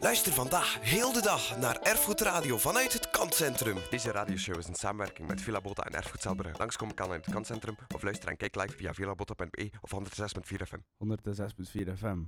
[0.00, 3.76] Luister vandaag heel de dag naar Erfgoed Radio vanuit het Kantcentrum.
[3.90, 6.58] Deze radioshow is een samenwerking met Villa Bota en Erfgoed Zelbrugge.
[6.58, 10.78] Langskomen kan in het Kantcentrum of luister en kijk live via villabota.be of 106.4 FM.
[11.88, 12.22] 106.4 FM.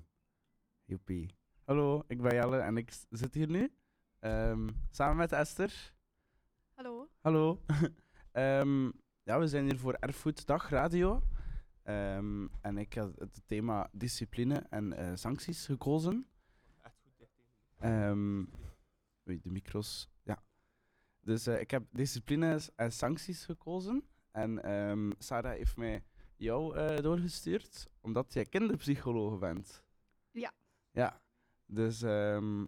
[0.84, 1.34] Joepie.
[1.64, 3.72] Hallo, ik ben Jelle en ik zit hier nu
[4.18, 5.94] ehm, samen met Esther.
[6.74, 7.08] Hallo.
[7.20, 7.60] Hallo.
[8.32, 8.84] Ehm,
[9.22, 11.22] ja, we zijn hier voor Erfgoeddag Radio.
[11.82, 16.29] Ehm, en ik heb het thema discipline en eh, sancties gekozen.
[17.80, 18.38] Ehm,
[19.28, 20.08] oei, de micro's.
[20.22, 20.42] Ja.
[21.20, 24.04] Dus eh, ik heb discipline en sancties gekozen.
[24.30, 26.04] En ehm, Sarah heeft mij
[26.36, 29.82] jou eh, doorgestuurd, omdat jij kinderpsycholoog bent.
[30.30, 30.52] Ja.
[30.92, 31.22] Ja.
[31.66, 32.64] Dus ehm,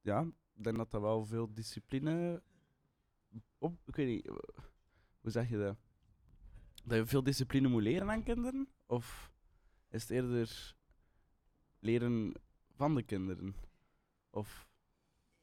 [0.00, 0.20] ja,
[0.54, 2.42] ik denk dat dat wel veel discipline
[3.58, 3.78] op.
[3.86, 4.26] Ik weet niet,
[5.20, 5.76] hoe zeg je dat?
[6.84, 8.68] Dat je veel discipline moet leren aan kinderen?
[8.86, 9.32] Of
[9.90, 10.76] is het eerder
[11.78, 12.32] leren
[12.74, 13.54] van de kinderen?
[14.36, 14.68] Of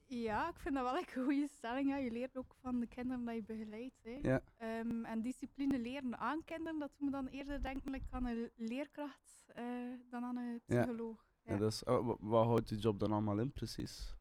[0.05, 1.89] Ja, ik vind dat wel een goede stelling.
[1.89, 1.95] Ja.
[1.97, 4.03] Je leert ook van de kinderen dat je begeleidt.
[4.03, 4.19] Hè.
[4.21, 4.41] Ja.
[4.57, 8.51] Ehm, en discipline leren aan kinderen, dat doet me dan eerder denken like, aan een
[8.55, 9.65] leerkracht eh,
[10.09, 11.25] dan aan een psycholoog.
[11.43, 11.57] ja.
[11.57, 14.15] dat is, oh, wa- wat houdt die job dan allemaal in precies?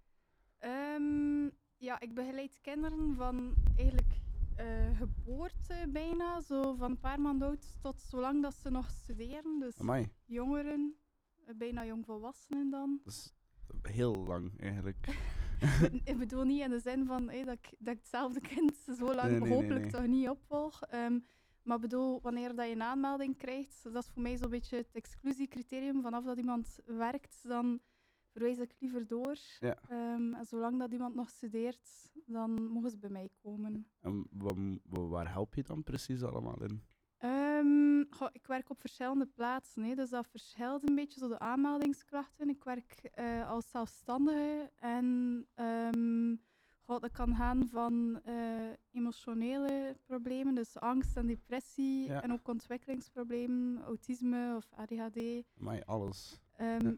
[0.58, 4.20] Ehm, ja, ik begeleid kinderen van eigenlijk
[4.56, 9.58] eh, geboorte bijna, zo van een paar maanden oud tot zolang dat ze nog studeren.
[9.58, 10.96] Dus Amai, jongeren,
[11.46, 13.00] eh, bijna jongvolwassenen dan.
[13.82, 15.06] Heel lang eigenlijk.
[16.04, 19.14] ik bedoel niet in de zin van hey, dat, ik, dat ik hetzelfde kind zo
[19.14, 19.90] lang Nee, nee, nee, hopelijk nee.
[19.90, 20.82] toch niet opvolg.
[20.82, 21.18] Ehm,
[21.62, 24.90] maar bedoel, wanneer dat je een aanmelding krijgt, dat is voor mij zo'n beetje het
[24.92, 26.02] exclusiecriterium.
[26.02, 27.80] Vanaf dat iemand werkt, dan
[28.30, 29.36] verwijs ik liever door.
[29.60, 29.78] Ja.
[29.88, 33.86] Ehm, en zolang dat iemand nog studeert, dan mogen ze bij mij komen.
[34.00, 36.82] En wa- wa- waar help je dan precies allemaal in?
[37.22, 41.38] Ehm, goh, ik werk op verschillende plaatsen, hè, dus dat verschilt een beetje zo de
[41.38, 42.48] aanmeldingskrachten.
[42.48, 46.34] Ik werk eh, als zelfstandige en ehm,
[46.84, 52.22] goh, dat kan gaan van eh, emotionele problemen, dus angst en depressie, Ja.
[52.22, 55.44] en ook ontwikkelingsproblemen, autisme of ADHD.
[55.60, 56.40] Amai, alles.
[56.56, 56.94] Ehm, Ja.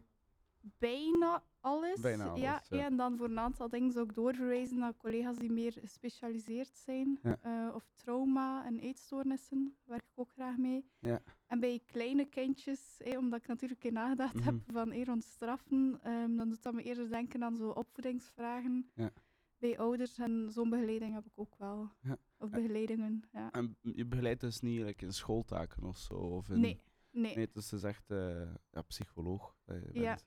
[0.79, 2.01] Bijna alles.
[2.01, 2.85] Bijna alles, ja, ja.
[2.85, 7.19] En dan voor een aantal dingen ik doorverwijzen naar collega's die meer gespecialiseerd zijn.
[7.23, 7.39] Ja.
[7.43, 10.85] Eh, of trauma en eetstoornissen, daar werk ik ook graag mee.
[10.99, 11.21] Ja.
[11.47, 14.73] En bij kleine kindjes, eh, omdat ik natuurlijk in nagedacht heb Mhm.
[14.73, 18.91] van eh, rond straffen, ehm, dan doet dat me eerder denken aan zo opvoedingsvragen.
[18.95, 19.11] Ja.
[19.59, 21.91] Bij ouders en zo'n begeleiding heb ik ook wel.
[22.01, 22.17] Ja.
[22.39, 23.51] Of begeleidingen, ja.
[23.51, 26.15] En je begeleidt dus niet like, in schooltaken of zo?
[26.15, 26.61] Of in...
[26.61, 27.35] Nee, nee.
[27.37, 29.91] Nee, dus het is echt eh, ja, psycholoog dat je Ja.
[29.93, 30.05] bent.
[30.05, 30.19] Ja.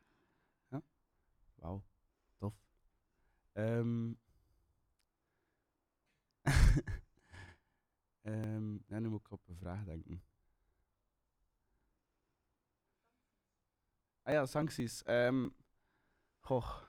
[1.60, 1.84] Wauw,
[2.38, 2.54] tof.
[3.54, 4.14] Ehm
[8.22, 10.24] Ehm, ja, nu moet ik op een vraag denken.
[14.24, 15.04] Ah ja, sancties.
[15.04, 15.50] Ehm
[16.40, 16.82] goh.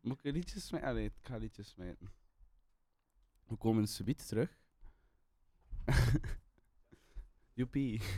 [0.00, 0.88] Moet ik een liedje smijten?
[0.88, 2.12] Ah, nee, ik ga liedjes smijten.
[3.44, 4.58] We komen subiet terug.
[7.58, 8.00] Joepie.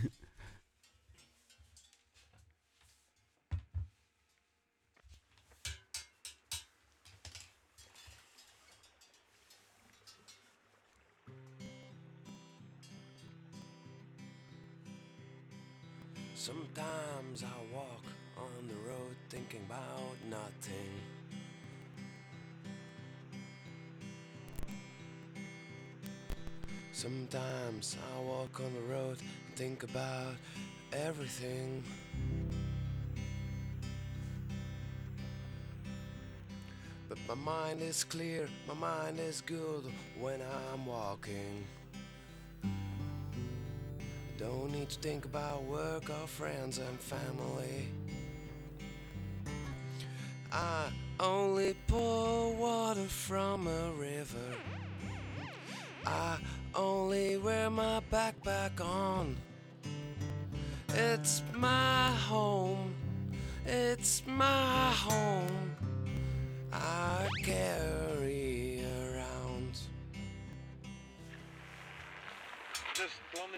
[16.34, 18.04] Sometimes I walk
[18.36, 21.19] on the road thinking about nothing.
[27.00, 30.34] Sometimes I walk on the road and think about
[30.92, 31.82] everything.
[37.08, 39.84] But my mind is clear, my mind is good
[40.18, 41.64] when I'm walking.
[44.36, 47.88] Don't need to think about work or friends and family.
[50.52, 54.52] I only pour water from a river.
[56.04, 56.38] I
[56.74, 59.36] only wear my backpack on.
[60.94, 62.94] It's my home.
[63.66, 65.76] It's my home.
[66.72, 69.78] I carry around.
[72.94, 73.50] Dus plan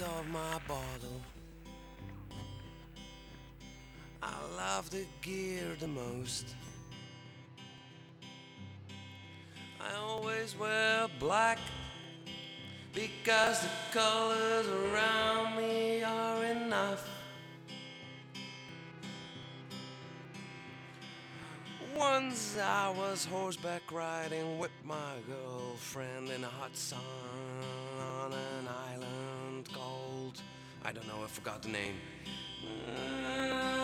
[0.00, 1.20] of my bottle.
[4.22, 6.54] I love the gear the most.
[9.80, 11.58] I always wear black
[12.92, 17.08] because the colors around me are enough.
[21.96, 26.98] Once I was horseback riding with my girlfriend in a hot sun
[27.98, 28.85] on an island.
[30.86, 31.96] I don't know, I forgot the name.
[32.62, 33.75] I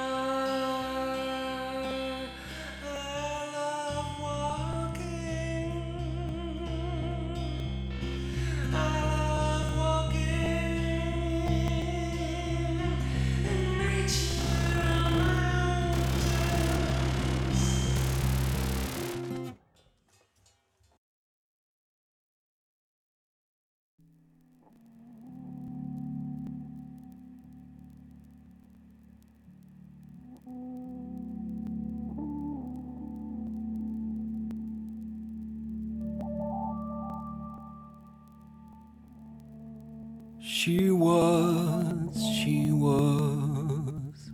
[40.64, 44.30] She was, she was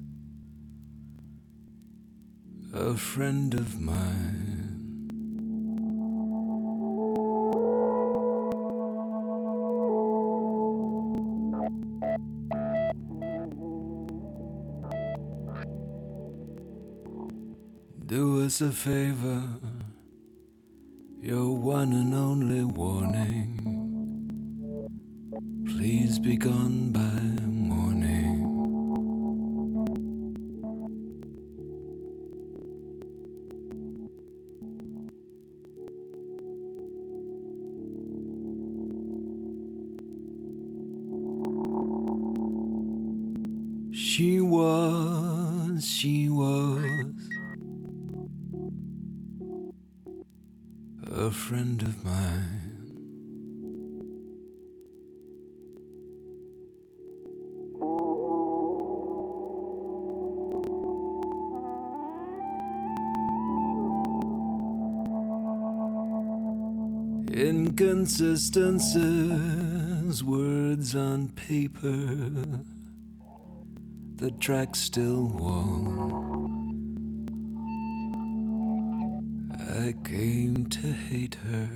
[2.74, 5.06] a friend of mine.
[18.04, 19.44] Do us a favor,
[21.22, 23.67] your one and only warning.
[25.78, 27.00] Please be gone by
[27.46, 28.42] morning.
[43.92, 47.14] She was, she was
[51.06, 52.67] a friend of mine.
[68.08, 71.92] Inconsistencies, words on paper,
[74.16, 77.26] the track still warm.
[79.60, 81.68] I came to hate her.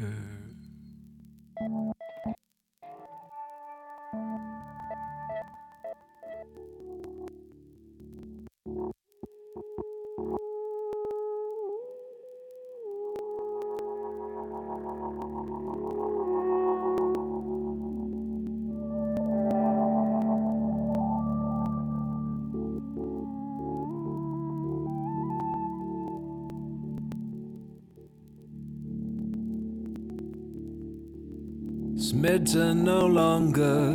[32.43, 33.92] words no longer.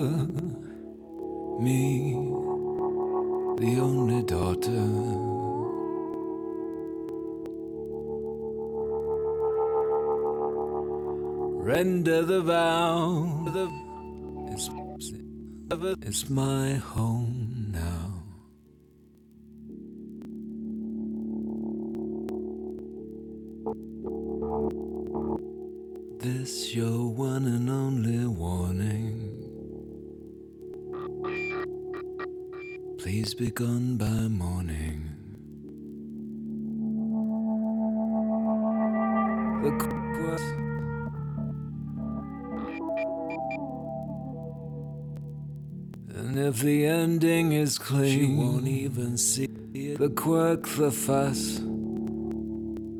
[50.27, 51.61] Quirk, the fuss,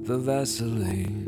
[0.08, 1.28] the Vaseline.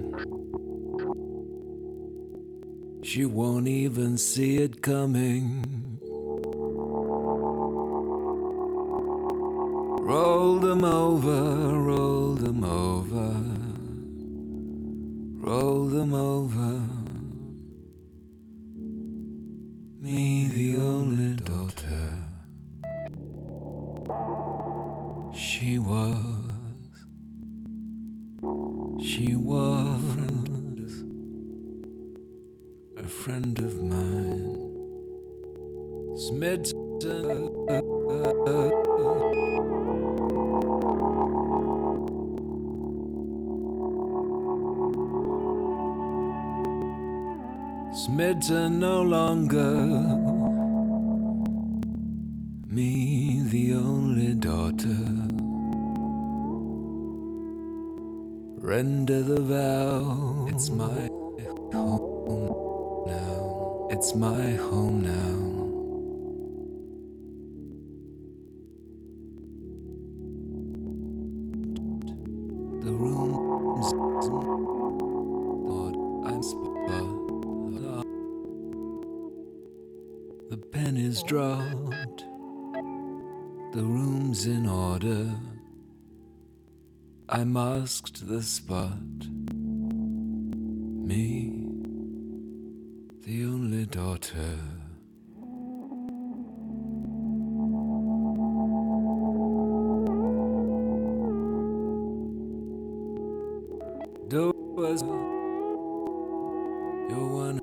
[3.03, 5.78] She won't even see it coming.
[80.51, 82.25] Is dropped,
[83.73, 85.35] the room's in order.
[87.27, 88.97] I masked the spot.
[91.09, 91.51] Me,
[93.25, 94.57] the only daughter.
[104.27, 105.01] Do was
[107.09, 107.58] your one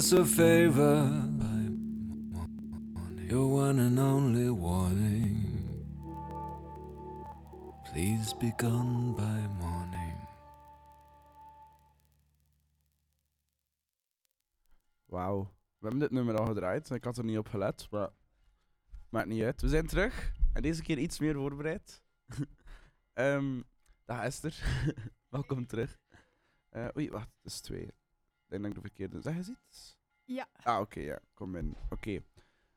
[0.00, 1.28] us a favor.
[3.30, 5.36] One and only warning.
[7.84, 10.16] Please be gone by morning.
[15.06, 15.42] Wauw.
[15.78, 16.90] We hebben dit nummer al gedraaid.
[16.90, 18.10] Ik had er niet op gelet, maar
[19.08, 19.60] maakt niet uit.
[19.60, 20.32] We zijn terug.
[20.52, 22.02] En deze keer iets meer voorbereid.
[23.12, 23.60] Ehm
[24.04, 24.84] dag Esther.
[25.28, 25.98] Welkom terug.
[26.68, 27.30] Eh, oei, wacht.
[27.42, 27.99] Het is twee.
[28.50, 29.20] Denk dat ik de verkeerde...
[29.20, 29.98] Zeg eens iets?
[30.24, 30.48] Ja.
[30.62, 31.18] Ah, oké, ja.
[31.34, 31.76] Kom in.
[31.90, 32.20] Oké.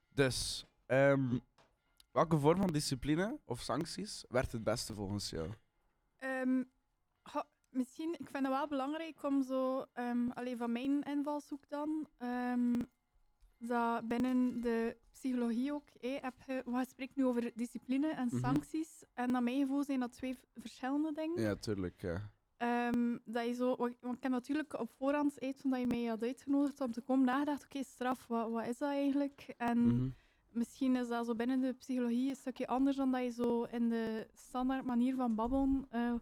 [0.09, 1.37] Dus, ehm,
[2.11, 5.49] welke vorm van discipline of sancties werkt het beste volgens jou?
[6.17, 6.63] Ehm,
[7.69, 12.07] misschien, ik vind het wel belangrijk om zo, ehm alleen van mijn invalshoek dan,
[13.57, 18.39] dat binnen de psychologie ook, hé, heb je, we spreken nu over discipline en Mhm.
[18.39, 19.03] sancties.
[19.13, 21.41] En naar mijn gevoel zijn dat twee verschillende dingen.
[21.41, 22.01] Ja, tuurlijk.
[22.01, 22.31] Ja.
[22.63, 26.23] Ehm, dat je zo, want ik heb natuurlijk op voorhand, toen dat je mij had
[26.23, 29.53] uitgenodigd om te komen, nagedacht, oké, straf, wat, wat is dat eigenlijk?
[29.57, 30.09] En Mhm.
[30.51, 33.89] misschien is dat zo binnen de psychologie een stukje anders dan dat je zo in
[33.89, 36.13] de standaard manier van babbelen eh,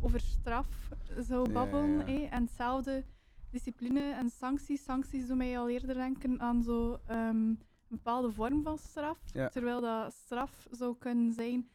[0.00, 0.88] over straf
[1.18, 2.20] zou Ja, babbelen.
[2.20, 2.28] ja.
[2.30, 3.04] En hetzelfde
[3.50, 4.84] discipline en sancties.
[4.84, 9.18] Sancties doen mij al eerder denken aan zo, ehm, een bepaalde vorm van straf.
[9.50, 11.68] Terwijl dat straf zou kunnen zijn,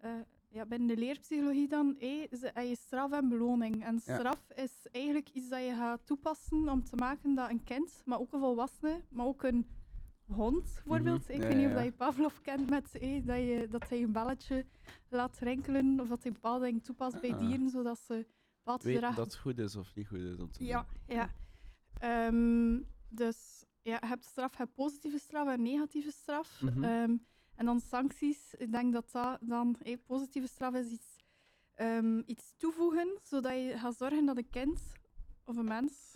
[0.00, 0.10] eh,
[0.52, 3.84] ja, binnen de leerpsychologie dan, hé, heb je straf en beloning.
[3.84, 4.18] En Ja.
[4.18, 8.18] straf is eigenlijk iets dat je gaat toepassen om te maken dat een kind, maar
[8.20, 9.66] ook een volwassene, maar ook een
[10.26, 11.22] hond bijvoorbeeld.
[11.22, 11.32] Mhm.
[11.32, 14.02] Ik Ja, weet niet of dat je Pavlov kent met hé, dat, je, dat hij
[14.02, 14.66] een belletje
[15.08, 17.38] laat rinkelen of dat hij bepaalde dingen toepast bij Ah.
[17.38, 20.50] dieren, zodat ze bepaald Weet gedrag dat het goed is of niet goed is om
[20.50, 21.16] te ja, doen.
[21.16, 21.30] ja.
[21.98, 26.60] Ehm, dus ja, je hebt straf, je hebt positieve straf en negatieve straf.
[26.62, 26.84] Mhm.
[26.84, 27.16] Ehm,
[27.56, 31.16] en dan sancties, ik denk dat dat dan, positieve straf is iets,
[31.74, 34.80] ehm, iets toevoegen, zodat je gaat zorgen dat een kind
[35.44, 36.14] of een mens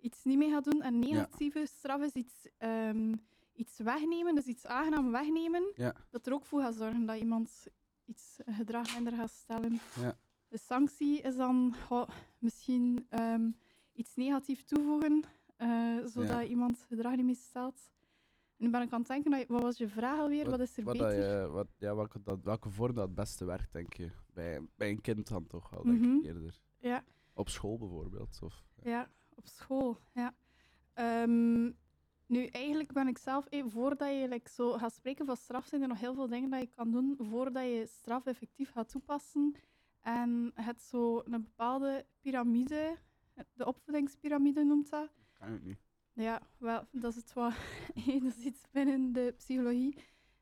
[0.00, 0.82] iets niet meer gaat doen.
[0.82, 3.14] En negatieve straf is iets, ehm,
[3.54, 5.94] iets wegnemen, dus iets aangenaam wegnemen, Ja.
[6.10, 7.66] dat er ook voor gaat zorgen dat iemand
[8.04, 9.80] iets gedrag minder gaat stellen.
[10.00, 10.16] Ja.
[10.48, 13.50] De sanctie is dan goh, misschien ehm,
[13.92, 15.22] iets negatiefs toevoegen,
[15.56, 17.92] eh, zodat iemand gedrag niet meer stelt.
[18.64, 20.50] Nu ben ik aan het denken, wat was je vraag alweer?
[20.50, 21.40] Wat, is er Wat dat beter?
[21.42, 24.10] je, wat, ja, welke, dat, welke vorm dat het beste werkt, denk je?
[24.34, 26.16] Bij, bij een kind dan toch wel, denk Mhm.
[26.16, 26.60] ik eerder.
[26.78, 27.04] Ja,
[27.34, 28.38] Op school bijvoorbeeld.
[28.42, 29.98] Of, ja, op school.
[30.12, 30.34] Ja.
[30.92, 31.62] Ehm,
[32.26, 35.82] nu, eigenlijk ben ik zelf, eh, voordat je like, zo gaat spreken van straf, zijn
[35.82, 39.54] er nog heel veel dingen dat je kan doen voordat je straf effectief gaat toepassen.
[40.00, 42.96] En het zo een bepaalde piramide,
[43.52, 45.10] de opvoedingspyramide noemt dat.
[45.38, 45.78] kan ik niet.
[46.14, 47.52] Ja, wel, dat is het wat.
[48.22, 49.96] dat is iets binnen de psychologie.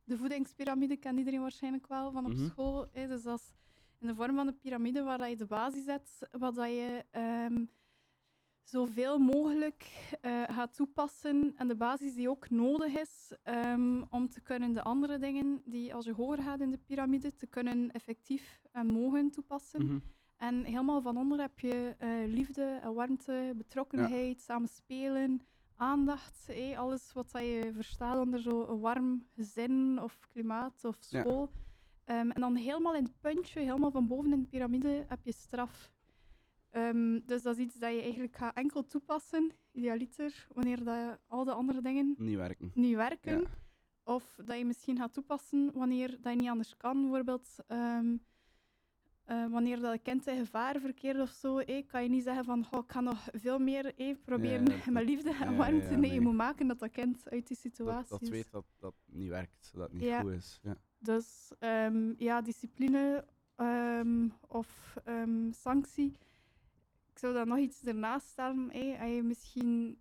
[0.04, 2.44] De voedingspyramide kent iedereen waarschijnlijk wel van op Mhm.
[2.46, 2.86] school.
[2.92, 3.06] Hè.
[3.08, 3.52] Dus dat is
[3.98, 7.04] in de vorm van een piramide waar dat je de basis zet, wat dat je
[7.10, 7.64] ehm,
[8.62, 11.52] zoveel mogelijk eh, gaat toepassen.
[11.56, 15.94] En de basis die ook nodig is ehm, om te kunnen de andere dingen die
[15.94, 19.84] als je hoger gaat in de piramide, te kunnen effectief en mogen toepassen.
[19.86, 19.98] Mhm.
[20.36, 25.40] En helemaal van onder heb je eh, liefde, warmte, betrokkenheid, samen spelen,
[25.76, 26.50] aandacht.
[26.76, 31.20] alles wat dat je verstaat onder zo'n warm gezin of klimaat of Ja.
[31.20, 31.50] school.
[32.04, 35.32] Ehm, en dan helemaal in het puntje, helemaal van boven in de piramide, heb je
[35.32, 35.92] straf.
[36.70, 41.44] Ehm, dus dat is iets dat je eigenlijk gaat enkel toepassen, idealiter, wanneer dat al
[41.44, 42.70] de andere dingen Niet werken.
[42.74, 43.40] niet werken.
[43.40, 43.46] Ja.
[44.04, 47.00] Of dat je misschien gaat toepassen wanneer dat je niet anders kan.
[47.00, 48.16] Bijvoorbeeld ehm,
[49.24, 52.44] eh, wanneer dat een kind in gevaar verkeert of zo, eh, kan je niet zeggen
[52.44, 55.90] van "Goh, ik ga nog veel meer eh, proberen Ja, dat- met liefde en warmte.
[55.90, 58.64] ja, nee, je moet maken dat dat kind uit die situatie Dat, dat weet dat
[58.78, 60.60] dat niet werkt, dat het niet goed is.
[60.62, 60.76] Ja.
[60.98, 63.24] Dus ehm, ja, discipline
[63.56, 66.12] ehm, of ehm, sanctie.
[67.12, 68.68] Ik zou dan nog iets ernaast stellen.
[68.70, 69.98] Hey, als je misschien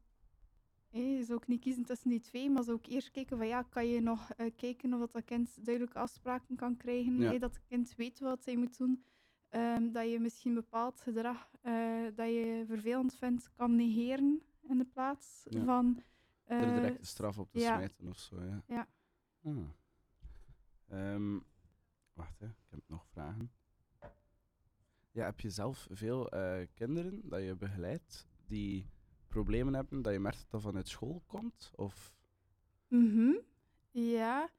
[0.92, 3.48] hey, je zou ook niet kiezen tussen die twee, maar zou ook eerst kijken van
[3.48, 7.18] ja, kan je nog eh, kijken of dat, dat kind duidelijke afspraken kan krijgen.
[7.18, 7.28] Ja.
[7.28, 9.04] hey, dat het kind weet wat hij moet doen.
[9.50, 14.86] Ehm, dat je misschien bepaald gedrag eh, dat je vervelend vindt, kan negeren in de
[14.86, 15.64] plaats Ja.
[15.64, 16.04] van.
[16.44, 17.76] er eh, direct de straf op te ja.
[17.76, 18.42] smijten of zo.
[18.44, 18.64] Ja.
[18.68, 18.88] Ja.
[19.44, 19.70] Ah.
[20.88, 21.40] Ehm,
[22.14, 22.46] wacht, hè.
[22.46, 23.52] ik heb nog vragen.
[25.12, 26.30] ja, heb je zelf veel
[26.74, 28.90] kinderen dat je begeleidt die
[29.32, 31.72] problemen hebben, dat je merkt dat dat vanuit school komt?
[31.76, 32.14] Of
[32.88, 33.34] Mhm.
[33.92, 34.50] Ja.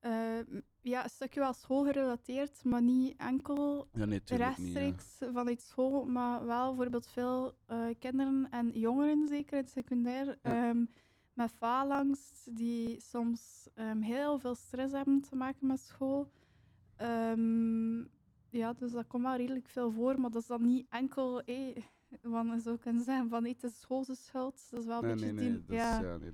[0.00, 0.38] Eh,
[0.80, 4.72] ja, een stukje wel schoolgerelateerd, maar niet enkel ja, nee, tuurlijk niet.
[4.72, 4.78] ja.
[4.80, 10.26] rechtstreeks vanuit school, maar wel bijvoorbeeld veel eh, kinderen en jongeren, zeker in het secundair,
[10.26, 10.68] Ja.
[10.68, 10.84] ehm,
[11.32, 16.30] met faalangst, die soms ehm, heel veel stress hebben te maken met school.
[16.96, 17.98] Ehm,
[18.50, 21.76] ja, dus dat komt wel redelijk veel voor, maar dat is dan niet enkel, eh,
[22.22, 24.66] want zou kunnen zeggen van, eh, het is schoolse schuld.
[24.70, 25.64] Dat is wel een Nee, beetje nee, nee.
[25.64, 26.32] die- is, ja, ja, nee.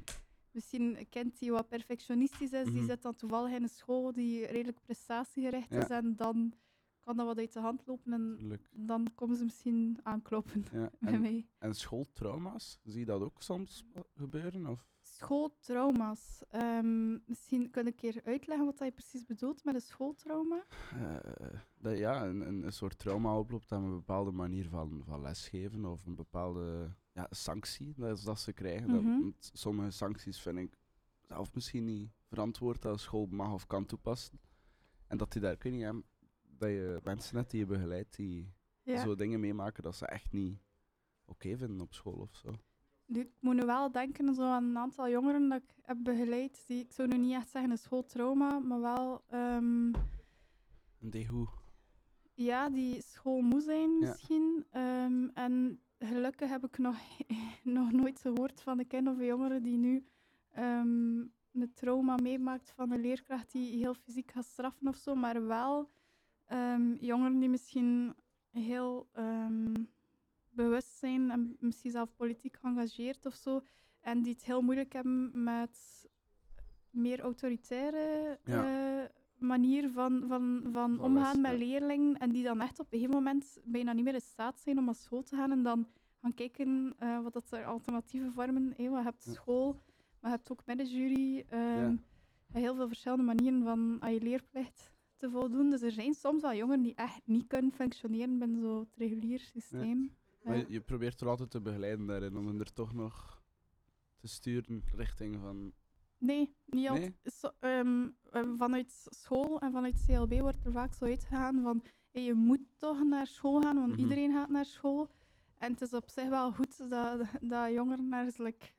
[0.51, 2.85] misschien kind die wat perfectionistisch is, die Mhm.
[2.87, 5.83] zit dan toevallig in een school die redelijk prestatiegericht Ja.
[5.83, 6.53] is en dan
[7.01, 8.69] kan dat wat uit de hand lopen en tuurlijk.
[8.73, 10.91] dan komen ze misschien aankloppen Ja.
[11.01, 11.47] bij En, mij.
[11.59, 14.67] en schooltrauma's, zie je dat ook soms gebeuren?
[14.67, 14.87] Of?
[15.17, 16.43] Schooltrauma's.
[16.51, 20.65] Ehm, misschien kun je een keer uitleggen wat je precies bedoelt met een schooltrauma.
[20.91, 25.85] Eh, dat ja, een, een, soort trauma oploopt aan een bepaalde manier van, van lesgeven
[25.85, 28.91] of een bepaalde ja, sanctie dat, is dat ze krijgen.
[28.91, 29.31] Mhm.
[29.39, 30.79] sommige sancties vind ik
[31.21, 34.41] zelf misschien niet verantwoord dat een school mag of kan toepassen.
[35.07, 35.93] En dat die daar, ik niet, hè,
[36.43, 38.53] dat je mensen net die je begeleidt die
[38.83, 39.03] Ja.
[39.03, 40.59] zo dingen meemaken dat ze echt niet
[41.25, 42.55] oké vinden op school of zo.
[43.15, 46.65] Nu, ik moet nu wel denken zo aan een aantal jongeren dat ik heb begeleid.
[46.67, 49.93] Die, ik zou nu niet echt zeggen een schooltrauma, maar wel ehm,
[51.01, 51.49] En die hoe?
[52.35, 53.99] Ja, die schoolmoe zijn Ja.
[53.99, 54.65] misschien.
[54.71, 56.97] Ehm, en gelukkig heb ik nog,
[57.79, 60.07] nog nooit gehoord van een kind of een jongere die nu
[60.51, 61.17] ehm,
[61.53, 65.15] een trauma meemaakt van een leerkracht die heel fysiek gaat straffen of zo.
[65.15, 65.91] Maar wel
[66.45, 68.15] ehm, jongeren die misschien
[68.51, 69.75] heel ehm,
[70.55, 73.63] bewust zijn en misschien zelf politiek geëngageerd of zo.
[74.01, 76.07] En die het heel moeilijk hebben met
[76.91, 78.65] meer autoritaire Ja.
[79.03, 81.59] eh, manier van, van, van omgaan met ja.
[81.59, 82.19] leerlingen.
[82.19, 84.85] En die dan echt op een gegeven moment bijna niet meer in staat zijn om
[84.85, 85.51] naar school te gaan.
[85.53, 85.87] En dan
[86.21, 88.91] gaan kijken eh, wat dat er alternatieve vormen zijn.
[88.93, 89.73] Je hebt school,
[90.21, 91.45] maar je hebt ook middenjury.
[91.49, 92.61] ehm, Ja.
[92.61, 95.71] heel veel verschillende manieren van aan je leerplicht te voldoen.
[95.71, 100.17] Dus er zijn soms wel jongeren die echt niet kunnen functioneren binnen zo'n regulier systeem.
[100.45, 103.43] Maar je, je probeert er altijd te begeleiden daarin, om hen er toch nog
[104.17, 105.73] te sturen richting van...
[106.19, 107.55] Nee, niet altijd.
[107.61, 112.35] Ehm, ehm, vanuit school en vanuit CLB wordt er vaak zo uitgegaan van hey, je
[112.35, 114.01] moet toch naar school gaan, want Mhm.
[114.01, 115.11] iedereen gaat naar school.
[115.59, 118.33] En het is op zich wel goed dat, dat jongeren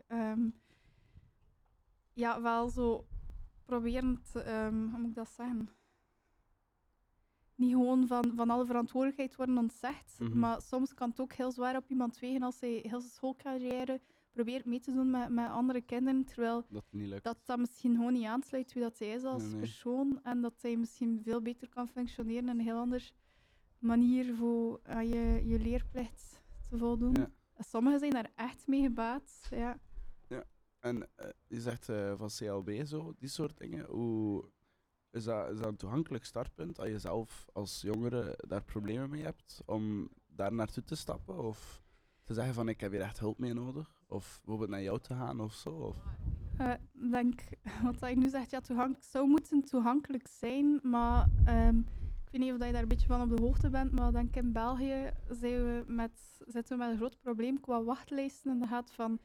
[0.07, 0.49] ehm,
[2.13, 3.07] ja, wel zo
[3.65, 5.69] proberen te, ehm, hoe moet ik dat zeggen?
[7.55, 10.39] Niet gewoon van, van alle verantwoordelijkheid worden ontzegd, Mhm.
[10.39, 14.01] maar soms kan het ook heel zwaar op iemand wegen als hij heel zijn schoolcarrière
[14.31, 17.23] probeert mee te doen met, met andere kinderen, terwijl Dat niet lukt.
[17.23, 19.59] dat dat misschien gewoon niet aansluit wie dat hij is als Nee, nee.
[19.59, 23.03] persoon en dat hij misschien veel beter kan functioneren in een heel andere
[23.79, 27.13] manier voor aan je, je leerplicht te voldoen.
[27.13, 27.29] Ja.
[27.53, 29.47] En Sommigen zijn daar echt mee gebaat.
[29.49, 29.77] Ja.
[30.79, 33.85] En eh, je zegt eh, van CLB zo, die soort dingen.
[33.85, 34.49] Hoe
[35.15, 39.61] is dat, is een toegankelijk startpunt als je zelf als jongere daar problemen mee hebt
[39.65, 41.43] om daar naartoe te stappen?
[41.43, 41.83] Of
[42.23, 44.03] te zeggen van ik heb hier echt hulp mee nodig?
[44.07, 45.95] Of bijvoorbeeld naar jou te gaan of zo?
[46.57, 47.41] Eh, Ik denk,
[47.99, 52.53] wat je nu zegt, ja, toegankelijk zou moeten toegankelijk zijn, maar ehm, ik weet niet
[52.53, 55.11] of je daar een beetje van op de hoogte bent, maar ik denk in België
[55.27, 59.19] we met, zitten we met een groot probleem qua wachtlijsten en dat gaat van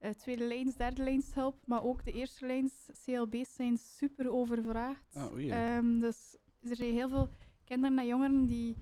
[0.00, 2.72] eh, tweede lijns, derde lijns hulp, maar ook de eerste lijns
[3.04, 5.16] CLB's zijn super overvraagd.
[5.50, 7.28] Ehm, dus er zijn heel veel
[7.64, 8.76] kinderen en jongeren die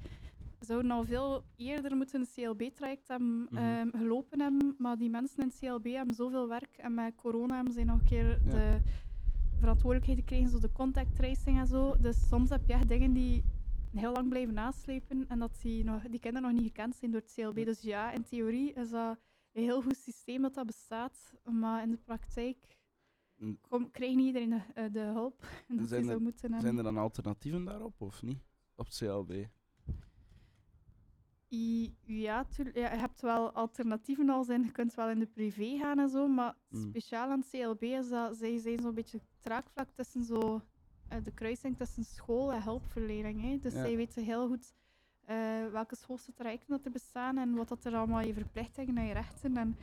[0.60, 3.56] zouden al veel eerder moeten een CLB-traject hebben Mhm.
[3.56, 7.54] ehm, gelopen hebben, maar die mensen in het CLB hebben zoveel werk en met corona
[7.54, 8.50] hebben ze nog een keer Ja.
[8.50, 8.78] de
[9.58, 11.96] verantwoordelijkheid gekregen, zo de contact tracing en zo.
[12.00, 13.44] Dus soms heb je echt dingen die
[13.94, 17.20] heel lang blijven naslepen en dat die, nog, die kinderen nog niet gekend zijn door
[17.20, 17.64] het CLB.
[17.64, 19.18] Dus ja, in theorie is dat
[19.58, 22.76] een heel goed systeem dat dat bestaat, maar in de praktijk
[23.38, 26.60] En kom, krijgt niet iedereen de, eh, de hulp dat zijn zou er- moeten hebben.
[26.60, 28.38] zijn er dan alternatieven daarop of niet?
[28.74, 29.46] Op het CLB?
[31.50, 35.98] I- Ja, je hebt wel alternatieven als in, je kunt wel in de privé gaan
[35.98, 36.80] en zo, maar Mm.
[36.88, 40.60] speciaal aan het CLB is dat zij zijn zo'n beetje traakvlak tussen zo,
[41.08, 43.40] eh, de kruising tussen school en hulpverlening.
[43.42, 43.58] Hè.
[43.58, 43.80] Dus Ja.
[43.80, 44.87] zij weten heel goed eh,
[45.72, 49.12] welke schoolse trajecten dat er bestaan en wat dat er allemaal je verplichtingen en je
[49.12, 49.76] rechten en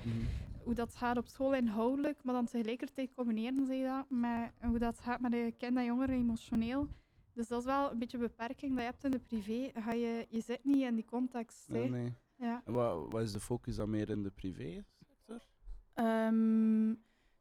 [0.63, 4.99] hoe dat gaat op school inhoudelijk, maar dan tegelijkertijd combineren ze dat met hoe dat
[4.99, 6.87] gaat met de kind en jongeren emotioneel.
[7.33, 9.71] Dus dat is wel een beetje een beperking dat je hebt in de privé.
[9.81, 11.67] Ga je, je zit niet in die context.
[11.67, 11.73] hè.
[11.73, 12.13] Nee, nee.
[12.37, 12.61] Ja.
[12.65, 15.41] En wat, wat is de focus dan meer in de privé-sector?
[15.93, 16.93] Ehm,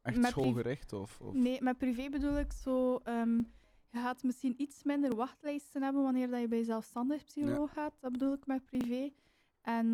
[0.03, 1.21] Echt schoolgericht of?
[1.21, 1.35] of?
[1.35, 2.97] nee, met privé bedoel ik zo.
[3.05, 3.39] ehm,
[3.95, 7.97] je gaat misschien iets minder wachtlijsten hebben wanneer dat je bij zelfstandig psycholoog gaat.
[8.01, 9.13] Dat bedoel ik met privé.
[9.61, 9.89] En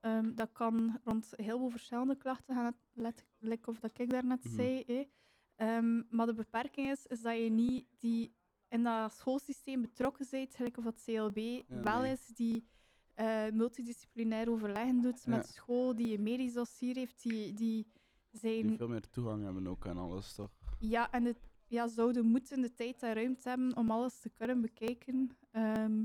[0.00, 4.54] ehm, dat kan rond heel veel verschillende klachten gaan, letterlijk of dat ik daarnet Mhm.
[4.54, 5.08] zei.
[5.56, 8.34] Ehm, maar de beperking is, is dat je niet die
[8.68, 12.12] in dat schoolsysteem betrokken bent, gelijk of dat CLB wel nee.
[12.12, 12.68] is, die
[13.14, 15.30] eh, multidisciplinair overleggen doet Ja.
[15.30, 17.92] met school, die een medisch dossier heeft, die, die
[18.30, 20.50] zijn Die veel meer toegang hebben ook aan alles, toch?
[20.78, 21.38] ja, en het,
[21.68, 25.36] ja, zouden moeten de tijd en ruimte hebben om alles te kunnen bekijken.
[25.50, 26.04] Ehm,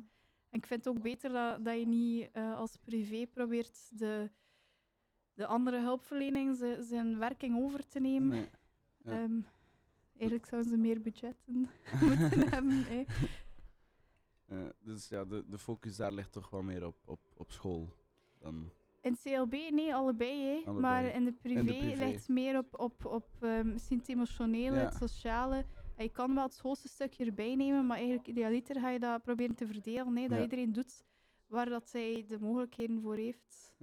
[0.49, 4.29] en ik vind het ook beter dat, dat je niet eh, als privé probeert de,
[5.33, 8.27] de andere hulpverlening ze- zijn werking over te nemen.
[8.29, 8.49] Nee.
[9.03, 9.11] Ja.
[9.11, 9.39] Ehm,
[10.17, 11.69] eigenlijk zouden ze meer budgetten
[12.07, 12.85] moeten hebben.
[14.79, 17.93] dus ja, de, de focus daar ligt toch wel meer op, op, op school
[18.39, 18.71] dan...
[19.01, 20.69] In CLB, nee, allebei.
[20.71, 21.95] Maar in de privé, privé.
[22.05, 24.83] ligt het meer op, op, op ehm, misschien het emotionele, Ja.
[24.85, 25.65] het sociale.
[25.95, 29.21] En je kan wel het schoolste stukje erbij nemen, maar eigenlijk idealiter ga je dat
[29.23, 30.15] proberen te verdelen.
[30.17, 30.43] Hè, dat Ja.
[30.43, 31.03] iedereen doet
[31.47, 33.73] waar dat zij de mogelijkheden voor heeft.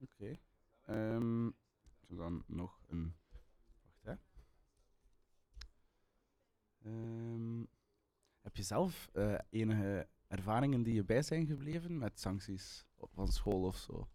[0.00, 0.38] Oké.
[0.86, 3.14] Ehm, ik heb dan nog een...
[3.82, 4.14] Wacht, hè.
[6.90, 7.64] Ehm,
[8.40, 13.62] heb je zelf eh, enige ervaringen die je bij zijn gebleven met sancties van school
[13.62, 14.08] of zo?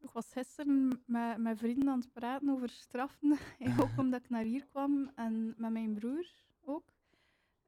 [0.00, 3.36] Ik was gisteren met, met vrienden aan het praten over straffen.
[3.58, 6.26] En ook omdat ik naar hier kwam en met mijn broer
[6.60, 6.92] ook.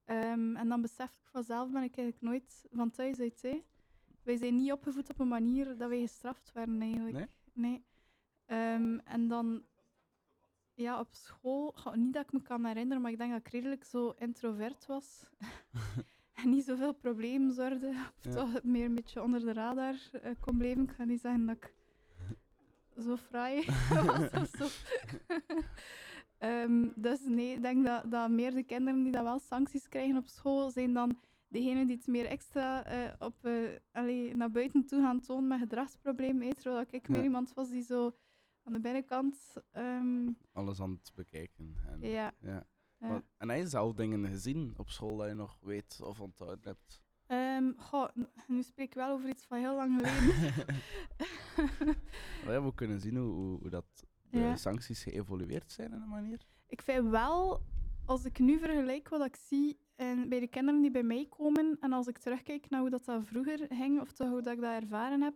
[0.05, 3.43] Ehm, en dan besefte ik vanzelf, ben ik eigenlijk nooit van thuis uit.
[3.43, 3.63] Hè.
[4.23, 7.17] Wij zijn niet opgevoed op een manier dat wij gestraft werden eigenlijk.
[7.17, 7.29] Nee?
[7.53, 7.85] Nee.
[8.47, 9.63] Ehm, en dan,
[10.75, 13.85] ja, op school, niet dat ik me kan herinneren, maar ik denk dat ik redelijk
[13.85, 15.25] zo introvert was.
[16.43, 17.89] en niet zoveel problemen zorgde.
[18.19, 18.31] Of Ja.
[18.33, 20.83] toch meer een beetje onder de radar eh, kon blijven.
[20.83, 21.75] Ik ga niet zeggen dat ik
[23.03, 23.65] zo fraai
[24.33, 24.67] was zo.
[26.39, 30.17] Ehm, dus nee, ik denk dat, dat meer de kinderen die dat wel sancties krijgen
[30.17, 33.49] op school, zijn dan degenen die het meer extra eh, op,
[33.93, 36.57] allee, naar buiten toe gaan tonen met gedragsproblemen.
[36.57, 38.17] Terwijl ik meer iemand was die zo
[38.65, 39.55] aan de binnenkant...
[39.71, 41.77] ehm, Alles aan het bekijken.
[41.87, 42.67] En, ja, ja.
[43.01, 46.65] Maar- en heb je zelf dingen gezien op school dat je nog weet of onthouden
[46.65, 47.01] hebt?
[47.27, 48.09] Ehm, goh,
[48.47, 50.55] nu spreek ik wel over iets van heel lang geleden.
[52.45, 54.57] We hebben kunnen zien hoe, hoe, hoe dat de Ja.
[54.57, 56.47] sancties geëvolueerd zijn in een manier.
[56.67, 57.63] Ik vind wel,
[58.05, 61.77] als ik nu vergelijk wat ik zie en bij de kinderen die bij mij komen,
[61.81, 64.83] en als ik terugkijk naar hoe dat, dat vroeger ging, of hoe dat ik dat
[64.83, 65.35] ervaren heb,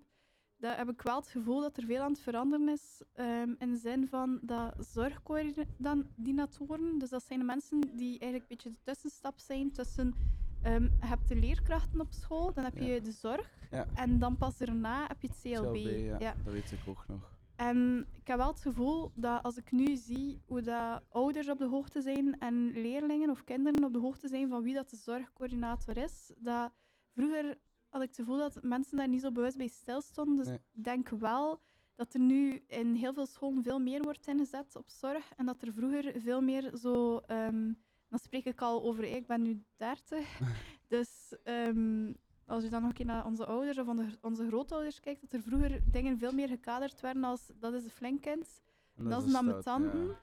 [0.64, 3.02] dan heb ik wel het gevoel dat er veel aan het veranderen is.
[3.14, 8.46] ehm, in de zin van dat zorgcoördinatoren, dus dat zijn de mensen die eigenlijk een
[8.56, 10.14] beetje de tussenstap zijn tussen
[10.62, 12.84] ehm, je hebt de leerkrachten op school, dan heb Ja.
[12.84, 13.86] je de zorg, Ja.
[13.94, 15.74] en dan pas daarna heb je het CLB.
[15.74, 16.34] CLB, ja, ja.
[16.44, 17.32] dat weet ik ook nog.
[17.56, 21.58] En ik heb wel het gevoel dat als ik nu zie hoe dat ouders op
[21.58, 24.96] de hoogte zijn en leerlingen of kinderen op de hoogte zijn van wie dat de
[24.96, 26.72] zorgcoördinator is, dat
[27.14, 27.58] vroeger
[27.94, 30.36] had ik het gevoel dat mensen daar niet zo bewust bij stilstonden.
[30.36, 30.58] Dus Nee.
[30.72, 31.60] ik denk wel
[31.94, 35.62] dat er nu in heel veel scholen veel meer wordt ingezet op zorg en dat
[35.62, 37.18] er vroeger veel meer zo...
[37.18, 37.72] ehm,
[38.08, 40.38] dan spreek ik al over, ik ben nu 30,
[40.88, 42.12] dus ehm,
[42.46, 43.86] als je dan nog een keer naar onze ouders of
[44.20, 47.90] onze, grootouders kijkt, dat er vroeger dingen veel meer gekaderd werden als dat is een
[47.90, 48.62] flink kind,
[48.96, 49.32] En dat is een
[50.08, 50.20] ja.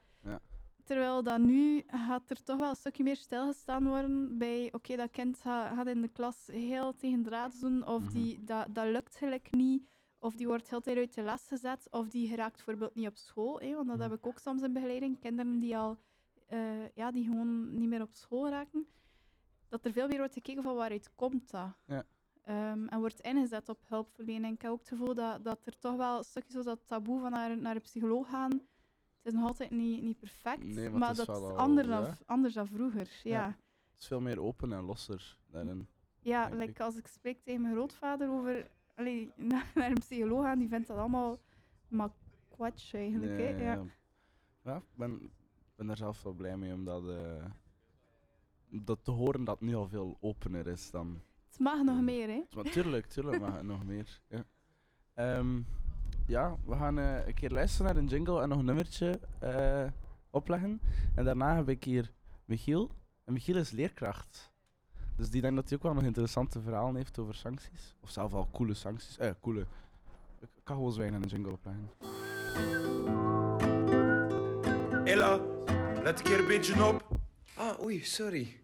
[0.92, 5.10] Terwijl dat nu gaat er toch wel een stukje meer stilgestaan worden bij, oké, dat
[5.10, 8.12] kind ga- gaat in de klas heel tegen draad doen, of Mhm.
[8.12, 9.86] die, dat, dat lukt gelijk niet,
[10.18, 13.06] of die wordt heel de tijd uit de les gezet, of die geraakt bijvoorbeeld niet
[13.06, 15.98] op school, hè, want dat heb ik ook soms in begeleiding, kinderen die al,
[16.46, 18.86] eh, ja, die gewoon niet meer op school raken,
[19.68, 21.68] dat er veel meer wordt gekeken van waaruit komt dat.
[21.86, 22.04] Ja.
[22.44, 24.54] Ehm, en wordt ingezet op hulpverlening.
[24.54, 27.20] Ik heb ook het gevoel dat, dat er toch wel een stukje zo dat taboe
[27.20, 28.60] van naar, naar een psycholoog gaan.
[29.22, 32.00] Het is nog altijd niet, niet perfect, Nee, maar dat is al- anders, ja.
[32.00, 33.08] dan, anders dan vroeger.
[33.22, 33.40] Ja, Ja.
[33.40, 33.46] ja.
[33.92, 35.86] Het is veel meer open en losser daarin.
[36.22, 36.80] denk like ik.
[36.80, 40.96] als ik spreek tegen mijn grootvader over allee, naar, een psycholoog gaan, die vindt dat
[40.96, 41.38] allemaal
[41.88, 42.10] maar
[42.48, 43.32] kwatsch eigenlijk.
[43.32, 43.64] Nee, hè.
[43.64, 43.72] Ja.
[43.72, 43.84] ja.
[44.64, 45.30] Ja, ik ben,
[45.76, 47.44] ben daar zelf wel blij mee om dat, eh,
[48.68, 51.20] dat te horen dat het nu al veel opener is dan.
[51.50, 52.42] Het mag nog meer, hè?
[52.54, 54.20] Maar tuurlijk, tuurlijk mag het nog meer.
[54.28, 54.44] Ja,
[55.14, 55.60] Ehm,
[56.26, 59.84] ja we gaan eh, een keer luisteren naar een jingle en nog een nummertje eh,
[60.30, 60.80] opleggen.
[61.14, 62.12] En daarna heb ik hier
[62.44, 62.90] Michiel.
[63.24, 64.50] En Michiel is leerkracht.
[65.16, 67.96] Dus die denkt dat hij ook wel nog interessante verhalen heeft over sancties.
[68.00, 69.18] Of zelf al coole sancties.
[69.18, 69.60] Eh, coole.
[70.40, 71.90] Ik kan gewoon zwijgen en een jingle opleggen.
[75.04, 75.40] Ella,
[76.02, 77.08] let een keer een beetje op.
[77.54, 78.60] Ah, oei, sorry.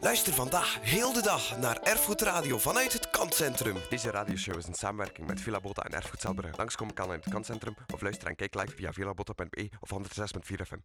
[0.00, 3.76] Luister vandaag heel de dag naar Erfgoed Radio vanuit het Kantcentrum.
[3.88, 6.56] Deze radioshow is een samenwerking met Villa Botta en Erfgoed Zelbrugge.
[6.56, 10.78] Langskomen kan in het Kantcentrum of luister en kijk live via villabotta.be of 106.4 FM.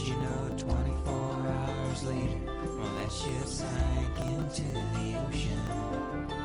[0.00, 6.39] Wouldn't you know, 24 hours later, well, that ship sank into the ocean.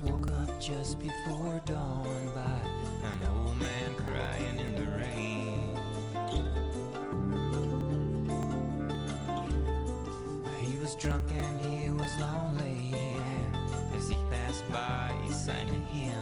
[0.00, 2.60] And woke up just before dawn by
[3.08, 5.76] an old man crying in the rain.
[10.60, 12.94] He was drunk and he was lonely.
[12.94, 13.56] And
[13.94, 16.14] as he passed by, he sang a hymn.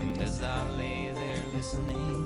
[0.00, 2.21] And as I lay there listening,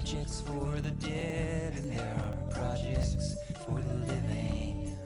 [0.00, 3.36] projects for the dead and there are projects
[3.66, 4.96] for the living?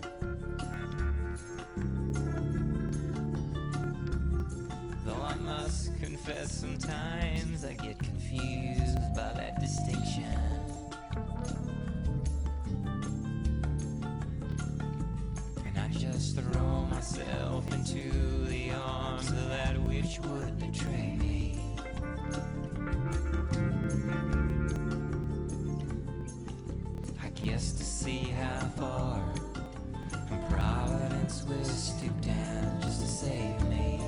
[5.05, 10.39] Though I must confess sometimes I get confused by that distinction.
[15.67, 21.35] And I just throw myself into the arms of that which would betray me.
[27.45, 29.23] Guess to see how far
[30.49, 33.99] Providence will stoop down just to save me.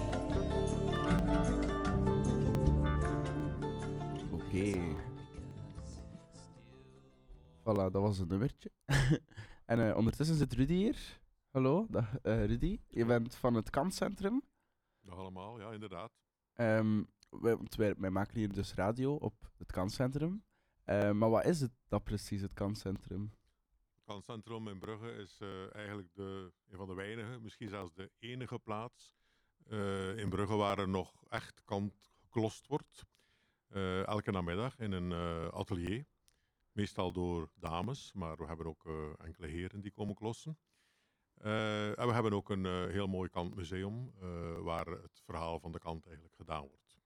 [4.33, 4.79] Oké.
[7.63, 8.71] Voilà, dat was het nummertje.
[9.67, 11.21] en eh, ondertussen zit Rudy hier.
[11.51, 12.81] Hallo, dag eh, Rudy.
[12.89, 14.43] Je bent van het kanscentrum.
[15.01, 16.13] Dag allemaal, ja, inderdaad.
[16.53, 20.43] Ehm, wij, want wij, wij maken hier dus radio op het kanscentrum.
[20.87, 23.33] Eh, maar wat is het dat precies, het kanscentrum?
[23.95, 28.11] Het kanscentrum in Brugge is eh, eigenlijk de, een van de weinige, misschien zelfs de
[28.19, 29.17] enige plaats
[29.65, 33.05] eh, in Brugge waar er nog echt kant geklost wordt.
[34.05, 35.13] Elke namiddag in een
[35.53, 36.07] atelier.
[36.73, 38.85] Meestal door dames, maar we hebben ook
[39.19, 40.59] enkele heren die komen klossen.
[41.37, 44.13] En we hebben ook een heel mooi kantmuseum
[44.63, 46.99] waar het verhaal van de kant eigenlijk gedaan wordt.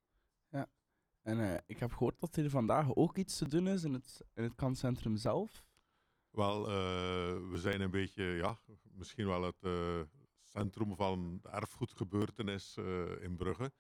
[1.23, 4.25] En eh, ik heb gehoord dat er vandaag ook iets te doen is in het,
[4.35, 5.65] in het kanscentrum zelf.
[6.31, 6.73] Wel, eh,
[7.51, 10.01] we zijn een beetje, ja, misschien wel het eh,
[10.43, 12.77] centrum van de erfgoedgebeurtenis
[13.21, 13.73] in Brugge.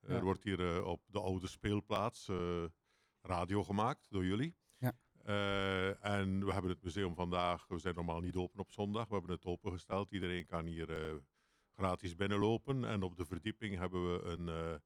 [0.00, 0.14] Ja.
[0.14, 2.30] Er wordt hier op de oude speelplaats
[3.20, 4.56] radio gemaakt door jullie.
[4.76, 4.92] Ja.
[6.00, 9.34] En we hebben het museum vandaag, we zijn normaal niet open op zondag, we hebben
[9.34, 10.12] het opengesteld.
[10.12, 11.20] Iedereen kan hier
[11.74, 12.84] gratis binnenlopen.
[12.84, 14.80] En op de verdieping hebben we een,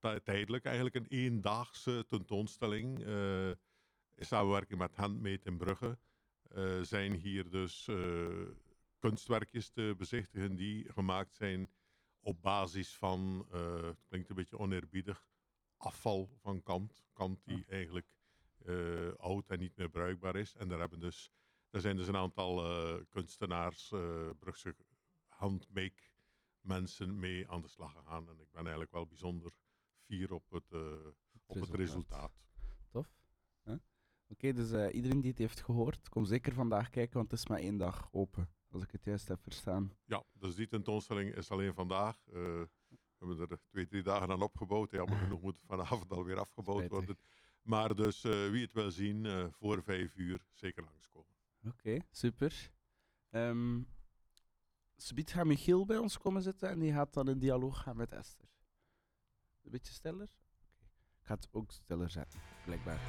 [0.00, 3.04] tijdelijk eigenlijk een eendaagse tentoonstelling.
[3.04, 3.48] eh,
[4.14, 5.98] in samenwerking met Handmade in Brugge
[6.48, 8.46] eh, zijn hier dus eh,
[8.98, 11.68] kunstwerkjes te bezichtigen die gemaakt zijn
[12.20, 15.26] op basis van, eh, het klinkt een beetje oneerbiedig,
[15.76, 17.06] afval van kant.
[17.12, 18.06] Kant die eigenlijk
[18.64, 20.54] eh, oud en niet meer bruikbaar is.
[20.54, 21.30] En daar, hebben dus,
[21.70, 24.76] daar zijn dus een aantal eh, kunstenaars, eh Brugse
[25.28, 26.02] handmake
[26.60, 28.28] mensen mee aan de slag gegaan.
[28.28, 29.52] En ik ben eigenlijk wel bijzonder
[30.08, 30.80] fier op het, eh,
[31.46, 31.76] op het resultaat.
[31.76, 32.32] resultaat.
[32.90, 33.08] Tof.
[33.64, 33.76] Huh?
[34.28, 37.46] Oké, dus eh, iedereen die het heeft gehoord, kom zeker vandaag kijken, want het is
[37.46, 38.48] maar één dag open.
[38.70, 39.92] Als ik het juist heb verstaan.
[40.04, 42.16] Ja, dus die tentoonstelling is alleen vandaag.
[42.26, 42.32] Eh,
[43.18, 44.90] we hebben er twee, drie dagen aan opgebouwd.
[44.90, 46.98] Jammer genoeg moet het vanavond alweer afgebouwd Spijtig.
[46.98, 47.18] worden.
[47.62, 51.34] Maar dus eh, wie het wil zien, eh, voor vijf uur zeker langskomen.
[51.66, 52.70] Oké, super.
[53.30, 53.80] Ehm
[54.96, 58.12] Subiet gaat Michiel bij ons komen zitten en die gaat dan in dialoog gaan met
[58.12, 58.48] Esther.
[59.68, 60.28] Een beetje stiller?
[61.22, 61.32] Oké.
[61.32, 63.00] Ik ook stiller zetten, blijkbaar.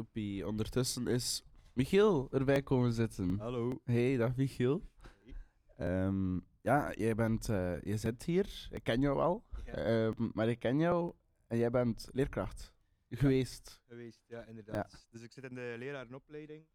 [0.00, 0.46] Joepie.
[0.46, 3.38] Ondertussen is Michiel erbij komen zitten.
[3.38, 3.80] Hallo.
[3.84, 4.82] Hey, dag Michiel.
[5.76, 8.68] Ehm, ja, jij bent, eh, je zit hier.
[8.70, 9.44] Ik ken jou al.
[9.64, 9.72] Ja.
[9.72, 11.14] Ehm, maar ik ken jou
[11.46, 12.74] en jij bent leerkracht
[13.10, 13.80] geweest.
[13.86, 15.06] Geweest, ja, inderdaad.
[15.10, 16.66] Dus ik zit in de lerarenopleiding.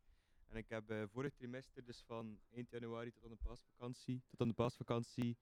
[0.47, 4.41] En ik heb eh, vorig trimester, dus van eind januari tot aan de paasvakantie, tot
[4.41, 5.37] aan de paasvakantie,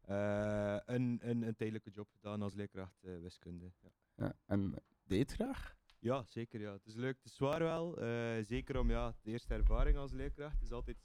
[0.00, 3.72] eh, een, een, een tijdelijke job gedaan als leerkracht wiskunde.
[3.80, 3.90] Ja.
[4.14, 4.74] Ja, en
[5.04, 5.77] deed graag?
[6.00, 6.60] Ja, zeker.
[6.60, 6.72] Ja.
[6.72, 7.98] Het is leuk, het is zwaar wel.
[7.98, 10.54] eh, zeker om ja, de eerste ervaring als leerkracht.
[10.54, 10.96] Het is altijd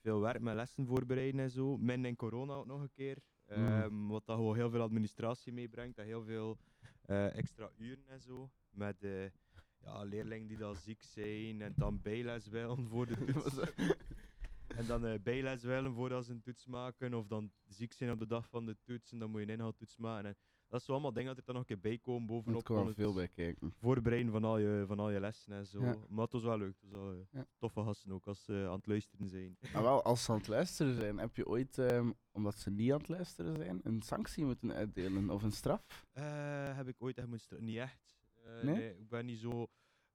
[0.00, 1.76] veel werk met lessen voorbereiden en zo.
[1.76, 3.18] Min in corona ook nog een keer.
[3.48, 3.54] Mm.
[3.54, 5.98] Ehm, Wat dat gewoon heel veel administratie meebrengt.
[5.98, 6.58] En heel veel
[7.02, 8.50] eh, extra uren en zo.
[8.70, 9.24] Met eh,
[9.80, 13.58] ja, leerlingen die dan ziek zijn en dan bijles willen voor de toets.
[14.66, 17.14] en dan bijles willen voordat ze een toets maken.
[17.14, 19.52] Of dan ziek zijn op de dag van de toets en dan moet je een
[19.52, 20.28] inhoudtoets maken.
[20.28, 20.36] En
[20.68, 22.66] dat is allemaal dingen dat er dan nog een keer bij komen bovenop.
[22.66, 23.72] van het veel bij kijken.
[23.80, 25.80] voorbereiden van al je, van al je lessen en zo.
[25.82, 25.96] Ja.
[26.08, 26.76] Maar het was wel leuk.
[26.80, 27.46] Het was wel eh, Ja.
[27.58, 29.56] toffe gasten ook als ze aan het luisteren zijn.
[29.72, 32.92] Maar wel, als ze aan het luisteren zijn, heb je ooit, ehm, omdat ze niet
[32.92, 36.06] aan het luisteren zijn, een sanctie moeten uitdelen of een straf?
[36.12, 38.16] Eh, heb ik ooit echt moeten Niet echt.
[38.44, 38.98] Eh, Nee?
[38.98, 39.66] ik ben niet zo...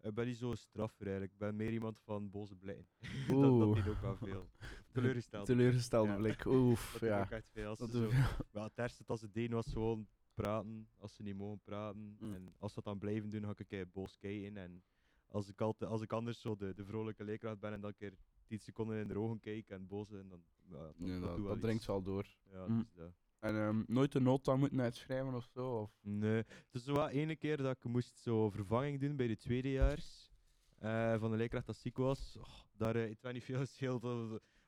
[0.04, 1.34] Ik ben niet zo straffer eigenlijk.
[1.34, 2.86] Ik ben meer iemand van boze blikken.
[3.28, 4.50] dat, dat deed ook wel veel.
[4.94, 5.46] Teleurgesteld.
[5.46, 6.46] Teleurgestelde blik.
[6.46, 7.22] Oef, Dat ja.
[7.22, 7.70] ook echt veel.
[7.70, 8.10] Als Dat zo,
[8.52, 12.18] ja, het eerste dat ze deden was gewoon praten als ze niet mogen praten.
[12.20, 12.34] Mm.
[12.34, 14.58] En als ze dat dan blijven doen, ga ik een keer boos kijken.
[14.58, 14.84] En
[15.28, 17.96] als ik, altijd, als ik anders zo de, de vrolijke leerkracht ben en dan een
[17.96, 20.44] keer 10 seconden in de ogen kijk en boos en dan...
[20.70, 22.28] Ja, dat, Ja, dat, dat, wel dringt wel door.
[22.52, 22.78] Ja, Mm.
[22.78, 23.14] dus dat.
[23.40, 25.80] En ehm, nooit een nota moeten uitschrijven of zo?
[25.80, 26.00] Of?
[26.02, 29.38] Nee, het is zo wat ene keer dat ik moest zo vervanging doen bij de
[29.38, 30.30] tweedejaars
[30.78, 32.38] eh van de leerkracht dat ziek was.
[32.40, 34.02] Oh, daar, eh, ik weet niet veel gescheeld.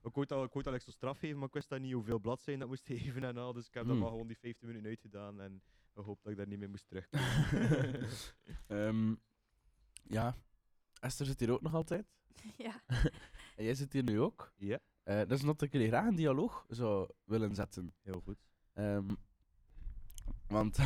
[0.03, 1.81] Dat- Ik wou al, ik wou al echt zo straf geven, maar ik wist dan
[1.81, 3.53] niet hoeveel bladzijden dat moest geven en al.
[3.53, 4.01] Dus ik heb dan Mm.
[4.01, 5.61] maar gewoon die 15 minuten uitgedaan en
[5.95, 8.07] ik hoop dat ik daar niet meer moest terugkomen.
[8.67, 9.15] Ehm,
[10.03, 10.35] ja,
[10.99, 12.05] Esther zit hier ook nog altijd.
[12.57, 12.83] Ja.
[13.55, 14.53] En jij zit hier nu ook.
[14.57, 14.79] Ja.
[15.03, 17.93] Eh dus omdat ik jullie graag een dialoog zou willen zetten.
[18.01, 18.37] Heel goed.
[18.73, 19.09] Ehm,
[20.47, 20.77] want...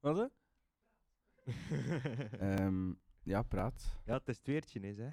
[0.00, 0.16] Wat?
[0.16, 0.26] hè?
[2.38, 2.92] Ehm,
[3.22, 3.98] ja, praat.
[4.04, 5.08] ja, het is het weertje is, hè.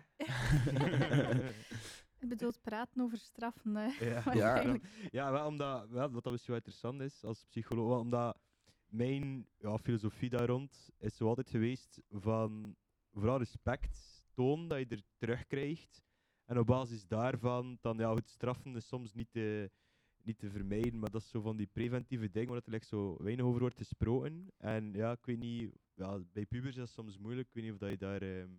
[2.21, 3.75] Ik bedoel, praten over straffen.
[3.75, 4.05] hè.
[4.33, 4.77] Ja.
[5.11, 8.37] Ja, wel omdat, wel, wat dat misschien wel interessant is als psycholoog, wel omdat
[8.85, 12.75] mijn ja, filosofie daar rond is zo altijd geweest van
[13.11, 16.01] vooral respect toon dat je er terugkrijgt.
[16.45, 19.71] En op basis daarvan, dan ja, het straffen is soms niet te,
[20.23, 23.17] niet te vermijden, maar dat is zo van die preventieve dingen waar het like, zo
[23.23, 24.51] weinig over wordt gesproken.
[24.57, 27.73] En ja, ik weet niet, ja, bij pubers is dat soms moeilijk, ik weet niet
[27.73, 28.49] of dat je daar ehm,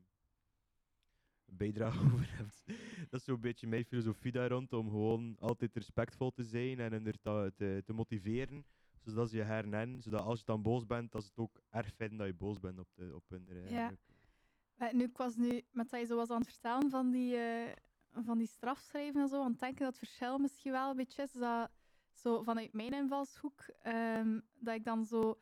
[1.56, 2.62] bijdrage over hebt.
[3.10, 6.92] dat is zo'n beetje mijn filosofie daar rond, om gewoon altijd respectvol te zijn en
[6.92, 8.64] hen er te, te, te motiveren,
[9.04, 11.94] zodat ze je herkennen, zodat als je dan boos bent, dat ze het ook erg
[11.96, 13.48] vinden dat je boos bent op, de, op hun.
[13.48, 13.92] eh, Ja.
[14.92, 17.72] Nu, ik was nu, met dat je zo was aan het vertellen van die, eh,
[18.24, 21.22] van die strafschrijven en zo, aan het denken dat het verschil misschien wel een beetje
[21.22, 21.70] is, dat
[22.12, 25.40] zo vanuit mijn invalshoek, ehm, dat ik dan zo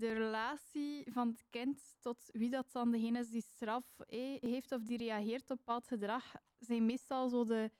[0.00, 4.72] de relatie van het kind tot wie dat dan degene is die straf eh, heeft
[4.72, 7.70] of die reageert op bepaald gedrag, zijn meestal zo de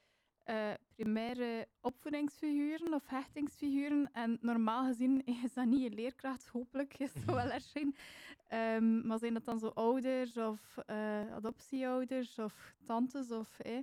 [0.44, 4.10] eh, primaire opvoedingsfiguren of hechtingsfiguren.
[4.12, 7.94] En normaal gezien is dat niet een leerkracht, hopelijk is dat wel erg zijn.
[8.48, 13.30] Ehm, maar zijn dat dan zo ouders of eh, adoptieouders of tantes?
[13.30, 13.78] Of, eh.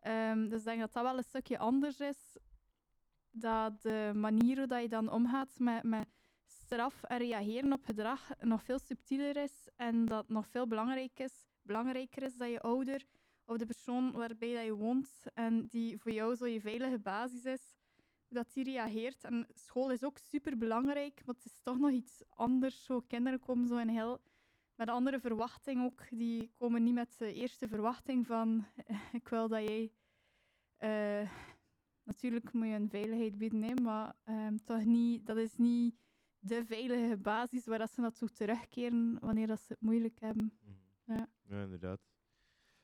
[0.00, 2.36] Ehm, dus ik denk dat dat wel een stukje anders is.
[3.30, 6.08] Dat de manier hoe dat je dan omgaat met, met
[6.68, 9.68] straf en reageren op gedrag nog veel subtieler is.
[9.76, 13.04] En dat nog veel belangrijk is, belangrijker is dat je ouder
[13.44, 17.44] of de persoon waarbij dat je woont en die voor jou zo je veilige basis
[17.44, 17.74] is,
[18.28, 19.24] dat die reageert.
[19.24, 22.84] En school is ook super belangrijk, maar het is toch nog iets anders.
[22.84, 24.20] Zo, kinderen komen zo in heel
[24.74, 26.02] met andere verwachting ook.
[26.10, 28.66] Die komen niet met de eerste verwachting van
[29.20, 29.92] ik wil dat jij.
[30.76, 31.30] eh,
[32.02, 35.94] natuurlijk moet je een veiligheid bieden, hè, maar ehm, toch niet, dat is niet
[36.40, 40.52] de veilige basis waar dat ze naartoe terugkeren wanneer dat ze het moeilijk hebben.
[41.04, 41.28] Ja.
[41.48, 42.00] Ja, inderdaad.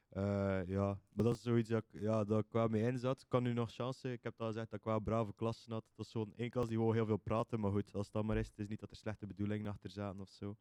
[0.09, 3.21] Eh, ja, maar dat is zoiets dat ik, ja, dat ik wel mee in zat.
[3.21, 4.13] Ik kan nu nog chance.
[4.13, 5.85] Ik heb al gezegd dat ik wel brave klassen had.
[5.95, 7.61] Dat is zo'n één klas die gewoon heel veel praten.
[7.61, 10.21] Maar goed, als dat maar is, het is niet dat er slechte bedoelingen achter zaten
[10.21, 10.57] of zo.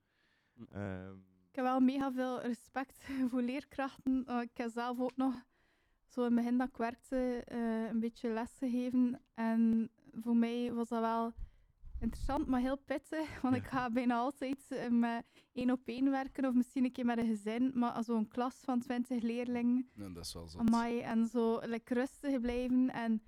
[0.72, 1.18] Ehm,
[1.50, 4.26] Ik heb wel mega veel respect voor leerkrachten.
[4.28, 5.34] Uh, ik heb zelf ook nog,
[6.08, 9.22] zo in het begin dat ik werkte, eh, een beetje les gegeven.
[9.34, 11.34] En voor mij was dat wel
[12.04, 13.28] interessant, maar heel pittig.
[13.42, 17.06] Want ik ga bijna altijd eh, met één op één werken, of misschien een keer
[17.06, 17.72] met een gezin.
[17.74, 20.58] Maar zo'n klas van 20 leerlingen, Ja, dat is wel zo.
[20.58, 23.22] amai, en zo like, rustig blijven en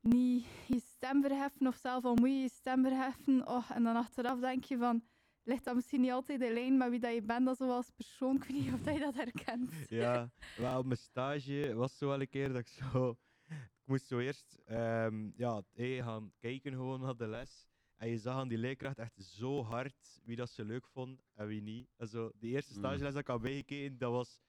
[0.00, 3.48] niet je stem verheffen, of zelf al moet je je stem verheffen.
[3.48, 5.02] Oh, en dan achteraf denk je van,
[5.42, 8.36] ligt dat misschien niet altijd in lijn met wie dat je bent als zoals persoon?
[8.36, 9.72] Ik weet niet of dat je dat herkent.
[9.88, 13.16] ja, wel op mijn stage was het zo wel een keer dat ik zo...
[13.48, 17.67] Ik moest zo eerst ehm, ja, hey, gaan kijken gewoon naar de les.
[17.98, 21.46] En je zag aan die leerkracht echt zo hard wie dat ze leuk vond en
[21.46, 21.88] wie niet.
[21.96, 22.78] En zo, de eerste Mm.
[22.78, 24.40] stageles dat ik had bijgekeken, dat was...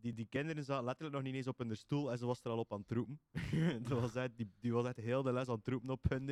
[0.00, 2.50] Die, die kinderen zaten letterlijk nog niet eens op hun stoel en ze was er
[2.50, 3.20] al op aan het troepen.
[3.88, 6.28] dat was echt, die, die was echt heel de les aan het troepen op hun.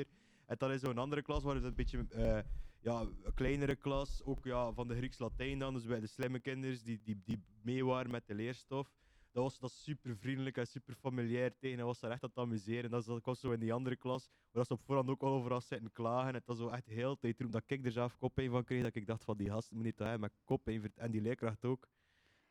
[0.47, 2.39] En dan is zo'n andere klas waar het een beetje eh,
[2.81, 6.85] ja, een kleinere klas, ook ja, van de Grieks-Latijn dan, dus bij de slimme kinderen
[6.85, 8.89] die, die, die mee waren met de leerstof.
[9.33, 11.77] Dat was dat super vriendelijk en super familiair tegen.
[11.77, 12.91] Hij was daar echt aan het amuseren.
[12.91, 15.33] Dat, is, dat was zo in die andere klas, waar ze op voorhand ook al
[15.33, 16.35] overal zitten klagen.
[16.35, 19.07] Het was zo echt heel tijd dat ik er zelf koppijn van kreeg, dat ik
[19.07, 20.81] dacht van die gast moet niet toch hebben koppijn.
[20.81, 21.89] vert- En die leerkracht ook.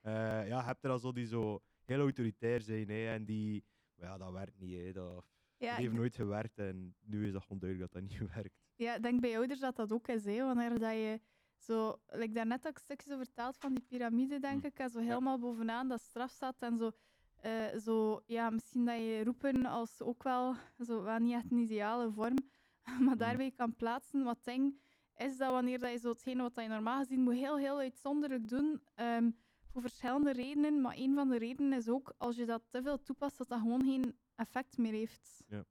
[0.02, 0.14] Eh,
[0.48, 2.90] ja, je hebt er al zo die zo heel autoritair zijn.
[2.90, 3.64] Hè, en die,
[3.96, 4.78] maar ja, dat werkt niet.
[4.78, 5.26] Hè, dat,
[5.58, 8.30] Ja, dat ik heeft nooit gewerkt en nu is dat gewoon duidelijk dat dat niet
[8.36, 8.54] werkt.
[8.76, 10.26] Ja, ik denk bij ouders dat dat ook is.
[10.26, 11.20] Hè, wanneer dat je
[11.60, 15.00] zo, like daarnet had ik stukjes over verteld van die piramide, denk ik, en zo
[15.00, 16.92] helemaal bovenaan dat straf staat en zo,
[17.36, 20.56] eh, zo, ja, misschien dat je roepen als ook wel,
[20.86, 22.38] zo, wel niet echt een ideale vorm,
[23.06, 24.24] maar daarbij kan plaatsen.
[24.24, 24.74] Wat ik denk,
[25.16, 27.78] is dat wanneer dat je zo hetgene wat dat je normaal gezien moet heel, heel
[27.78, 29.32] uitzonderlijk doen, ehm,
[29.72, 33.02] voor verschillende redenen, maar een van de redenen is ook, als je dat te veel
[33.02, 35.44] toepast, dat dat gewoon geen effect meer heeft.
[35.48, 35.66] Ja.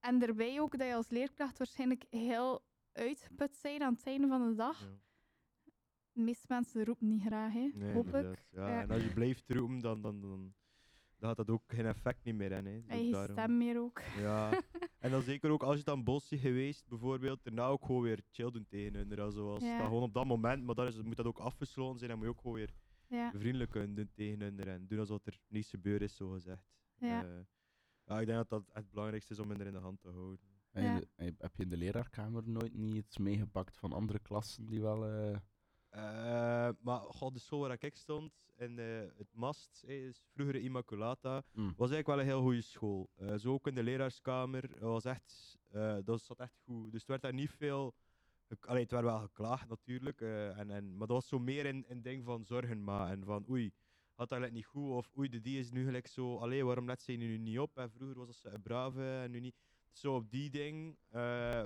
[0.00, 2.62] En daarbij ook dat je als leerkracht waarschijnlijk heel
[2.92, 4.88] uitgeput bent aan het einde van de dag.
[6.12, 7.70] De meeste mensen roepen niet graag, hè?
[7.74, 8.46] Nee, hoop ik.
[8.50, 8.80] Ja, Ja.
[8.82, 10.54] En als je blijft roepen, dan, dan, dan,
[11.18, 12.50] dan had dat ook geen effect niet meer.
[12.50, 12.80] Hè, hè.
[12.80, 14.00] Dus En je daarom- stem meer ook.
[14.18, 14.50] Ja,
[14.98, 18.50] en dan zeker ook als je dan bossy geweest, bijvoorbeeld, daarna ook gewoon weer chill
[18.50, 19.32] doen tegen hun.
[19.32, 19.76] Zoals Ja.
[19.78, 22.10] dat gewoon op dat moment, maar dan is, moet dat ook afgesloten zijn.
[22.10, 22.72] Dan moet je ook gewoon weer
[23.06, 23.30] Ja.
[23.30, 26.64] vriendelijk kunnen doen tegen hun en doen alsof er niets gebeurd is, zo gezegd.
[26.98, 27.24] Ja.
[27.24, 27.30] Eh,
[28.04, 30.08] ja, ik denk dat dat het belangrijkste is om hen er in de hand te
[30.08, 30.38] houden.
[30.70, 30.98] En in Ja.
[30.98, 34.80] de- heb- heb je in de leraarkamer nooit niet iets meegepakt van andere klassen die
[34.80, 35.06] wel...
[35.06, 35.36] eh,
[35.90, 40.54] Eh, maar goh, de school waar ik stond, in eh, het MAST, eh, is vroeger
[40.54, 41.66] Immaculata, Mm.
[41.76, 43.10] was eigenlijk wel een heel goede school.
[43.16, 45.58] Eh, zo ook in de leraarskamer, dat was echt,
[46.04, 46.92] dat zat echt goed.
[46.92, 47.94] Dus er werd daar niet veel,
[48.48, 51.84] gek- allee, het werd wel geklaagd natuurlijk, en, en, maar dat was zo meer in
[51.88, 53.72] een ding van zorgen maar en van oei,
[54.14, 56.86] had dat gelijk niet goed, of oei, de die is nu gelijk zo, allee, waarom
[56.86, 57.76] let ze nu niet op?
[57.78, 59.56] En vroeger was dat ze brave en nu niet.
[59.92, 60.96] Zo op die ding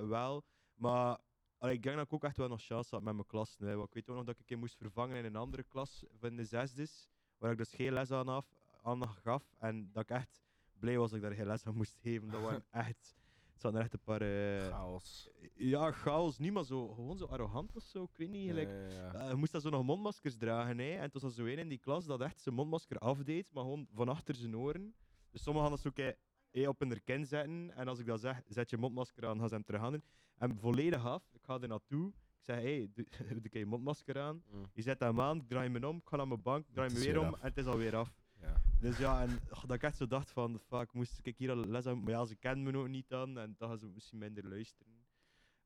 [0.07, 1.17] wel, maar
[1.65, 3.57] allee, ik denk dat ik ook echt wel nog chance had met mijn klas.
[3.57, 5.63] Nee, want ik weet ook nog dat ik een keer moest vervangen in een andere
[5.63, 8.47] klas van de zesdes, waar ik dus geen les aan, af,
[8.83, 9.53] aan gaf.
[9.59, 10.41] En dat ik echt
[10.79, 12.27] blij was dat ik daar geen les aan moest geven.
[12.29, 13.15] Dat waren echt,
[13.51, 14.21] het zaten er echt een paar...
[14.21, 15.29] eh, Chaos.
[15.53, 18.47] ja, chaos, niet maar zo, gewoon zo arrogant of zo, ik weet niet.
[18.47, 20.91] gelijk, ja, eh, moest dan zo nog mondmaskers dragen, hè.
[20.95, 23.63] En het was dan zo één in die klas dat echt zijn mondmasker afdeed, maar
[23.63, 24.95] gewoon van achter zijn oren.
[25.31, 26.15] Dus sommigen hadden zo kei-
[26.51, 27.71] eh, op hun kin zetten.
[27.75, 30.01] En als ik dat zeg, zet je mondmasker aan, gaan ze hem terug aan.
[30.37, 32.07] En volledig af, ik ga er naartoe.
[32.07, 34.43] Ik zeg, hé, hey, doe, doe ik je mondmasker aan.
[34.51, 34.65] Mm.
[34.73, 36.99] Je zet hem aan, ik draai me om, ik ga naar mijn bank, draai me
[36.99, 38.13] weer weer om en het is alweer af.
[38.41, 38.61] Ja.
[38.79, 41.65] Dus ja, en oh, dat ik echt zo dacht van, fuck, moest ik hier al
[41.65, 42.03] les aan...
[42.03, 44.93] Maar ja, ze kennen me ook niet dan, en dan gaan ze misschien minder luisteren.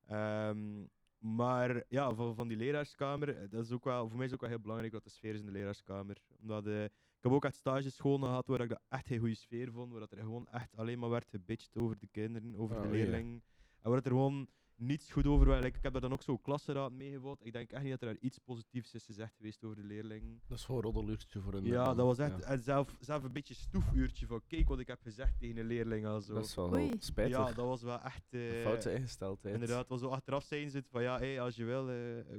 [0.05, 0.86] Ehm,
[1.17, 4.34] maar ja, van, van die leraarskamer, eh, dat is ook wel, voor mij is het
[4.34, 6.17] ook wel heel belangrijk dat de sfeer is in de leraarskamer.
[6.41, 9.72] Omdat, eh, ik heb ook echt stagescholen gehad waar ik dat echt geen goede sfeer
[9.72, 12.82] vond, waar dat er gewoon echt alleen maar werd gebitcht over de kinderen, over Oh,
[12.82, 13.43] de leerlingen.
[13.82, 14.47] En waar het er gewoon
[14.80, 15.48] niets goed over.
[15.56, 17.46] Like, ik heb daar dan ook zo'n klassenraad meegevoerd.
[17.46, 20.42] Ik denk echt niet dat er daar iets positiefs is gezegd geweest over de leerlingen.
[20.48, 21.66] Dat is gewoon een roddeluurtje voor een...
[21.66, 22.38] Ja, dat was echt.
[22.40, 22.46] ja.
[22.46, 26.04] En zelf, zelf een beetje stoefuurtje van kijk wat ik heb gezegd tegen een leerling.
[26.04, 26.92] Dat is wel Oei.
[27.00, 27.38] spijtig.
[27.38, 28.34] Ja, dat was wel echt.
[28.34, 29.54] Eh, foute ingesteldheid.
[29.54, 31.96] Inderdaad, was zo achteraf zijn ze het van ja, hey, als je wil, eh,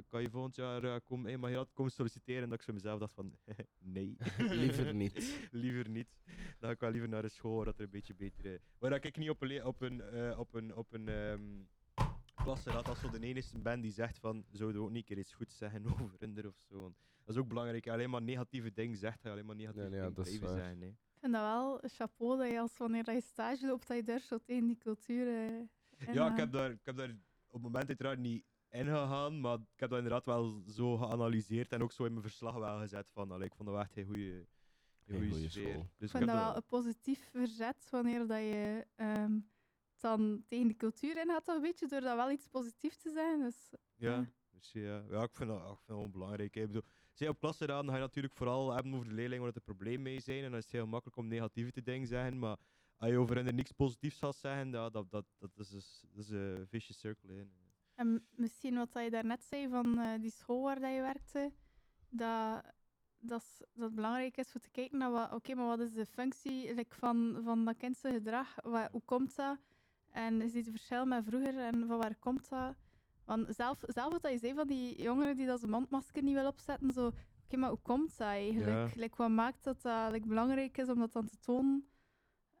[0.07, 2.43] kan je volgend jaar eh, komen, hey, mag je dat komen solliciteren?
[2.43, 3.35] En dat ik zo mezelf dacht van
[3.79, 4.17] nee.
[4.37, 5.37] Liever niet.
[5.51, 6.09] liever niet.
[6.25, 8.61] Dan ga ik wel liever naar de school dat er een beetje beter.
[8.77, 11.09] Waar dat ik niet op een, op een, eh, op een, op een
[12.41, 15.17] klassenraad als zo de enige ben die zegt van zouden we ook niet een keer
[15.17, 16.79] iets goeds zeggen over Rinder of zo.
[16.79, 17.87] Want Dat is ook belangrijk.
[17.87, 20.37] Alleen maar negatieve dingen zegt, ga je alleen maar negatieve Ja, ja, dingen dat is
[20.37, 20.81] blijven zeggen.
[20.81, 20.87] hè.
[20.87, 23.97] Ik vind dat wel een chapeau dat je als wanneer dat je stage loopt, dat
[23.97, 25.27] je daar zo tegen die cultuur.
[25.27, 27.09] eh, Ja, ik heb, daar, ik heb daar
[27.47, 31.71] op het moment uiteraard niet in gegaan, maar ik heb dat inderdaad wel zo geanalyseerd
[31.71, 34.05] en ook zo in mijn verslag wel gezet van, allee, ik vond dat echt een
[34.05, 34.45] goede,
[35.05, 35.49] goede sfeer.
[35.49, 35.87] school.
[35.97, 39.39] Dus Ik vind dat wel een positief verzet wanneer dat je ehm,
[40.01, 43.09] dan tegen de cultuur in gaat, toch een beetje, door dat wel iets positiefs te
[43.09, 43.39] zeggen.
[43.41, 44.25] Dus, Ja, Ja.
[44.51, 46.55] dus ja, ja, ik vind dat, ik vind dat wel belangrijk.
[46.55, 46.81] Ik bedoel,
[47.13, 50.01] zij op klassenraden ga je natuurlijk vooral hebben over de leerlingen waar het een probleem
[50.01, 50.43] mee zijn.
[50.43, 52.39] En dan is het heel makkelijk om negatieve te dingen zeggen.
[52.39, 52.57] Maar
[52.97, 56.03] als je over hen er niks positiefs gaat zeggen, ja, dat, dat, dat, is, dus-
[56.13, 57.33] dat is een vicious circle.
[57.33, 57.43] hè.
[57.95, 61.51] En misschien wat dat je daarnet zei van eh, die school waar dat je werkte,
[62.09, 62.63] dat,
[63.19, 65.93] dat, is- dat het belangrijk is voor te kijken naar wat, oké, maar wat is
[65.93, 68.55] de functie like, van, van dat kind zijn gedrag?
[68.63, 69.57] Wat, hoe komt dat?
[70.11, 72.75] En is dit het verschil met vroeger en van waar komt dat?
[73.25, 76.33] Want zelf, zelf wat dat je zei van die jongeren die dat zijn mondmasker niet
[76.33, 77.11] wil opzetten, zo,
[77.45, 78.69] oké, maar hoe komt dat eigenlijk?
[78.93, 79.01] Ja.
[79.01, 81.85] Like, wat maakt dat dat like, belangrijk is om dat dan te tonen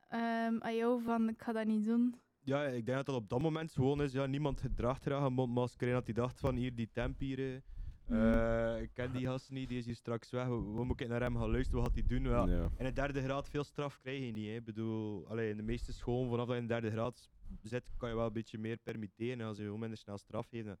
[0.07, 2.15] ehm, aan jou van, ik ga dat niet doen?
[2.43, 4.11] Ja, ik denk dat dat op dat moment gewoon is.
[4.11, 5.87] Ja, niemand draagt graag een mondmasker.
[5.87, 7.39] En dat hij dacht van hier, die temp hier.
[7.55, 7.59] eh,
[8.07, 8.19] Mhm.
[8.33, 10.47] eh, ik ken die gast niet, die is hier straks weg.
[10.47, 11.81] Wat moet ik naar hem gaan luisteren?
[11.81, 12.23] Wat gaat hij doen?
[12.31, 12.69] Ja, Ja.
[12.77, 14.47] In de derde graad veel straf krijg je niet.
[14.47, 14.55] Hè.
[14.55, 17.29] Ik bedoel, allee, in de meeste scholen, vanaf dat je in de derde graad
[17.61, 19.39] zit, kan je wel een beetje meer permitteren.
[19.39, 20.77] En als je gewoon minder snel straf geeft, dan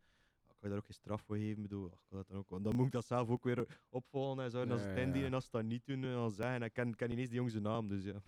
[0.47, 1.61] kan je daar ook geen straf voor geven.
[1.61, 4.43] Bedoel, ach, kan dat dan, ook, want dan moet ik dat zelf ook weer opvolgen
[4.43, 4.61] en zo.
[4.61, 6.61] En als het indienen en als ze dat niet doen, dan zeggen.
[6.61, 8.21] Ik ken, ken niet eens die jongen zijn naam, dus ja.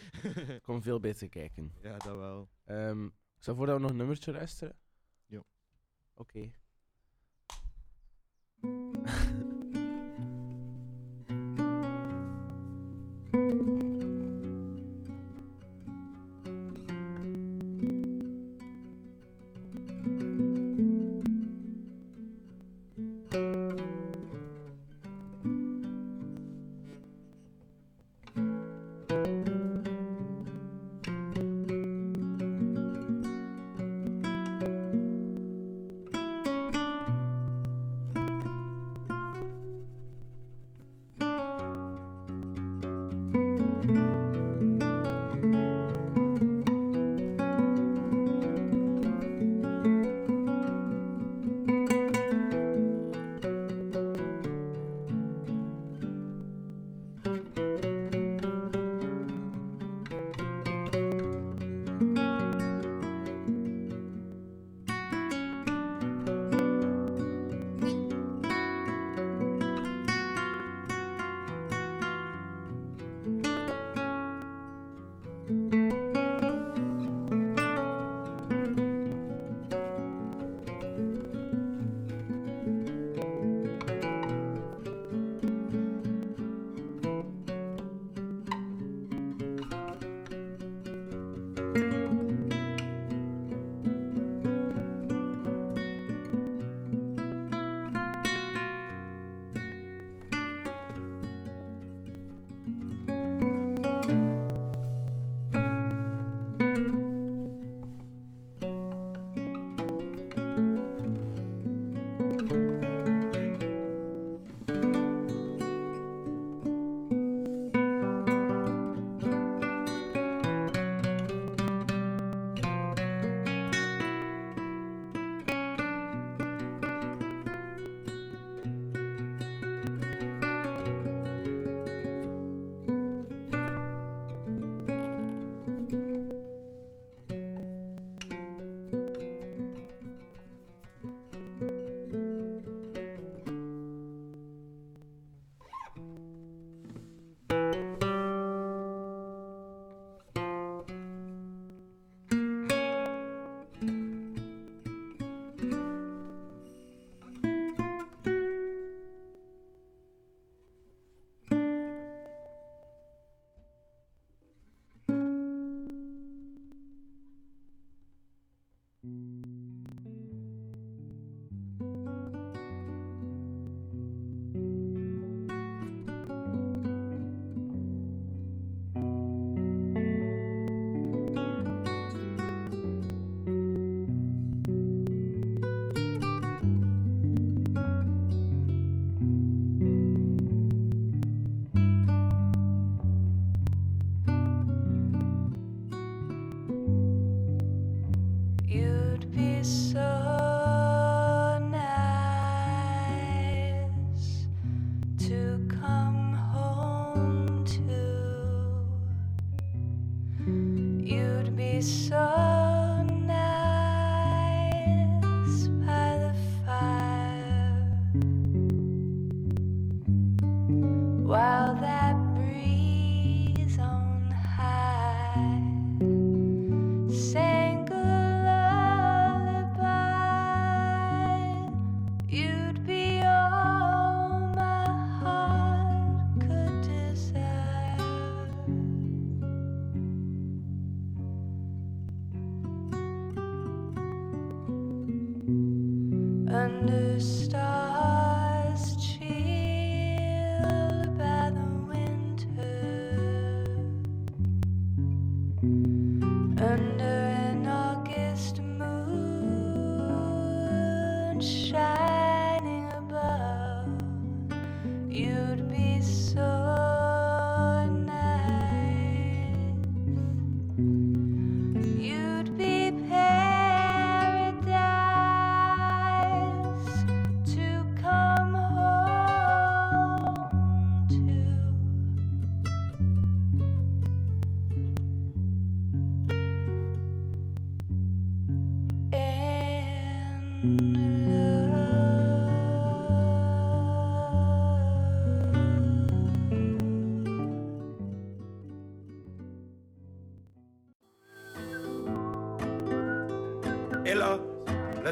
[0.66, 1.72] Kom veel beter kijken.
[1.82, 2.48] ja, dat wel.
[2.64, 3.04] Ehm
[3.36, 4.76] ik stel voor dat we nog een nummertje luisteren.
[5.26, 5.42] Ja.
[6.14, 6.50] Oké.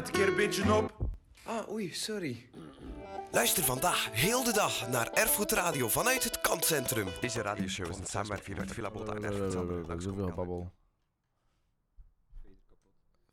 [0.07, 1.09] Een keer een beetje op.
[1.43, 2.49] Ah, oei, sorry.
[3.31, 7.07] Luister vandaag heel de dag naar Erfgoed Radio vanuit het Kantcentrum.
[7.21, 10.73] Deze radioshow is een samenwerking met Villa Bota en Erfgoed Zoveel babbel.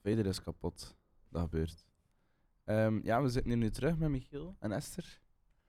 [0.03, 0.97] Vader is kapot.
[1.29, 1.85] Dat gebeurt.
[2.65, 5.21] Ehm, ja, we zitten hier nu terug met Michiel en Esther.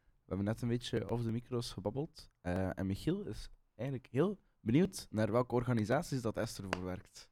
[0.03, 2.29] We hebben net een beetje over de micro's gebabbeld.
[2.41, 7.29] Eh, en Michiel is eigenlijk heel benieuwd naar welke organisaties dat Esther voor werkt.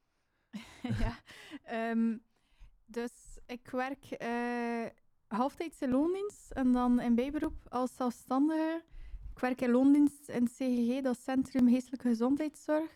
[0.99, 1.19] ja,
[1.63, 2.17] ehm,
[2.85, 4.85] dus ik werk eh
[5.27, 8.83] halftijds in loondienst en dan in bijberoep als zelfstandige.
[9.31, 12.91] Ik werk in loondienst in het CGG, dat is Centrum Geestelijke Gezondheidszorg.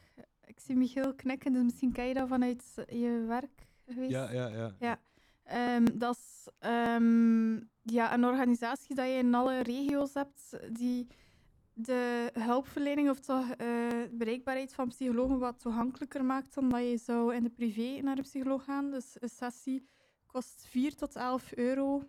[0.45, 4.11] Ik zie Michiel knikken, dus misschien ken je dat vanuit je werk geweest.
[4.11, 4.75] Ja, ja, ja.
[4.79, 4.99] Ja,
[5.45, 11.07] Ehm, dat is ehm, ja, een organisatie dat je in alle regio's hebt die
[11.73, 16.97] de hulpverlening of toch eh, de bereikbaarheid van psychologen wat toegankelijker maakt dan dat je
[16.97, 18.91] zou in de privé naar de psycholoog gaan.
[18.91, 19.87] Dus een sessie
[20.35, 22.03] kost 4 tot 11 euro.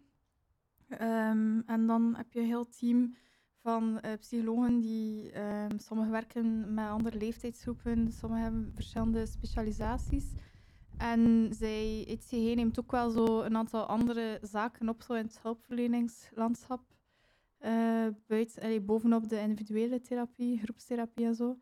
[0.89, 3.16] Ehm, en dan heb je een heel team
[3.62, 10.24] van eh, psychologen die ehm sommigen werken met andere leeftijdsgroepen, sommigen hebben verschillende specialisaties.
[10.97, 15.24] En zij, het CG neemt ook wel zo een aantal andere zaken op zo in
[15.24, 16.81] het hulpverleningslandschap.
[17.59, 21.59] eh, buiten, allee, bovenop de individuele therapie, groepstherapie en zo.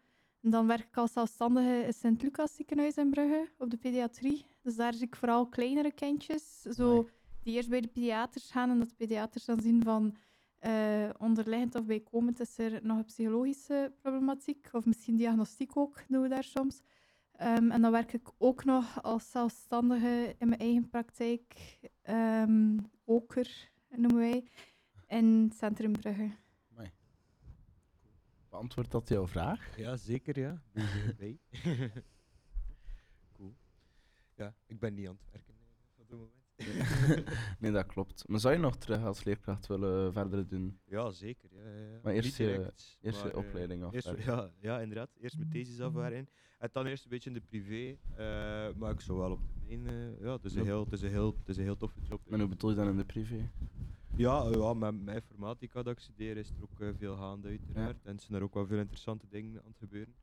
[0.46, 4.46] Dan werk ik als zelfstandige in Sint-Lucas ziekenhuis in Brugge op de pediatrie.
[4.62, 7.08] Dus daar zie ik vooral kleinere kindjes, zo,
[7.42, 10.16] die eerst bij de pediaters gaan en dat de pediaters dan zien van
[10.58, 16.22] eh, onderliggend of bijkomend is er nog een psychologische problematiek of misschien diagnostiek ook, doen
[16.22, 16.80] we daar soms.
[17.36, 23.70] Ehm, en dan werk ik ook nog als zelfstandige in mijn eigen praktijk, ehm Oker
[23.88, 24.44] noemen wij,
[25.08, 26.30] in het Centrum Brugge.
[28.54, 29.76] Beantwoordt dat jouw vraag?
[29.78, 30.62] Ja, zeker, ja.
[33.32, 33.54] Cool.
[34.36, 36.32] Ja, ik ben niet aan het werken eh, op dit moment.
[37.60, 38.28] nee, dat klopt.
[38.28, 40.78] Maar zou je nog terug als leerkracht willen verder doen?
[40.84, 41.48] Ja, zeker.
[41.52, 41.98] Ja, ja, ja.
[42.02, 44.34] Maar eerst je, direct, eerst je maar, eh, opleiding eerst- afwerken.
[44.34, 45.10] ja, ja, inderdaad.
[45.20, 46.28] Eerst mijn thesis afwerken.
[46.58, 47.96] En dan eerst een beetje in de privé.
[48.10, 49.86] eh, maar ik zou wel op termijn...
[49.86, 52.00] eh, ja, het is, een heel, het, is een heel, het is een heel toffe
[52.08, 52.20] job.
[52.32, 53.50] En hoe bedoel je dan in de privé?
[54.16, 58.04] Ja, ja met, met informatica dat ik studeer is er ook eh, veel gaande uiteraard.
[58.04, 60.14] En er zijn er ook wel veel interessante dingen aan het gebeuren.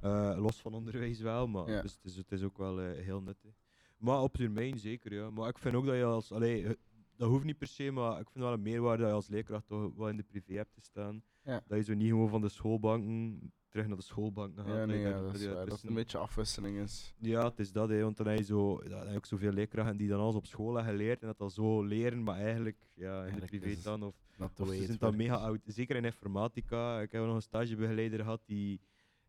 [0.00, 1.82] Eh, los van onderwijs wel, maar Ja.
[1.82, 3.54] dus het, is, het is ook wel eh, heel nuttig.
[3.98, 5.30] Maar op termijn zeker, ja.
[5.30, 6.32] Maar ik vind ook dat je als...
[6.32, 6.76] Allee,
[7.16, 9.66] dat hoeft niet per se, maar ik vind wel een meerwaarde dat je als leerkracht
[9.66, 11.22] toch wel in de privé hebt te staan.
[11.42, 11.62] Ja.
[11.66, 14.74] Dat je zo niet gewoon van de schoolbanken terug naar de schoolbanken gaat.
[14.74, 15.44] Ja, nee, dat is.
[15.44, 17.14] Dat het een beetje afwisseling is.
[17.18, 19.52] ja, het is dat, hè, want dan heb je, zo, dan heb je ook zoveel
[19.52, 22.76] leerkrachten die dan alles op school hebben geleerd en dat dan zo leren, maar eigenlijk
[22.94, 24.02] ja, in de Eigenlijk privé dan.
[24.02, 25.60] Of, of ze zijn dan mega oud.
[25.64, 27.00] Zeker in informatica.
[27.00, 28.80] Ik heb nog een stagebegeleider gehad die,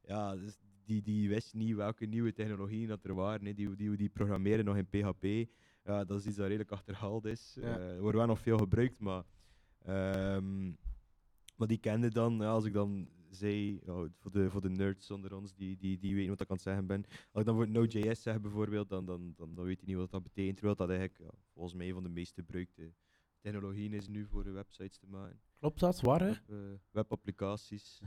[0.01, 3.45] ja, dus die, die wist niet welke nieuwe technologieën dat er waren.
[3.45, 3.53] hè.
[3.53, 5.49] Die, die, die programmeren nog in PHP.
[5.85, 7.57] Ja, dat is iets dat redelijk achterhaald is.
[7.61, 7.77] Ja.
[7.77, 9.23] Eh, er wordt wel nog veel gebruikt, maar,
[9.85, 10.65] ehm,
[11.55, 15.11] maar die kende dan, ja, als ik dan zij, ja, voor, de, voor de nerds
[15.11, 17.03] onder ons die, die, die weten wat ik aan het zeggen ben.
[17.31, 20.11] Als ik dan voor Node.js zeg bijvoorbeeld, dan, dan, dan, dan weet je niet wat
[20.11, 20.55] dat betekent.
[20.55, 22.91] Terwijl dat eigenlijk ja, volgens mij een van de meest gebruikte
[23.41, 25.39] technologieën is nu voor de websites te maken.
[25.59, 26.01] Klopt dat?
[26.01, 26.27] Waar, hè?
[26.27, 26.55] Web, eh,
[26.91, 28.01] webapplicaties.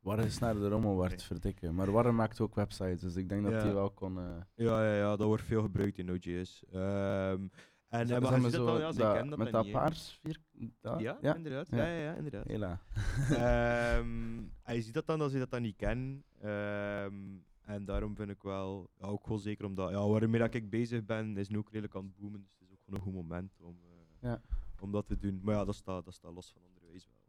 [0.00, 1.74] Waar is naar de rommel wordt, verdikken.
[1.74, 3.62] Maar Warren maakt ook websites, dus ik denk dat Ja.
[3.62, 4.18] die wel kon...
[4.18, 4.24] eh,
[4.54, 6.64] Ja, ja, ja, dat wordt veel gebruikt in Node.js.
[6.72, 7.46] Ehm
[7.88, 10.38] en eh, maar je zo dan, ja, ze dat- dat met dat niet, paars vier...
[10.80, 11.00] dat?
[11.00, 11.68] Ja, inderdaad.
[11.70, 12.46] Ja, ja, ja, inderdaad.
[12.46, 12.80] Hela.
[13.30, 16.24] Ehm, en je ziet dat dan als je dat dan niet kent.
[16.40, 17.14] Ehm,
[17.62, 21.04] en daarom vind ik wel, ja, ook wel zeker omdat, ja, waarmee dat ik bezig
[21.04, 22.40] ben, is nu ook redelijk aan het boomen.
[22.40, 24.40] Dus het is ook gewoon een goed moment om, eh, Ja.
[24.80, 25.40] om dat te doen.
[25.42, 27.22] Maar ja, dat staat, dat staat los van onderwijs wel.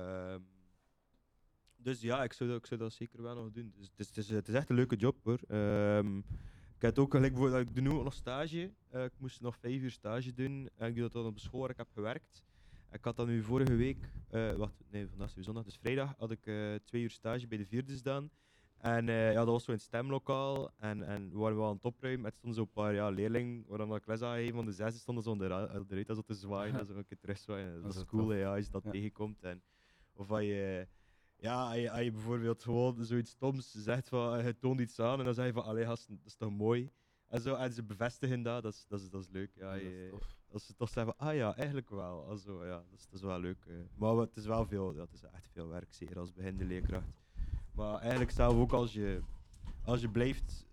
[0.00, 0.40] Ehm,
[1.76, 3.72] dus ja, ik zou, dat, ik zou dat zeker wel nog doen.
[3.76, 5.38] Dus het, is, het, is, het is echt een leuke job hoor.
[5.48, 6.20] Ehm,
[6.78, 8.70] ik heb het ook gelijk bijvoorbeeld, ik doe nu nog stage.
[8.90, 10.68] Eh, ik moest nog vijf uur stage doen.
[10.76, 12.42] En ik doe dat dan op school waar ik heb gewerkt.
[12.92, 16.14] Ik had dan nu vorige week, eh wacht, nee, vandaag is weer zondag, dus vrijdag
[16.18, 18.30] had ik eh, twee uur stage bij de vierde staan.
[18.76, 20.70] En ja, dat was zo in het stemlokaal.
[20.76, 22.24] En, en we waren wel aan het opruimen.
[22.24, 24.72] En er stonden zo'n paar ja, leerlingen, waar dan ik les aan gegeven van de
[24.72, 26.74] zesde, stonden zo eruit de zo te zwaaien.
[26.78, 27.72] en zo een keer terugzwaaien.
[27.74, 28.90] Dat Dat is cool, ja, als je dat Ja.
[28.90, 29.42] tegenkomt.
[29.42, 29.62] En,
[30.12, 30.88] of als je,
[31.40, 35.00] ja, als je, als je bijvoorbeeld gewoon zoiets stoms zegt van, eh, je toont iets
[35.00, 35.18] aan.
[35.18, 36.90] En dan zeg je van, allee dat is toch mooi.
[37.28, 39.50] En, zo, en ze bevestigen dat, dat is, dat is, dat is leuk.
[39.54, 40.36] Ja, Ja, dat is je- tof.
[40.52, 42.26] als ze toch zeggen van, ah ja, eigenlijk wel.
[42.28, 43.64] Also, ja, dat, is, dat is wel leuk.
[43.66, 43.74] eh.
[43.94, 47.20] Maar het is wel veel, het is echt veel werk, zeker als beginnende leerkracht.
[47.74, 49.20] Maar eigenlijk zelf ook als je,
[49.84, 50.66] als je blijft,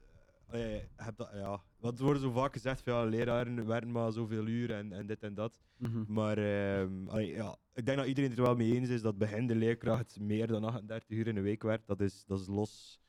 [0.55, 4.11] eh, heb dat, ja, want er wordt zo vaak gezegd van, ja, leraren werken maar
[4.11, 5.61] zoveel uur en, en dit en dat.
[5.77, 6.03] Mhm.
[6.07, 9.17] Maar ehm, allee, ja, ik denk dat iedereen het er wel mee eens is dat
[9.17, 11.87] beginnende leerkracht meer dan 38 uur in de week werkt.
[11.87, 13.01] Dat is, dat is los.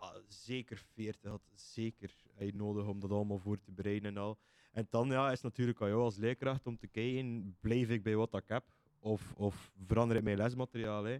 [0.00, 4.38] Ja, zeker 40 had zeker eh, nodig om dat allemaal voor te bereiden en al.
[4.72, 8.16] En dan ja, is natuurlijk aan jou als leerkracht om te kijken, blijf ik bij
[8.16, 8.64] wat ik heb?
[9.00, 11.04] Of, of verander ik mijn lesmateriaal?
[11.04, 11.16] Hè?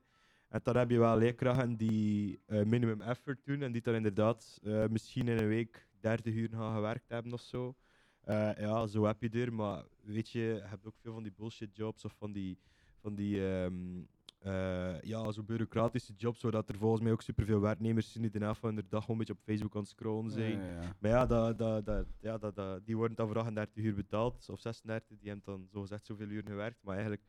[0.55, 4.61] En dan heb je wel leerkrachten die eh, minimum effort doen en die dan inderdaad
[4.63, 7.75] eh, misschien in een week 30 uur gaan gewerkt hebben of zo.
[8.21, 11.33] Eh, ja, zo heb je er, maar weet je, je hebt ook veel van die
[11.37, 12.59] bullshit jobs of van die,
[13.01, 14.03] van die ehm,
[14.39, 18.45] eh, ja, zo bureaucratische jobs, zodat er volgens mij ook superveel werknemers zijn die de
[18.45, 20.59] helft van de dag gewoon een beetje op Facebook aan het scrollen zijn.
[20.59, 20.97] Ja, ja, ja.
[20.99, 24.49] Maar ja, dat, dat, dat, ja dat, dat, die worden dan voor 38 uur betaald,
[24.51, 27.23] of 36, die hebben dan zogezegd zoveel uur gewerkt, maar eigenlijk...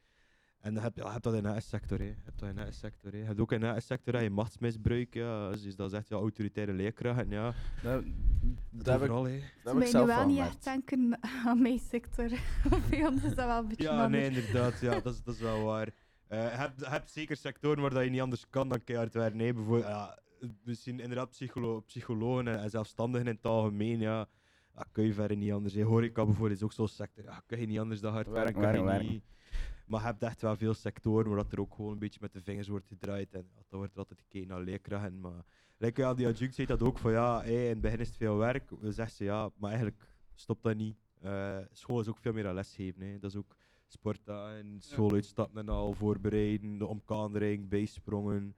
[0.60, 2.04] En dan heb je, ja, hebt dat in de sector hè.
[2.06, 3.18] Je hebt dat in de sector hè.
[3.18, 6.16] Je hebt ook in de sector dat je machtsmisbruik, ja, dus dat is echt ja,
[6.16, 7.54] autoritaire leerkrachten, ja.
[7.84, 8.06] Dat, Dat
[8.72, 9.40] dat heb ik, overal, hè.
[9.64, 12.30] dat heb ik zelf nu wel niet echt denken aan mijn sector.
[12.90, 14.80] Bij ons is dat wel een beetje Ja, nee, inderdaad.
[14.80, 15.90] Ja, dat, is, dat is wel waar.
[16.28, 19.14] Eh, je, hebt, je hebt zeker sectoren waar dat je niet anders kan dan keihard
[19.14, 19.38] werken.
[19.38, 20.20] Nee, bijvoorbeeld, ja,
[20.64, 24.00] misschien inderdaad psycholo psychologen en, en zelfstandigen in het algemeen.
[24.00, 24.28] Ja,
[24.76, 25.74] ja, kun je verder niet anders.
[25.74, 25.82] hè.
[25.82, 27.24] Horeca bijvoorbeeld is ook zo'n sector.
[27.24, 28.62] Ja, kun je niet anders dan hard Werk, werken.
[28.62, 29.22] kan je werk, werk.
[29.86, 32.34] Maar je hebt echt wel veel sectoren waar dat er ook gewoon een beetje met
[32.34, 33.34] de vingers wordt gedraaid.
[33.34, 35.20] En ja, dan wordt er altijd gekeken naar leerkrachten.
[35.20, 35.46] Maar
[35.78, 38.18] like, ja, die adjunct zei dat ook van ja, hey, in het begin is het
[38.18, 38.70] veel werk.
[38.80, 40.98] We zeggen ze ja, maar eigenlijk stopt dat niet.
[41.22, 43.02] Eh, school is ook veel meer aan lesgeven.
[43.02, 43.20] Hè.
[43.20, 43.56] Dat is ook
[43.88, 48.56] sportdagen, schooluitstappen en al, voorbereiden, de omkadering, bijsprongen,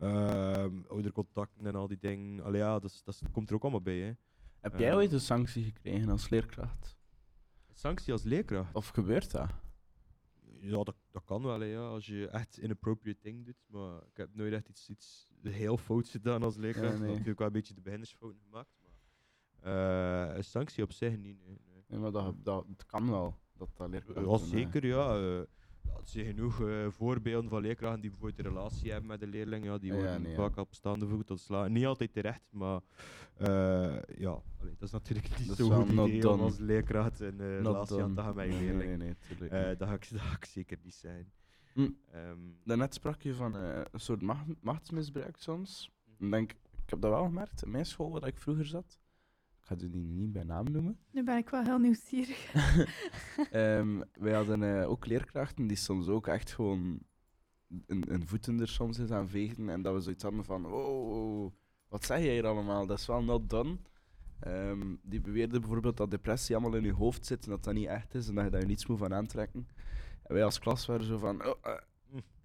[0.00, 2.40] ehm oudercontacten en al die dingen.
[2.44, 3.98] Allee, ja, dat, is- dat komt er ook allemaal bij.
[3.98, 4.12] Hè.
[4.60, 6.96] Heb jij Eh, ooit een sanctie gekregen als leerkracht?
[7.72, 8.74] Sanctie als leerkracht?
[8.74, 9.50] Of gebeurt dat?
[10.64, 13.64] Ja, dat, dat kan wel, hè, ja, als je echt inappropriate ding doet.
[13.66, 16.86] Maar ik heb nooit echt iets, iets heel fouts gedaan als leerkracht.
[16.86, 17.10] Ik heb nee.
[17.10, 18.70] natuurlijk wel een beetje de beginnersfouten gemaakt.
[18.80, 18.92] Maar
[20.30, 21.44] eh, een sanctie op zich niet.
[21.46, 21.84] Nee, nee.
[21.88, 23.38] Nee, maar dat, dat, het kan wel.
[23.56, 25.16] Dat dat leerkrachten, Ja, eh, zeker, ja.
[25.16, 25.46] eh, ja,
[25.88, 29.64] er zijn genoeg eh, voorbeelden van leerkrachten die bijvoorbeeld een relatie hebben met de leerling.
[29.64, 30.36] Ja, die Ja, worden nee, ja.
[30.36, 31.72] vaak op staande voet ontslaan.
[31.72, 32.80] Niet altijd terecht, maar
[33.36, 33.46] eh,
[34.16, 34.30] ja,
[34.60, 36.42] allee, dat is natuurlijk niet Dat zo goed idee om done.
[36.42, 38.88] als leerkracht een eh, relatie aan te gaan met je Nee, leerling.
[38.88, 39.08] nee, nee,
[39.40, 39.78] niet.
[39.78, 41.32] dat, ga ik, dat ga ik zeker niet zijn.
[41.72, 41.88] Hm.
[42.10, 45.90] Ehm, Daarnet sprak je van een soort macht- machtsmisbruik soms.
[46.18, 48.98] Ik denk, ik heb dat wel gemerkt in mijn school waar ik vroeger zat.
[49.64, 50.98] Ik ga die niet bij naam noemen.
[51.10, 52.52] Nu ben ik wel heel nieuwsgierig.
[53.50, 56.98] Ehm, wij hadden eh, ook leerkrachten die soms ook echt gewoon
[57.86, 59.68] een, een voeten er soms eens aan veegden.
[59.68, 61.52] En dat we zoiets hadden van, oh,
[61.88, 62.86] wat zeg jij hier allemaal?
[62.86, 63.78] Dat is wel not done.
[64.40, 67.86] Ehm, die beweerden bijvoorbeeld dat depressie allemaal in je hoofd zit en dat dat niet
[67.86, 69.68] echt is en dat je daar niets moet van aantrekken.
[70.22, 71.78] En wij als klas waren zo van, oh, eh,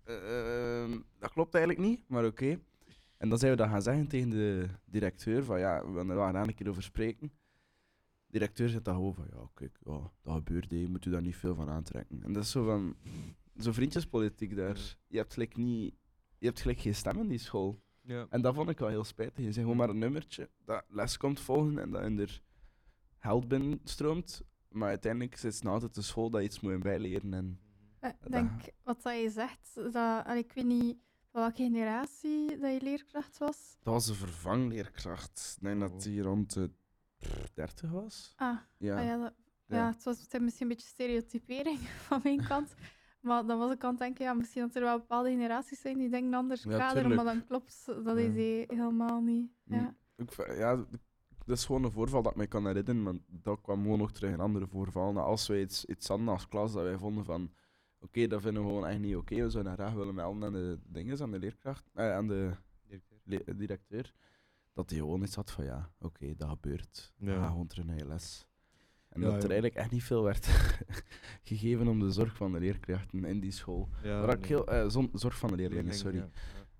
[0.03, 2.59] eh, ehm, dat klopt eigenlijk niet, maar oké.
[3.19, 6.15] En dan zijn we dat gaan zeggen tegen de directeur, van ja, we willen er
[6.15, 7.27] wel graag een keer over spreken.
[8.25, 11.21] De directeur zegt dan gewoon van, ja, kijk, ja, dat gebeurt, je moet u daar
[11.21, 12.23] niet veel van aantrekken.
[12.23, 12.95] En dat is zo van,
[13.57, 14.97] zo vriendjespolitiek daar.
[15.07, 15.95] Je hebt gelijk niet,
[16.37, 17.81] je hebt gelijk geen stem in die school.
[18.01, 18.27] Ja.
[18.29, 19.37] En dat vond ik wel heel spijtig.
[19.37, 22.41] Je zegt gewoon maar een nummertje dat les komt volgen en dat in er
[23.17, 24.41] geld binnenstroomt.
[24.69, 27.33] Maar uiteindelijk is het nou altijd de school dat je iets moet bijleren.
[27.33, 27.59] En
[27.99, 28.51] Eh, Ik denk,
[28.83, 30.97] wat dat je zegt, dat, ik weet niet
[31.31, 33.77] van welke generatie dat je leerkracht was.
[33.83, 35.53] Dat was een vervangleerkracht.
[35.57, 36.71] Ik denk dat die rond de
[37.53, 38.33] 30 was.
[38.35, 38.97] Ah, Ja.
[38.99, 39.33] ah ja, dat,
[39.67, 39.75] Ja.
[39.77, 39.87] ja.
[39.91, 42.73] het was misschien een beetje stereotypering van mijn kant.
[43.21, 45.97] Maar dan was ik aan het denken, ja, misschien dat er wel bepaalde generaties zijn
[45.97, 47.23] die denken anders Ja, kader, tuurlijk.
[47.23, 48.13] maar dan klopt dat Ja.
[48.23, 49.51] is hij helemaal niet.
[49.63, 49.79] Ja.
[49.81, 49.95] Mm.
[50.15, 50.75] Ik, ja,
[51.45, 54.11] dat is gewoon een voorval dat ik me kan herinneren, maar dat kwam gewoon nog
[54.11, 55.23] terug in andere voorvallen.
[55.23, 57.51] Als wij iets, iets hadden als klas dat wij vonden van,
[57.99, 60.79] oké, dat vinden we gewoon echt niet oké, we zouden graag willen melden aan de
[60.87, 62.51] dingen, aan de leerkracht, eh, aan de
[63.23, 64.13] le- directeur,
[64.73, 67.33] dat hij gewoon iets had van, ja, oké, dat gebeurt, Ja.
[67.41, 68.47] ga gewoon terug naar je les.
[69.09, 70.45] En Ja, dat er eigenlijk echt niet veel werd
[71.43, 73.89] gegeven om de zorg van de leerkrachten in die school.
[74.03, 76.29] Ja, Waar ik heel, eh, zorg van de leerlingen, sorry.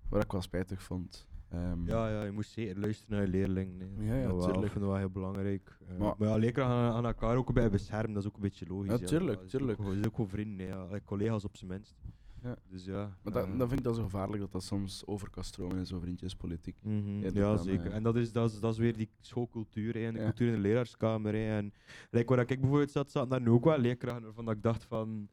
[0.08, 1.28] Waar ik wel spijtig vond.
[1.50, 3.78] Ehm, Ja, ja, je moest zeker luisteren naar je leerling.
[3.78, 4.06] Nee.
[4.08, 4.64] Ja, ja, dat wel, tuurlijk.
[4.64, 5.76] Ik vind dat wel heel belangrijk.
[5.88, 8.42] Eh, Maar- maar, ja, leerkrachten aan, aan elkaar ook bij beschermen, dat is ook een
[8.42, 8.90] beetje logisch.
[9.00, 9.60] Ja, tuurlijk, Dat is.
[9.60, 10.86] Ook, dat is ook gewoon vrienden, ja.
[11.04, 11.94] Collega's op zijn minst.
[12.42, 12.56] Ja.
[12.68, 13.16] Dus ja.
[13.22, 15.76] Maar dat, eh, dan vind ik dat zo gevaarlijk dat dat soms over kan stromen
[15.76, 16.76] in zo'n vriendjespolitiek.
[16.82, 17.86] Mhm, Ja, dan, zeker.
[17.86, 20.24] eh, En dat is, dat, is, dat is weer die schoolcultuur hè, en de Ja.
[20.24, 21.32] cultuur in de leraarskamer.
[21.34, 21.56] Hè.
[21.56, 21.72] En
[22.10, 24.84] like, waar ik bijvoorbeeld zat, zat daar nu ook wel leerkrachten waarvan dat ik dacht
[24.84, 25.28] van...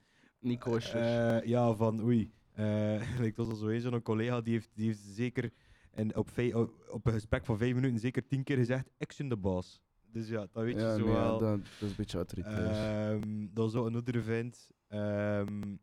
[0.59, 1.01] Kosher.
[1.01, 2.32] eh, ja, van oei.
[2.53, 2.65] eh
[3.22, 5.51] like, dat was al zo eens zo'n collega die heeft, die heeft zeker
[5.98, 6.54] en op, vij-
[6.89, 9.82] op een gesprek van vijf minuten zeker tien keer gezegd, ik ben de baas.
[10.12, 11.39] Dus ja, dat weet ja, je zo nee, ja, wel.
[11.39, 13.12] dat, dat is een beetje autoritair.
[13.12, 14.72] Ehm, dat is ook een andere vent.
[14.88, 15.76] Ehm,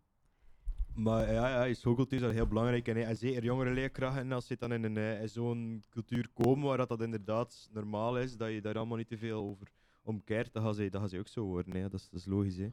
[0.95, 2.89] maar ja, ja, je schoolcultuur is daar heel belangrijk.
[2.89, 6.67] En, en zeker jongere leerkrachten, als ze dan in, een, eh, in zo'n cultuur komen
[6.69, 9.69] waar dat, dat inderdaad normaal is, dat je daar allemaal niet te veel over
[10.03, 11.75] omkeert, dan gaan ze, dan gaan ze ook zo worden.
[11.77, 11.83] Hè.
[11.83, 12.57] Dat, is, dat is logisch.
[12.57, 12.65] Hè.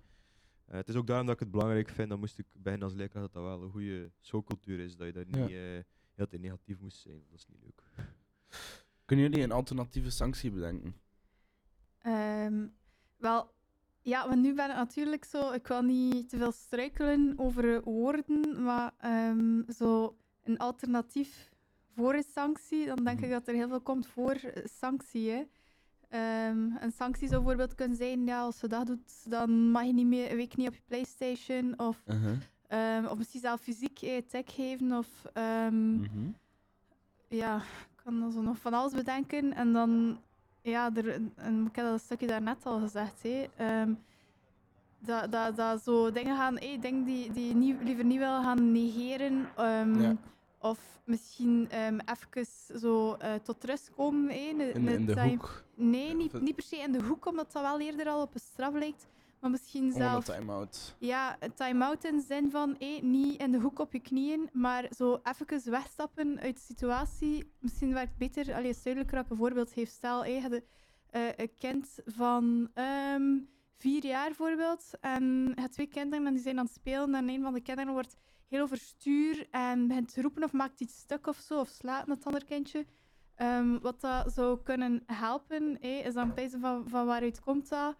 [0.65, 2.97] Eh, het is ook daarom dat ik het belangrijk vind, dan moest ik beginnen als
[2.97, 4.95] leerkracht, dat dat wel een goede schoolcultuur is.
[4.95, 5.37] Dat je daar Ja.
[5.37, 5.79] niet eh,
[6.13, 7.23] heel te negatief moest zijn.
[7.29, 7.83] Dat is niet leuk.
[9.05, 10.95] Kunnen jullie een alternatieve sanctie bedenken?
[12.01, 12.67] Ehm,
[13.17, 13.51] wel,
[14.01, 18.63] ja, want nu ben ik natuurlijk zo, ik wil niet te veel struikelen over woorden,
[18.63, 21.51] maar ehm, zo een alternatief
[21.95, 25.29] voor een sanctie, dan denk ik dat er heel veel komt voor sanctie.
[25.29, 25.43] Hè.
[26.09, 29.93] Ehm, een sanctie zou bijvoorbeeld kunnen zijn, ja, als je dat doet, dan mag je
[29.93, 32.37] niet meer, een week niet op je Playstation, of, Uh-huh.
[32.71, 36.29] Ehm, of misschien zelf fysiek eh, tag geven, of ehm, Mhm.
[37.27, 39.53] ja, ik kan dan zo nog van alles bedenken.
[39.53, 40.19] En dan,
[40.61, 43.93] ja, er, en ik heb dat stukje daarnet al gezegd, hè, ehm,
[44.99, 48.71] dat, dat, dat zo dingen gaan, hey, dingen die, die niet, liever niet wil gaan
[48.71, 49.47] negeren.
[50.01, 50.15] Ja.
[50.59, 52.45] Of misschien even
[52.79, 54.29] zo eh, tot rust komen.
[54.29, 55.63] hè, een- In, een in de time- hoek.
[55.75, 58.39] Nee, niet, niet per se in de hoek, omdat dat wel eerder al op een
[58.39, 59.07] straf lijkt.
[59.41, 60.95] Maar misschien Gewoon een zelf time-out.
[60.99, 64.49] ja, een time-out in de zin van eh, niet in de hoek op je knieën,
[64.53, 67.51] maar zo even wegstappen uit de situatie.
[67.59, 69.89] Misschien werkt beter, allee, duidelijker dat ik een voorbeeld geef.
[69.89, 70.61] Stel, eh, je had
[71.11, 73.37] een, kind van ehm,
[73.77, 75.23] vier jaar bijvoorbeeld, en
[75.55, 77.93] je hebt twee kinderen en die zijn aan het spelen en een van de kinderen
[77.93, 78.15] wordt
[78.47, 82.25] heel overstuur en begint te roepen of maakt iets stuk of zo, of slaat het
[82.25, 82.85] andere kindje.
[83.35, 87.95] Ehm, wat dat zou kunnen helpen, eh, is dan kijken van, van waaruit komt dat.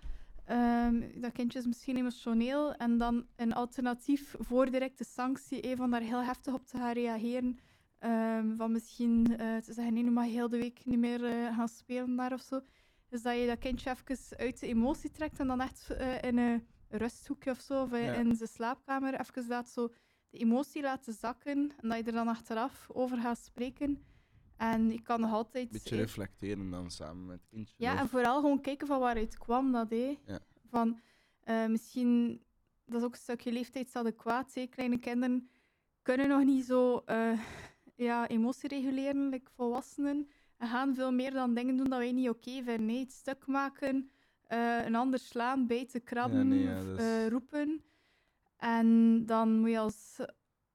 [0.45, 5.91] Ehm, dat kindje is misschien emotioneel en dan een alternatief voor directe sanctie, eh, van
[5.91, 7.59] daar heel heftig op te gaan reageren.
[7.99, 11.25] Ehm, van misschien eh, te zeggen, nee, nu mag je heel de week niet meer
[11.25, 12.61] eh, gaan spelen daar of zo.
[13.09, 16.37] Dus dat je dat kindje even uit de emotie trekt en dan echt eh, in
[16.37, 18.13] een rusthoekje of zo, of Ja.
[18.13, 19.87] in zijn slaapkamer, even laat zo
[20.29, 24.03] de emotie laten zakken en dat je er dan achteraf over gaat spreken.
[24.61, 25.65] En je kan nog altijd...
[25.65, 27.75] Een beetje reflecteren dan samen met het kindje.
[27.77, 29.89] ja, of- en vooral gewoon kijken van waaruit kwam dat.
[30.25, 30.39] Ja.
[30.69, 30.99] Van,
[31.43, 32.41] eh, misschien,
[32.85, 34.65] dat is ook een stukje leeftijdsadequaat, hè.
[34.67, 35.49] Kleine kinderen
[36.01, 37.39] kunnen nog niet zo eh,
[37.95, 40.29] ja, emotie reguleren, like volwassenen.
[40.57, 42.89] En gaan veel meer dan dingen doen dat wij niet oké vinden.
[42.89, 42.99] hè.
[42.99, 44.11] Het stuk maken,
[44.47, 47.83] eh, een ander slaan, bijten, krabben, nee, ja, is- roepen.
[48.57, 50.19] En dan moet je als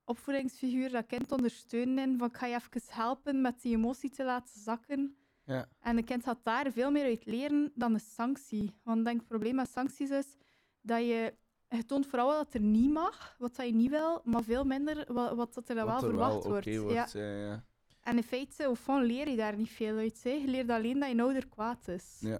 [0.07, 4.24] opvoedingsfiguur dat kind ondersteunen in van ik ga je even helpen met die emotie te
[4.24, 5.16] laten zakken.
[5.44, 5.68] Ja.
[5.80, 8.74] En een kind gaat daar veel meer uit leren dan een sanctie.
[8.82, 10.36] Want ik denk het probleem met sancties is
[10.80, 11.34] dat je...
[11.68, 15.12] Je toont vooral wat er niet mag, wat dat je niet wil, maar veel minder
[15.12, 16.66] wat, wat dat er dan Wat wel er verwacht wel wordt.
[16.66, 16.80] Ja.
[16.80, 17.12] wordt.
[17.12, 17.64] Ja, ja.
[18.00, 20.22] En in feite, of van leer je daar niet veel uit.
[20.22, 20.30] Hè.
[20.30, 22.16] Je leert alleen dat je ouder kwaad is.
[22.20, 22.38] ja,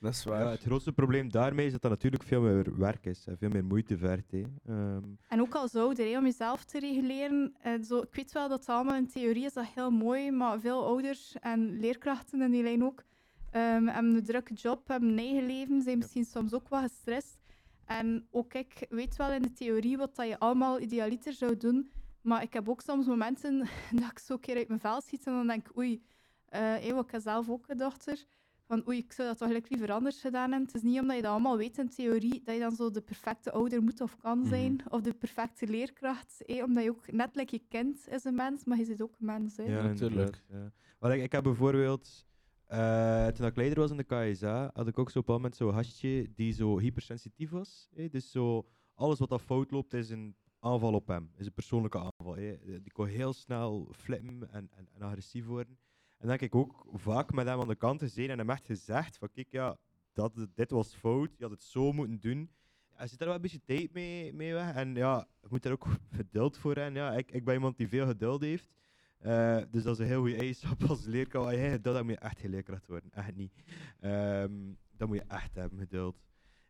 [0.00, 0.42] dat is waar.
[0.44, 3.48] Ja, het grootste probleem daarmee is dat dat natuurlijk veel meer werk is en veel
[3.48, 4.30] meer moeite vergt.
[4.30, 4.42] Hè.
[4.66, 7.54] Ehm, En ook als ouder, hè, om jezelf te reguleren.
[7.62, 10.60] Eh, zo, ik weet wel dat het allemaal in theorie is dat heel mooi, maar
[10.60, 13.04] veel ouders en leerkrachten in die lijn ook
[13.50, 17.38] ehm, hebben een drukke job, hebben een eigen leven, zijn misschien soms ook wel gestrest.
[17.84, 21.90] En ook ik weet wel in de theorie wat dat je allemaal idealiter zou doen,
[22.20, 23.58] maar ik heb ook soms momenten
[24.00, 26.02] dat ik zo een keer uit mijn vel schiet en dan denk ik, oei,
[26.48, 28.24] eh hey, ik heb zelf ook een dochter
[28.68, 30.66] van oei, ik zou dat toch eigenlijk liever anders gedaan hebben.
[30.66, 33.00] Het is niet omdat je dat allemaal weet in theorie, dat je dan zo de
[33.00, 34.48] perfecte ouder moet of kan Mhm.
[34.48, 36.42] zijn, of de perfecte leerkracht.
[36.44, 39.14] eh, omdat je ook net like je kind is een mens, maar je zit ook
[39.18, 39.56] een mens.
[39.56, 39.62] Hè.
[39.62, 40.44] Ja, natuurlijk.
[40.48, 40.72] Ja.
[40.98, 42.26] Want ik, ik heb bijvoorbeeld,
[42.66, 45.56] eh, toen ik leider was in de KSA, had ik ook zo op een moment
[45.56, 47.88] zo'n gastje die zo hypersensitief was.
[47.94, 48.08] hè.
[48.08, 51.98] Dus zo, alles wat dat fout loopt is een aanval op hem, is een persoonlijke
[51.98, 52.34] aanval.
[52.36, 52.56] hè.
[52.82, 55.78] Die kon heel snel flippen en, en, en agressief worden.
[56.18, 59.18] En dan ik ook vaak met hem aan de kant gezeten en hem echt gezegd
[59.18, 59.76] van kijk, ja,
[60.12, 62.50] dat, dit was fout, je had het zo moeten doen.
[62.94, 64.74] Hij zit daar wel een beetje tijd mee, mee weg.
[64.74, 65.86] En ja, je moet daar ook
[66.20, 66.94] geduld voor hebben.
[67.02, 68.70] Ja, ik, ik ben iemand die veel geduld heeft.
[69.18, 71.46] Eh, dus dat is een heel goede eigenschap als leerkracht.
[71.46, 73.10] Als geduld hebt, moet je echt geen leerkracht worden.
[73.12, 73.52] Echt niet.
[74.00, 76.16] Ehm dat moet je echt hebben, geduld.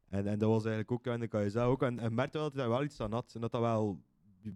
[0.08, 1.82] En, en dat was eigenlijk ook aan de KSA ook.
[1.82, 3.32] En, en merkte wel dat hij wel iets aan had.
[3.34, 4.02] En dat dat wel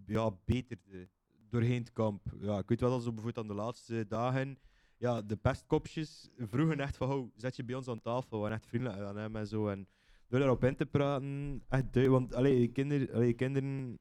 [0.05, 1.09] ja, beterde
[1.49, 2.21] doorheen het kamp.
[2.39, 4.57] Ja, ik weet wel dat ze bijvoorbeeld aan de laatste dagen...
[5.03, 7.11] Ja, de pestkopjes vroegen echt van...
[7.11, 8.29] Oh, zet je bij ons aan tafel.
[8.29, 9.67] We waren echt vriendelijk aan hem en zo.
[9.67, 9.87] En
[10.27, 11.61] door daarop in te praten...
[11.69, 13.15] Echt duidelijk, want allee, die kinderen...
[13.15, 13.99] Allee, kinderen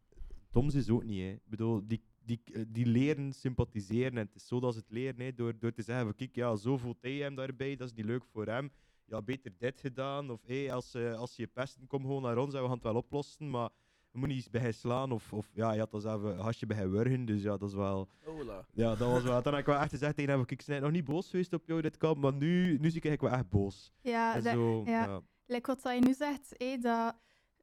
[0.50, 1.20] dom is ook niet.
[1.20, 1.30] Hè.
[1.30, 4.10] Ik bedoel, die, die, die leren sympathiseren.
[4.10, 5.20] En het is zo dat ze het leren.
[5.20, 7.76] Hè, door, door te zeggen: kijk, ja, zo voelt hij hem daarbij.
[7.76, 8.70] Dat is niet leuk voor hem.
[9.04, 10.30] Ja, beter dit gedaan.
[10.30, 12.82] Of hey, als, eh, als je pesten, kom gewoon naar ons en we gaan het
[12.82, 13.50] wel oplossen.
[13.50, 13.81] Maar je
[14.12, 15.12] moet niet eens bij hij slaan.
[15.12, 17.24] Of, of ja, je had dat zelf een hasje bij hij wurgen.
[17.24, 18.08] Dus ja, dat is wel.
[18.24, 18.64] Hola.
[18.72, 19.42] Ja, dat was wel.
[19.42, 21.66] Dan heb ik wel echt gezegd tegen hem: ze zijn nog niet boos geweest op
[21.66, 22.16] jou dit kamp.
[22.18, 23.92] Maar nu, nu zie ik eigenlijk wel echt boos.
[24.00, 25.04] Ja, En dat- zo, ja.
[25.04, 25.20] ja.
[25.46, 27.14] Like wat je nu zegt, hé, dat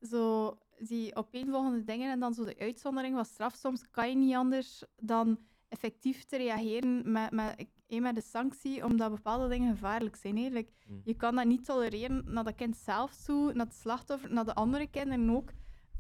[0.02, 4.36] zo die opeenvolgende dingen en dan zo de uitzondering van straf, soms kan je niet
[4.36, 7.68] anders dan effectief te reageren met, met,
[8.00, 10.38] met de sanctie, omdat bepaalde dingen gevaarlijk zijn.
[10.38, 10.47] Hè.
[10.50, 11.02] Like, Mm.
[11.04, 14.54] Je kan dat niet tolereren naar dat kind zelf toe, naar het slachtoffer, naar de
[14.56, 15.50] andere kinderen ook,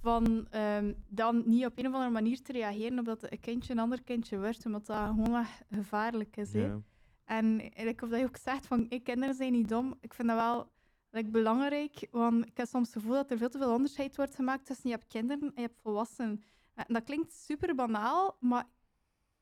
[0.01, 3.73] van ehm, dan niet op een of andere manier te reageren op dat een kindje
[3.73, 6.51] een ander kindje wordt, omdat dat gewoon gevaarlijk is.
[7.25, 10.27] En like, of dat je ook zegt van hey, kinderen zijn niet dom, ik vind
[10.27, 10.71] dat wel
[11.11, 12.07] like, belangrijk.
[12.11, 14.89] Want ik heb soms het gevoel dat er veel te veel onderscheid wordt gemaakt tussen
[14.89, 16.43] je hebt kinderen en je hebt volwassenen.
[16.73, 18.65] En dat klinkt super banaal, maar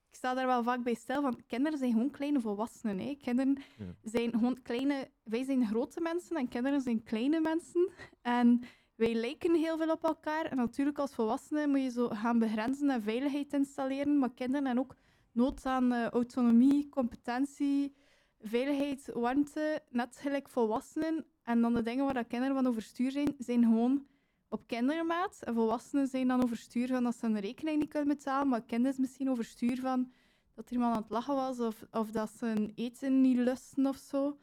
[0.09, 2.99] ik sta daar wel vaak bij stil van kinderen zijn gewoon kleine volwassenen.
[2.99, 3.15] Hè.
[3.21, 3.85] Kinderen Ja.
[4.03, 5.09] zijn gewoon kleine...
[5.23, 7.89] Wij zijn grote mensen en kinderen zijn kleine mensen.
[8.21, 8.61] En
[8.97, 10.45] wij lijken heel veel op elkaar.
[10.45, 14.19] En natuurlijk als volwassenen moet je zo gaan begrenzen en veiligheid installeren.
[14.19, 14.95] Maar kinderen hebben ook
[15.31, 17.95] nood aan eh, autonomie, competentie,
[18.39, 21.25] veiligheid, warmte, net gelijk volwassenen.
[21.43, 24.05] En dan de dingen waar dat kinderen van overstuur zijn, zijn gewoon
[24.49, 25.41] op kindermaat.
[25.43, 28.91] En volwassenen zijn dan overstuur van dat ze een rekening niet kunnen betalen, maar kinderen
[28.91, 30.11] is misschien overstuur van
[30.53, 33.85] dat er iemand aan het lachen was of, of dat ze een eten niet lusten
[33.85, 34.37] of zo.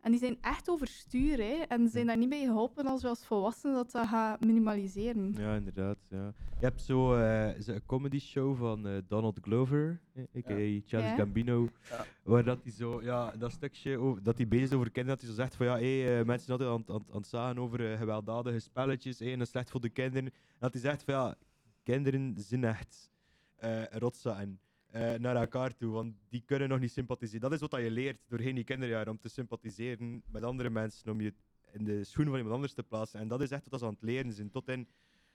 [0.00, 1.62] En die zijn echt overstuur, hè.
[1.68, 5.34] En zijn daar niet bij geholpen als we als volwassenen dat, dat gaan minimaliseren.
[5.38, 5.98] Ja, inderdaad.
[6.08, 6.32] Ja.
[6.58, 10.80] Je hebt zo eh, een comedy show van eh, Donald Glover, eh, a.k.a.
[10.86, 11.14] Charles Ja.
[11.14, 12.04] Gambino, Ja.
[12.22, 15.26] waar dat hij zo, ja, dat stukje over, dat hij bezig is over kinderen, dat
[15.26, 17.58] hij zo zegt van ja, hey, eh, mensen zijn altijd aan, aan, aan het zagen
[17.58, 20.26] over eh, gewelddadige spelletjes, hey, en dat is slecht voor de kinderen.
[20.26, 21.34] En dat hij zegt van ja,
[21.82, 23.10] kinderen zijn echt
[23.56, 24.60] eh rotzakken.
[24.88, 27.40] Eh, naar elkaar toe, want die kunnen nog niet sympathiseren.
[27.40, 31.20] Dat is wat je leert doorheen die kinderjaren, om te sympathiseren met andere mensen, om
[31.20, 31.34] je
[31.72, 33.20] in de schoenen van iemand anders te plaatsen.
[33.20, 34.50] En dat is echt wat ze aan het leren zijn.
[34.50, 34.88] Tot in,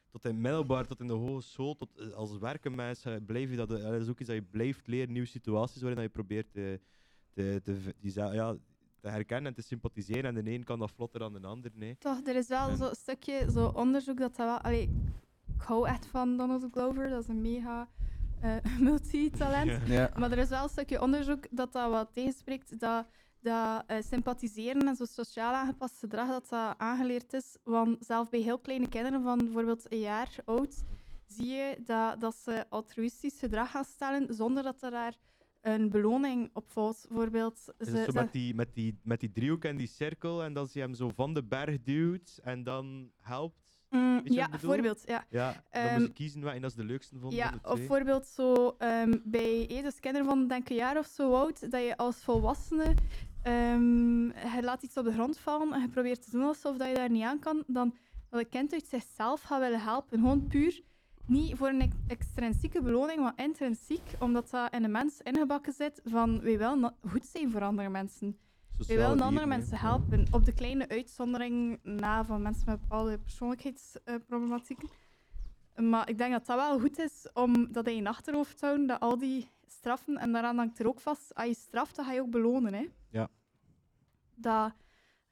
[0.10, 3.70] tot in middelbaar, tot in de hogeschool, tot eh, als werkenmens eh, blijf je dat,
[3.70, 6.80] dat is ook iets dat je blijft leren, nieuwe situaties waarin dat je probeert te,
[7.34, 8.56] te, te, die, ja,
[8.99, 10.36] te herkennen en te sympathiseren.
[10.36, 11.72] En de een kan dat vlotter dan de ander.
[11.74, 11.95] Nee.
[11.97, 14.58] Toch, er is wel zo'n stukje zo onderzoek dat dat wel...
[14.58, 14.89] Allee,
[15.56, 17.89] ik hou echt van Donald Glover, dat is een mega
[18.44, 19.88] eh multitalent.
[19.88, 19.94] Ja.
[19.94, 20.12] Ja.
[20.18, 23.06] Maar er is wel een stukje onderzoek dat dat wat tegenspreekt, dat,
[23.39, 27.58] dat eh, sympathiseren en zo sociaal aangepast gedrag, dat dat aangeleerd is.
[27.64, 30.84] Want zelf bij heel kleine kinderen van bijvoorbeeld een jaar oud,
[31.28, 35.16] zie je dat, dat ze altruïstisch gedrag gaan stellen zonder dat er daar
[35.62, 37.06] een beloning op volgt.
[37.08, 40.72] Bijvoorbeeld, ze, zo met die, met, die, met die driehoek en die cirkel en dat
[40.72, 43.62] ze hem zo van de berg duwt en dan helpt?
[43.96, 45.26] Mm, je ja, bijvoorbeeld, ja.
[45.30, 47.58] Ja, dan Ehm, moet je kiezen wat en dat is de leukste vonden Ja, de
[47.70, 51.82] of bijvoorbeeld zo ehm, bij dus kinderen van denk een jaar of zo oud, dat
[51.84, 52.94] je als volwassene
[53.44, 54.24] ehm,
[54.56, 56.94] je laat iets op de grond vallen en je probeert te doen alsof dat je
[56.94, 57.96] daar niet aan kan, dan
[58.30, 60.20] dat een kind uit zichzelf gaat willen helpen.
[60.20, 60.82] Gewoon puur
[61.26, 66.02] niet voor een ex- extrinsieke beloning, maar intrinsiek, omdat dat in de mens ingebakken zit
[66.04, 68.38] van wij na- goed zijn voor andere mensen.
[68.78, 70.26] Sociale willen andere mensen helpen.
[70.32, 74.90] Op de kleine uitzondering na van mensen met bepaalde persoonlijkheidsproblematieken.
[75.76, 78.88] Maar ik denk dat dat wel goed is om dat in je achterhoofd te houden,
[78.88, 82.12] dat al die straffen, en daaraan hangt er ook vast, als je straft, dan ga
[82.14, 82.74] je ook belonen.
[82.74, 82.90] Hè?
[83.10, 83.30] Ja.
[84.36, 84.74] Dat,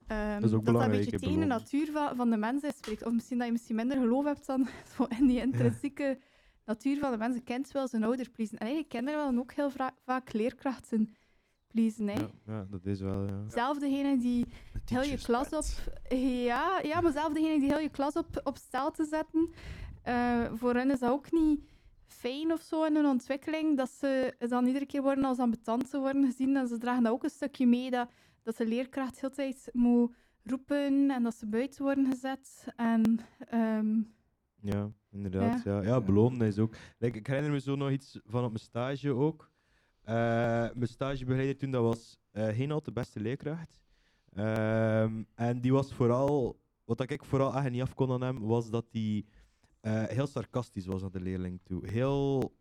[0.07, 2.77] ehm, Dat is ook dat, een beetje tegen de natuur van, van de mens is
[2.77, 3.05] spreekt.
[3.05, 6.19] Of misschien dat je misschien minder geloof hebt dan zo in die intrinsieke
[6.65, 7.43] natuur van de mensen.
[7.43, 8.57] Kind wil zijn ouder pleasen.
[8.57, 9.71] En eigenlijk kinderen willen ook heel
[10.05, 11.15] vaak leerkrachten
[11.71, 12.07] pleasen.
[12.07, 12.13] Hè?
[12.19, 13.43] Ja, ja, dat is wel, ja.
[13.49, 14.45] Zelf degene die
[14.85, 15.57] heel je klas pet.
[15.57, 15.65] op...
[16.17, 19.49] Ja, ja, maar zelf degene die heel je klas op, op stel te zetten.
[20.03, 21.59] eh, voor hen is dat ook niet
[22.05, 23.77] fijn of zo in hun ontwikkeling.
[23.77, 26.55] Dat ze dan iedere keer worden als ambetant worden gezien.
[26.55, 27.89] En ze dragen dat ook een stukje mee.
[27.91, 28.09] Dat,
[28.43, 31.11] dat de leerkracht heel tijd moet roepen.
[31.11, 32.67] En dat ze buiten worden gezet.
[32.75, 33.19] En...
[33.49, 34.01] ehm,
[34.61, 35.63] Ja, inderdaad.
[35.63, 36.01] Ja, ja.
[36.01, 36.75] belonen is ook.
[36.97, 39.50] Like, ik herinner me zo nog iets van op mijn stage ook.
[40.03, 40.13] Eh,
[40.73, 43.77] mijn stagebegeleider toen, dat was eh geen al de beste leerkracht.
[44.33, 48.69] Ehm, en die was vooral, wat ik vooral echt niet af kon aan hem, was
[48.69, 49.25] dat hij
[49.81, 51.87] eh, heel sarcastisch was naar de leerling toe.
[51.87, 52.53] Heel,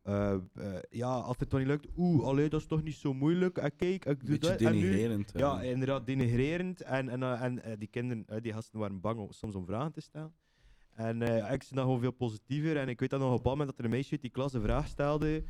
[0.90, 3.58] ja, als het dan niet lukt, oeh, allee, dat is toch niet zo moeilijk.
[3.58, 4.60] En kijk, ik doe Beetje dat.
[4.60, 6.80] En nu- denigrerend, Ja, inderdaad, denigrerend.
[6.80, 10.32] En, en, en die kinderen, die gasten waren bang om, soms om vragen te stellen.
[10.94, 12.76] En ik zie dat gewoon veel positiever.
[12.76, 14.52] En ik weet dat nog op een moment dat er een meisje uit die klas
[14.52, 15.42] een vraag stelde.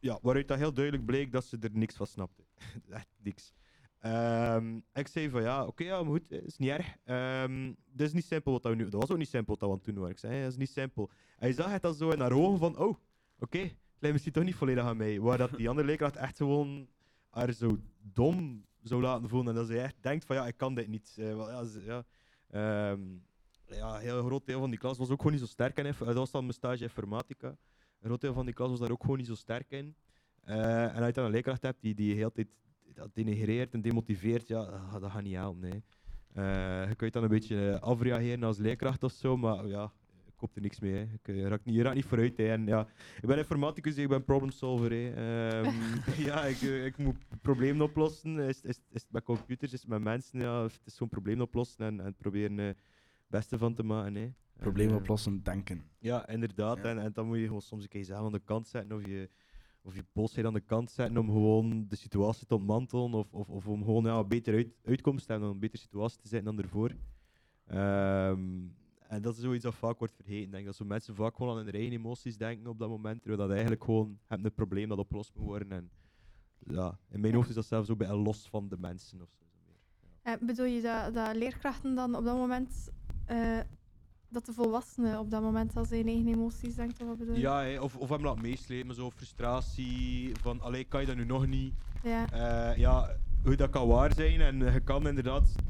[0.00, 2.42] Ja, waaruit dat heel duidelijk bleek dat ze er niks van snapte.
[2.90, 3.52] Echt niks.
[3.98, 6.96] Ehm, ik zei van ja, oké, ja, maar goed, het is niet erg.
[7.04, 8.82] Ehm dat is niet simpel wat we nu...
[8.88, 10.10] Dat was ook niet simpel wat we aan het doen waren.
[10.10, 11.10] Ik zei, dat is niet simpel.
[11.36, 12.96] Hij zag het dan zo in haar ogen van, oh,
[13.38, 15.20] oké, het lijkt misschien toch niet volledig aan mij.
[15.20, 16.88] Waar dat die andere leerkracht echt gewoon
[17.30, 19.48] haar zo dom zou laten voelen.
[19.48, 21.14] En dat ze echt denkt van, ja, ik kan dit niet.
[21.18, 22.04] Eh, ja, ja,
[22.50, 23.00] Ehm,
[24.00, 26.30] heel groot deel van die klas was ook gewoon niet zo sterk inf- Dat was
[26.30, 27.56] dan mijn stage informatica.
[28.00, 29.94] Een groot deel van die klas was daar ook gewoon niet zo sterk in.
[30.44, 32.48] Eh, en als je dan een leerkracht hebt die, die heel tijd
[32.94, 35.60] dat denigreert en demotiveert, ja, dat, gaat- dat gaat niet helpen.
[35.60, 35.82] Nee.
[36.32, 39.92] Eh, je kunt dan een beetje afreageren als leerkracht of zo, maar ja,
[40.26, 40.92] ik koop er niks mee.
[40.94, 41.02] Hè.
[41.02, 42.36] Ik eh, raak niet, je raakt niet vooruit.
[42.36, 42.48] Hè.
[42.48, 42.86] En, ja,
[43.20, 44.90] ik ben informaticus, ik ben problem solver.
[44.92, 45.10] Hè.
[45.10, 45.74] Ehm,
[46.28, 48.38] ja, ik, eh, ik moet problemen oplossen.
[48.38, 50.40] Is, is, is het met computers, is het met mensen?
[50.40, 52.76] Ja, het is gewoon problemen oplossen en, en proberen
[53.28, 54.14] beste van te maken.
[54.14, 54.22] Hè.
[54.22, 55.84] En, Probleem eh, oplossen, denken.
[55.98, 56.78] ja, inderdaad.
[56.78, 59.06] En, en dan moet je gewoon soms een keer jezelf aan de kant zetten of
[59.06, 59.30] je,
[59.82, 63.48] of je boosheid aan de kant zetten om gewoon de situatie te ontmantelen of, of,
[63.48, 66.56] of om gewoon ja, een betere uit, uitkomst te hebben, een betere situatie te zetten
[66.56, 66.92] dan ervoor.
[67.66, 68.66] Ehm,
[69.08, 70.50] en dat is zoiets dat vaak wordt vergeten.
[70.50, 73.40] Denk dat zo mensen vaak gewoon aan hun eigen emoties denken op dat moment, terwijl
[73.42, 75.72] dat eigenlijk gewoon hebt een probleem dat opgelost moet worden.
[75.72, 75.90] En
[76.58, 79.22] ja, in mijn hoofd is dat zelfs ook bij los van de mensen.
[79.22, 79.44] Of zo.
[80.22, 82.90] Eh, bedoel je dat, dat leerkrachten dan op dat moment,
[83.28, 83.60] eh,
[84.28, 87.40] dat de volwassenen op dat moment al zijn eigen emoties denkt, of wat bedoel je?
[87.40, 91.46] Ja, of, of hem laat meeslepen, zo frustratie van, allee, kan je dat nu nog
[91.46, 91.74] niet?
[92.02, 92.30] Ja.
[92.30, 95.60] Eh, ja, hoe dat kan waar zijn en je kan inderdaad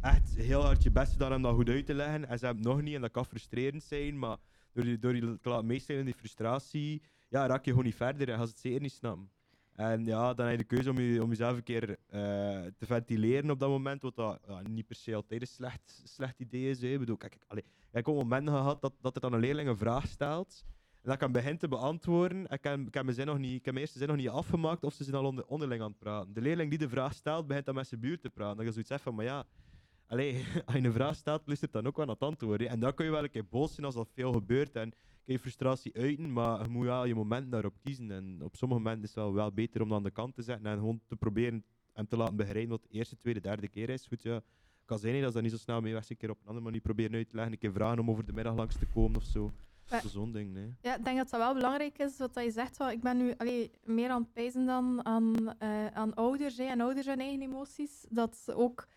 [0.00, 2.64] echt heel hard je best doen om dat goed uit te leggen en ze hebben
[2.64, 4.36] het nog niet en dat kan frustrerend zijn, maar
[4.72, 7.94] door je, door je te laten meeslepen in die frustratie, ja, raak je gewoon niet
[7.94, 9.30] verder en gaan ze het zeker niet snappen.
[9.74, 12.20] En ja, dan heb je de keuze om, om jezelf een keer eh,
[12.78, 16.40] te ventileren op dat moment, wat dat ja, niet per se altijd een slecht, slecht
[16.40, 16.82] idee is.
[16.82, 19.68] Ik bedoel, kijk, ik, ik heb ook momenten gehad dat, dat er dan een leerling
[19.68, 20.64] een vraag stelt
[21.04, 22.48] en dat ik hem begin te beantwoorden.
[22.48, 24.92] En ik heb, ik heb mijn nog niet, ik eerste zin nog niet afgemaakt of
[24.94, 26.34] ze zijn al onder, onderling aan het praten.
[26.34, 28.56] De leerling die de vraag stelt, begint dan met zijn buurt te praten.
[28.56, 29.44] Dat je zoiets zegt van, maar ja,
[30.06, 32.62] allee, als je een vraag stelt, luistert dan ook wel naar het antwoord.
[32.62, 34.92] En dan kun je wel een keer boos zijn als dat veel gebeurt en
[35.24, 38.10] kun je frustratie uiten, maar je moet wel je moment daarop kiezen.
[38.10, 40.42] En op sommige momenten is het wel, wel beter om dat aan de kant te
[40.42, 43.88] zetten en gewoon te proberen hem te laten begrijpen wat de eerste, tweede, derde keer
[43.88, 44.06] is.
[44.06, 44.40] Goed, ja,
[44.84, 46.64] kan zijn dat ze dat niet zo snel mee weg een keer op een andere
[46.64, 49.16] manier proberen uit te leggen, een keer vragen om over de middag langs te komen
[49.16, 49.52] of zo.
[50.06, 50.74] Zo'n ding, nee.
[50.80, 52.76] Ja, ik denk dat dat wel belangrijk is, wat je zegt.
[52.76, 56.64] Wel, ik ben nu allee, meer aan het pijzen dan aan, eh, aan ouders hè,
[56.64, 58.06] en ouders hun eigen emoties.
[58.08, 58.88] Dat ook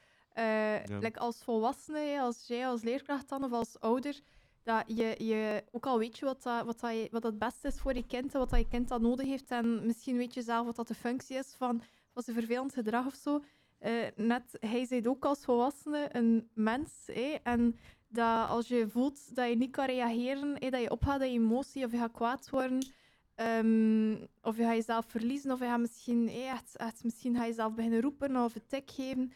[0.99, 4.21] like als volwassene, als jij als leerkracht dan, of als ouder,
[4.67, 7.79] dat je, je ook al weet je wat, dat, wat, dat wat het beste is
[7.79, 9.51] voor je kind en wat dat je kind dan nodig heeft.
[9.51, 11.81] En misschien weet je zelf wat dat de functie is van,
[12.13, 13.43] van zijn vervelend gedrag of zo.
[13.79, 17.09] Eh, net, hij zei ook als volwassene een mens.
[17.43, 17.77] en
[18.07, 21.91] dat als je voelt dat je niet kan reageren, dat je opgaat je emotie of
[21.91, 22.87] je gaat kwaad worden,
[23.35, 24.11] ehm,
[24.41, 28.01] of je gaat jezelf verliezen, of je gaat misschien, echt, echt, misschien ga je beginnen
[28.01, 29.31] roepen of een tik geven,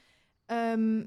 [0.45, 1.03] ehm,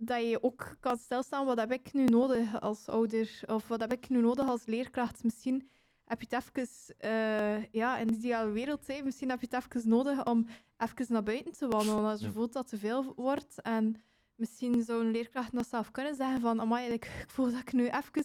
[0.00, 3.92] dat je ook kan stilstaan, wat heb ik nu nodig als ouder, of wat heb
[3.92, 5.24] ik nu nodig als leerkracht.
[5.24, 5.68] Misschien
[6.04, 9.64] heb je het even, eh, ja, in de ideale wereld, hè, misschien heb je het
[9.76, 10.46] even nodig om
[10.78, 12.32] even naar buiten te wandelen als je Ja.
[12.32, 13.60] voelt dat te veel wordt.
[13.62, 14.02] En
[14.34, 17.72] misschien zou een leerkracht dat zelf kunnen zeggen van, amai, ik, ik voel dat ik
[17.72, 18.24] nu even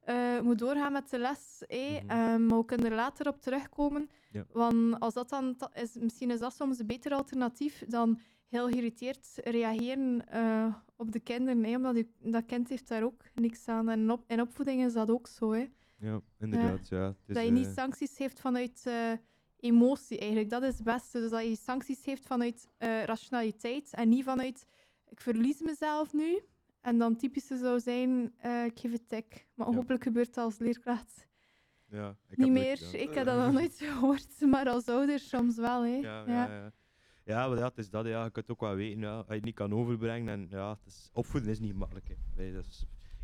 [0.00, 4.10] eh, moet doorgaan met de les, hè, ehm, maar we kunnen er later op terugkomen.
[4.30, 4.44] Ja.
[4.52, 8.20] Want als dat dan is, misschien is dat soms een beter alternatief dan
[8.50, 13.22] heel geïrriteerd reageren eh, op de kinderen, hè, omdat je, dat kind heeft daar ook
[13.34, 13.88] niks aan.
[13.88, 15.52] En in, op, in opvoeding is dat ook zo.
[15.52, 15.68] Hè.
[15.98, 17.06] Ja, inderdaad, ja.
[17.06, 19.12] Het is, dat je niet eh, sancties heeft vanuit eh,
[19.60, 20.50] emotie eigenlijk.
[20.50, 21.20] Dat is het beste.
[21.20, 24.66] Dus dat je sancties heeft vanuit eh, rationaliteit en niet vanuit
[25.08, 26.40] ik verlies mezelf nu.
[26.80, 29.46] En dan typische zou zijn, eh, ik geef het tik.
[29.54, 31.26] Maar hopelijk gebeurt dat als leerkracht
[31.86, 33.00] Ja, ik niet nooit meer.
[33.00, 35.82] Ik heb dat nog nooit gehoord, maar als ouder soms wel.
[35.82, 35.96] Hè.
[35.96, 36.72] Ja, ja,
[37.30, 37.48] ja.
[37.48, 38.06] Maar ja, het is dat.
[38.06, 38.24] Ja.
[38.24, 39.00] Je kunt het ook wel weten.
[39.00, 39.16] Ja.
[39.16, 40.28] Als je het niet kan overbrengen.
[40.28, 42.16] En, ja, het is, opvoeden is niet makkelijk.
[42.36, 42.60] Hè.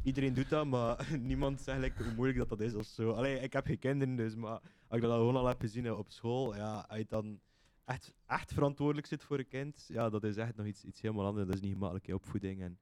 [0.02, 2.74] Iedereen doet dat, maar niemand zegt like, hoe moeilijk dat, dat is.
[2.74, 3.10] Of zo.
[3.10, 5.90] Allee, ik heb geen kinderen, dus, maar als ik dat gewoon al heb gezien hè,
[5.90, 6.56] op school.
[6.56, 7.40] Ja, als je dan
[7.84, 9.84] echt, echt verantwoordelijk zit voor een kind.
[9.88, 11.46] Ja, dat is echt nog iets, iets helemaal anders.
[11.46, 12.62] Dat is niet gemakkelijk, hè, opvoeding.
[12.62, 12.78] En,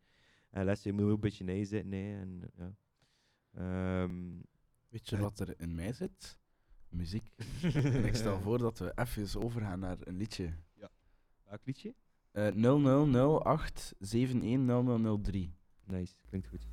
[0.50, 1.88] en lessen, je moet ook een beetje nee zitten.
[1.88, 2.74] Nee, en, ja.
[3.54, 4.12] Ehm,
[4.94, 6.38] Weet je wat er in mij zit?
[6.88, 7.30] Muziek.
[7.62, 10.54] en ik stel voor dat we even overgaan naar een liedje.
[11.54, 11.94] Welk liedje?
[12.32, 15.52] Eh 0008 710003.
[15.86, 16.66] Nice, klinkt goed.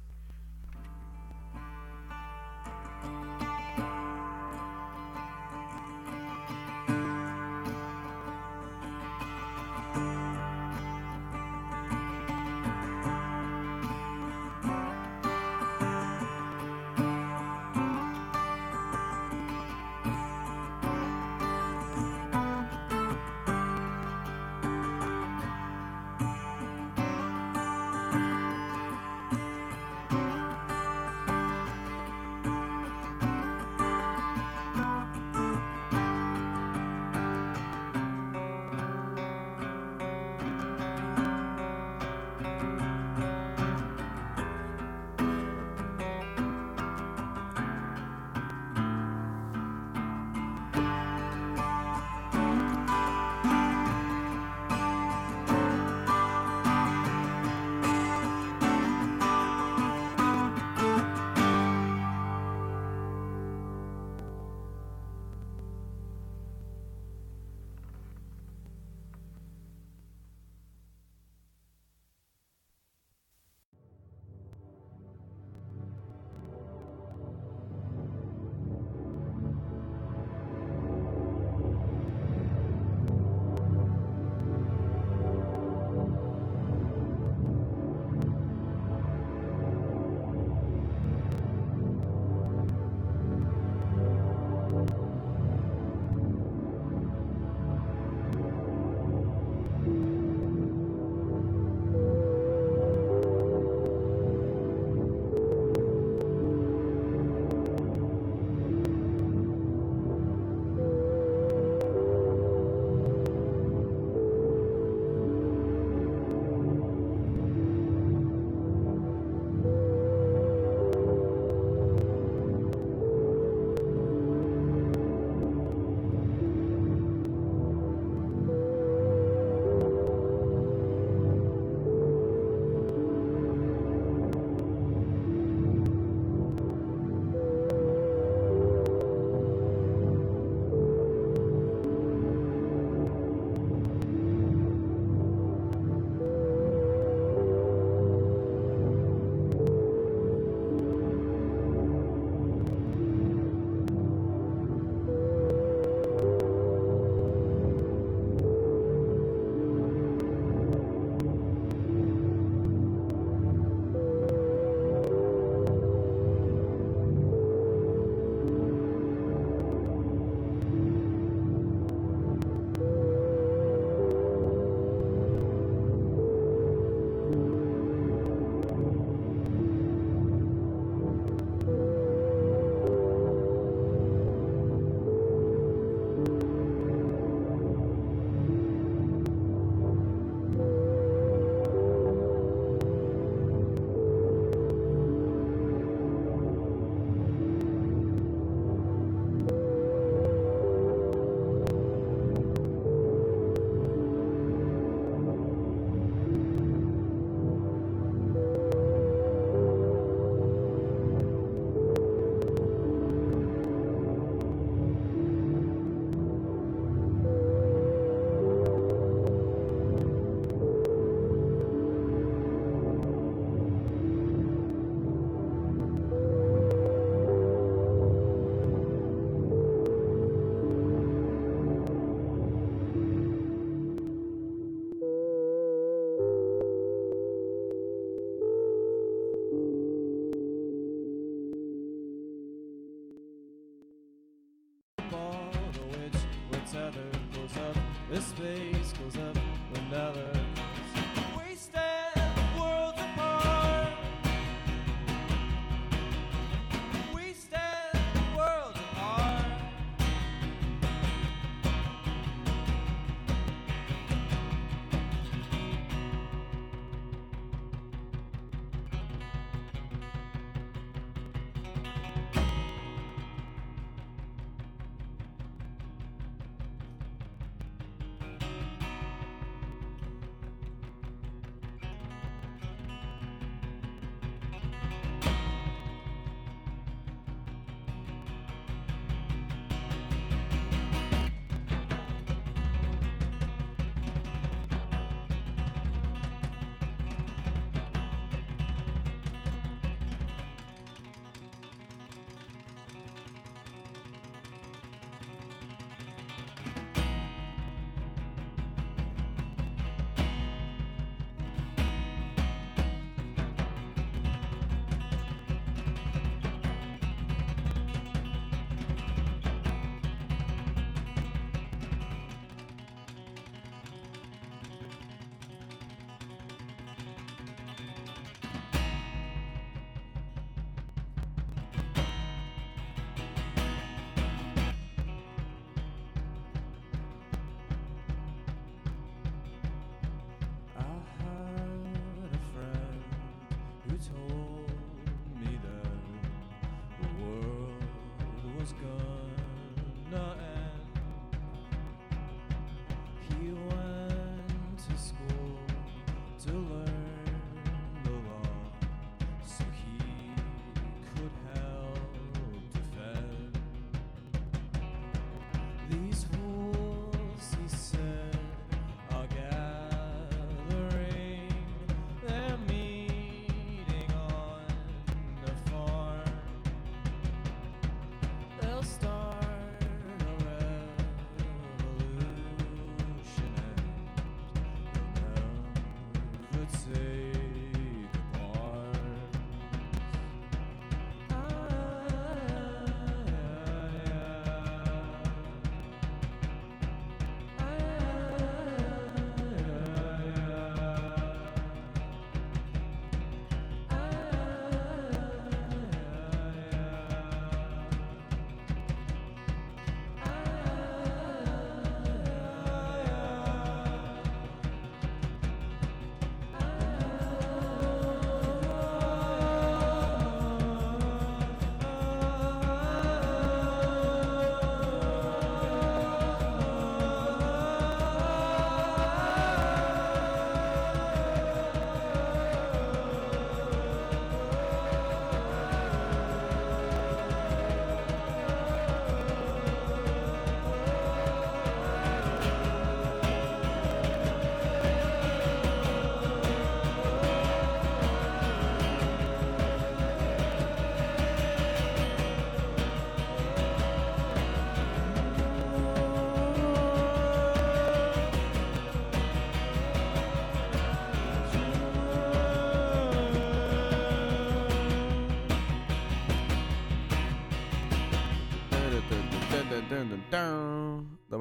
[248.22, 248.61] space.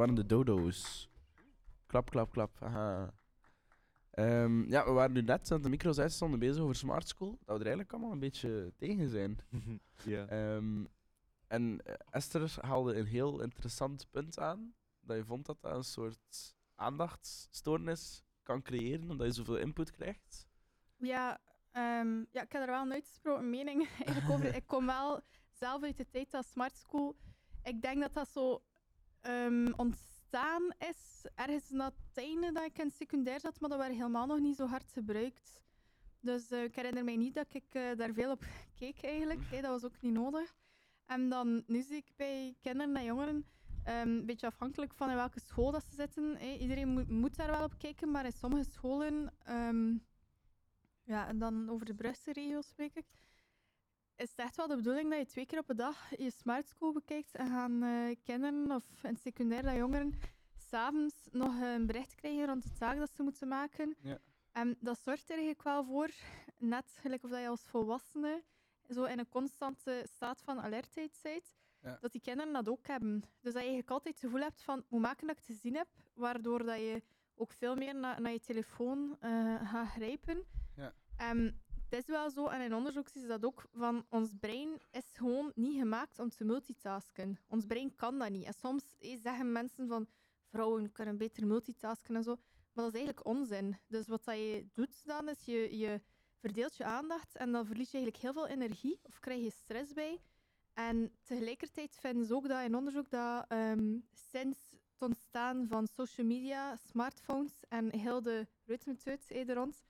[0.00, 1.08] Waren de dodo's.
[1.86, 2.56] Klap, klap, klap.
[2.62, 3.12] Aha.
[4.10, 7.30] Ehm, ja, we waren nu net aan de micro's uitstonden bezig over smart school.
[7.30, 9.38] Dat we er eigenlijk allemaal een beetje tegen zijn.
[10.04, 10.26] Ja.
[10.26, 10.84] Ehm,
[11.46, 14.74] en Esther haalde een heel interessant punt aan.
[15.00, 20.48] Dat je vond dat dat een soort aandachtstoornis kan creëren, omdat je zoveel input krijgt.
[20.96, 21.40] Ja,
[21.70, 24.54] ehm, ja, ik heb er wel een uitgesproken mening eigenlijk over.
[24.60, 25.20] Ik kom wel
[25.50, 27.16] zelf uit de tijd dat Smart School.
[27.62, 28.62] Ik denk dat dat zo
[29.20, 33.92] ehm, ontstaan is ergens na het einde dat ik in secundair zat, maar dat werd
[33.92, 35.62] helemaal nog niet zo hard gebruikt.
[36.20, 38.44] Dus eh, ik herinner mij niet dat ik eh, daar veel op
[38.74, 39.50] keek eigenlijk.
[39.50, 40.54] dat was ook niet nodig.
[41.06, 43.46] En dan, nu zie ik bij kinderen en jongeren,
[43.84, 46.40] ehm, een beetje afhankelijk van in welke school dat ze zitten.
[46.60, 49.96] Iedereen moet, daar wel op kijken, maar in sommige scholen, ehm,
[51.02, 53.06] ja, en dan over de Brusselse-regio spreek ik,
[54.20, 56.68] is het echt wel de bedoeling dat je twee keer op een dag je smart
[56.68, 60.14] school bekijkt en gaan eh, kinderen of in het secundair dat jongeren
[60.56, 63.96] s'avonds nog een bericht krijgen rond de taak dat ze moeten maken.
[64.00, 64.18] Ja.
[64.52, 66.10] En dat zorgt er eigenlijk wel voor,
[66.58, 68.42] net gelijk of dat je als volwassene
[68.88, 71.98] zo in een constante staat van alertheid bent, Ja.
[72.00, 73.20] dat die kinderen dat ook hebben.
[73.20, 75.74] Dus dat je eigenlijk altijd het gevoel hebt van hoe maken dat ik te zien
[75.74, 77.02] heb, waardoor dat je
[77.34, 80.44] ook veel meer naar, naar je telefoon eh, gaat grijpen.
[80.76, 80.94] Ja.
[81.16, 81.60] En
[81.90, 85.52] het is wel zo, en in onderzoek is dat ook, van ons brein is gewoon
[85.54, 87.38] niet gemaakt om te multitasken.
[87.48, 88.44] Ons brein kan dat niet.
[88.44, 88.84] En soms
[89.22, 90.06] zeggen mensen van
[90.50, 92.36] vrouwen kunnen beter multitasken en zo,
[92.72, 93.78] maar dat is eigenlijk onzin.
[93.86, 96.00] Dus wat dat je doet dan, is je, je
[96.38, 99.92] verdeelt je aandacht en dan verlies je eigenlijk heel veel energie of krijg je stress
[99.92, 100.20] bij.
[100.72, 106.26] En tegelijkertijd vinden ze ook dat in onderzoek dat ehm, sinds het ontstaan van social
[106.26, 109.84] media, smartphones en heel de ritmeteut rond,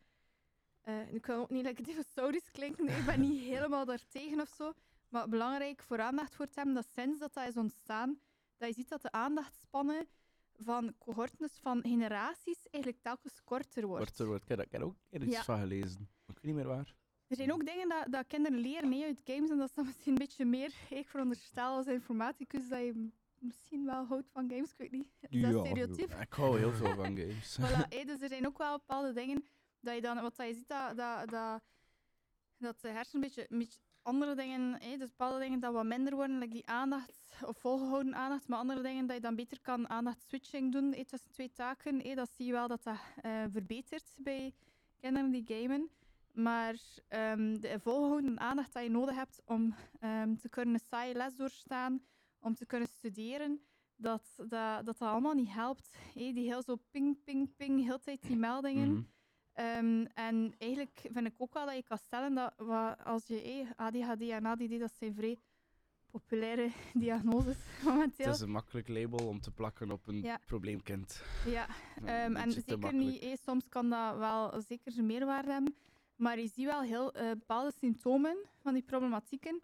[0.82, 4.72] eh, ik wil ook niet lekker dinosaurus klinken, ik ben niet helemaal daartegen of zo.
[5.08, 8.20] Maar belangrijk voor aandacht voor te hebben, dat sinds dat dat is ontstaan,
[8.56, 10.06] dat je ziet dat de aandachtspannen
[10.52, 14.04] van cohorten, dus van generaties, eigenlijk telkens korter wordt.
[14.04, 14.42] Korter wordt.
[14.42, 15.42] Ik heb daar ik heb er ook iets Ja.
[15.42, 16.00] van gelezen.
[16.26, 16.94] Ik weet niet meer waar.
[17.26, 19.84] Er zijn ook dingen dat, dat kinderen leren hè, uit games en dat is dan
[19.84, 23.08] misschien een beetje meer, ik veronderstel als informaticus, dat je
[23.38, 25.06] misschien wel houdt van games, ik weet niet.
[25.28, 26.10] Is dat Ja, stereotyp?
[26.20, 27.58] Ik hou heel veel van games.
[27.60, 29.44] voilà, dus er zijn ook wel bepaalde dingen
[29.80, 31.62] dat je dan, wat je ziet, dat, dat, dat,
[32.56, 36.38] dat de hersenen een beetje, andere dingen, hé, dus bepaalde dingen dat wat minder worden,
[36.38, 40.72] like die aandacht of volgehouden aandacht, maar andere dingen dat je dan beter kan aandachtsswitching
[40.72, 42.00] doen hé, tussen twee taken.
[42.00, 44.54] hé, dat zie je wel dat dat eh, verbetert bij
[45.00, 45.90] kinderen die gamen.
[46.32, 46.74] Maar
[47.08, 51.36] ehm, de volgehouden aandacht dat je nodig hebt om ehm, te kunnen een saaie les
[51.36, 52.02] doorstaan,
[52.38, 53.60] om te kunnen studeren,
[53.96, 55.96] dat dat, dat, dat allemaal niet helpt.
[56.14, 56.32] hé.
[56.32, 58.92] Die heel zo ping, ping, ping, heel tijd die meldingen.
[58.92, 59.02] Mhm.
[59.60, 63.66] Ehm, en eigenlijk vind ik ook wel dat je kan stellen dat wa- als je
[63.76, 65.36] ADHD en ADD, dat zijn vrij
[66.10, 68.26] populaire diagnoses momenteel.
[68.26, 70.38] Het is een makkelijk label om te plakken op een Ja.
[70.46, 71.22] probleemkind.
[71.46, 71.66] Ja, Ja,
[72.24, 73.38] ehm, en zeker niet.
[73.44, 75.74] soms kan dat wel zeker zijn meerwaarde hebben.
[76.16, 79.60] Maar je ziet wel heel eh, bepaalde symptomen van die problematieken.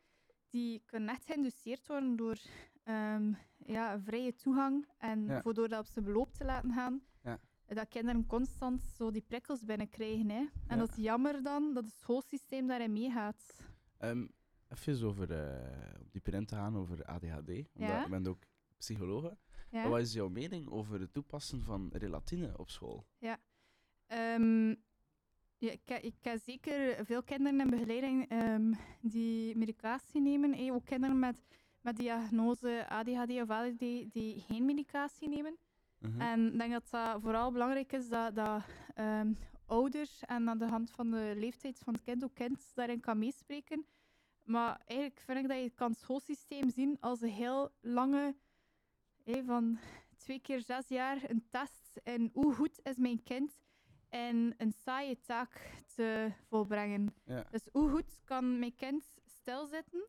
[0.51, 2.37] Die kunnen echt geïnduceerd worden door
[2.85, 3.33] ehm,
[3.67, 4.87] ja, vrije toegang.
[4.99, 5.41] En Ja.
[5.43, 7.03] voor door dat op zijn beloop te laten gaan.
[7.67, 10.31] Dat kinderen constant zo die prikkels binnenkrijgen.
[10.31, 10.37] Hè.
[10.39, 10.77] En Ja.
[10.77, 13.61] dat is jammer dan dat het schoolsysteem daarin meegaat.
[13.99, 14.27] Ehm
[14.69, 17.49] even over, eh, op dieper in te gaan over ADHD.
[17.49, 18.03] Omdat Ja.
[18.03, 18.43] Je bent ook.
[19.71, 19.81] Ja.
[19.81, 23.07] Maar Wat is jouw mening over het toepassen van relatine op school?
[23.19, 23.39] Ja.
[24.07, 24.69] Ehm,
[25.59, 30.53] ja, ik, ik ken zeker veel kinderen in begeleiding ehm, die medicatie nemen.
[30.53, 31.47] eh, ook kinderen met,
[31.81, 33.79] met diagnose ADHD of ADD
[34.13, 35.57] die geen medicatie nemen.
[35.99, 36.21] Mhm.
[36.21, 38.63] En ik denk dat dat vooral belangrijk is dat, dat
[38.95, 39.33] ehm,
[39.67, 43.19] ouders en aan de hand van de leeftijd van het kind ook kind daarin kan
[43.19, 43.87] meespreken.
[44.43, 48.35] Maar eigenlijk vind ik dat je het kan het schoolsysteem zien als een heel lange,
[49.47, 49.79] van
[50.17, 52.01] twee keer zes jaar, een test.
[52.03, 53.61] En hoe goed is mijn kind
[54.11, 57.15] in een saaie taak te volbrengen.
[57.25, 57.47] Ja.
[57.51, 60.07] Dus hoe goed kan mijn kind stilzitten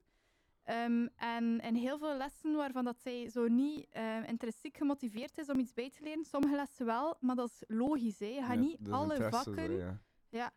[0.68, 5.49] Ehm, en, en heel veel lessen waarvan dat zij zo niet eh, intrinsiek gemotiveerd is
[5.49, 6.26] om iets bij te leren.
[6.26, 8.19] Sommige lessen wel, maar dat is logisch.
[8.19, 8.26] Hè.
[8.26, 10.02] Je gaat Ja, niet alle vakken, zo, ja.
[10.30, 10.52] ja,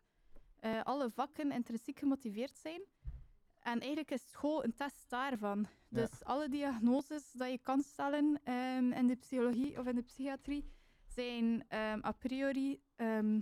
[0.59, 2.81] eh, alle vakken intrinsiek gemotiveerd zijn.
[3.59, 5.67] En eigenlijk is school een test daarvan.
[5.89, 10.71] Dus alle diagnoses dat je kan stellen ehm, in de psychologie of in de psychiatrie
[11.07, 13.41] zijn ehm, a priori ehm,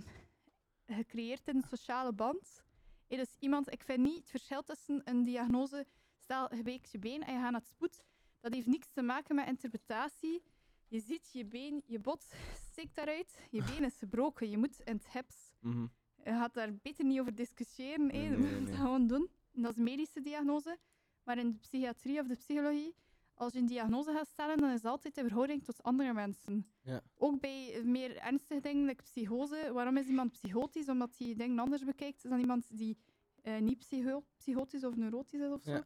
[0.86, 2.62] gecreëerd in een sociale band.
[3.06, 5.86] Dus iemand, ik vind niet het verschil tussen een diagnose,
[6.30, 8.02] stel je breekt je been en je gaat naar het spoed,
[8.40, 10.42] dat heeft niks te maken met interpretatie.
[10.88, 12.24] Je ziet je been, je bot
[12.70, 15.52] steekt daaruit, je been is gebroken, je moet in het gips.
[15.60, 15.86] Mhm.
[16.24, 18.06] Je gaat daar beter niet over discussiëren.
[18.06, 18.60] Nee, nee, nee.
[18.60, 19.30] het gewoon doen.
[19.52, 20.78] Dat is medische diagnose.
[21.24, 22.94] Maar in de psychiatrie of de psychologie,
[23.34, 26.66] als je een diagnose gaat stellen, dan is het altijd in verhouding tot andere mensen.
[26.82, 27.00] Ja.
[27.16, 29.70] Ook bij meer ernstige dingen, like psychose.
[29.72, 30.88] Waarom is iemand psychotisch?
[30.88, 32.96] Omdat hij dingen anders bekijkt dan iemand die
[33.42, 35.70] eh, niet psycho psychotisch of neurotisch is of zo.
[35.70, 35.84] Ja.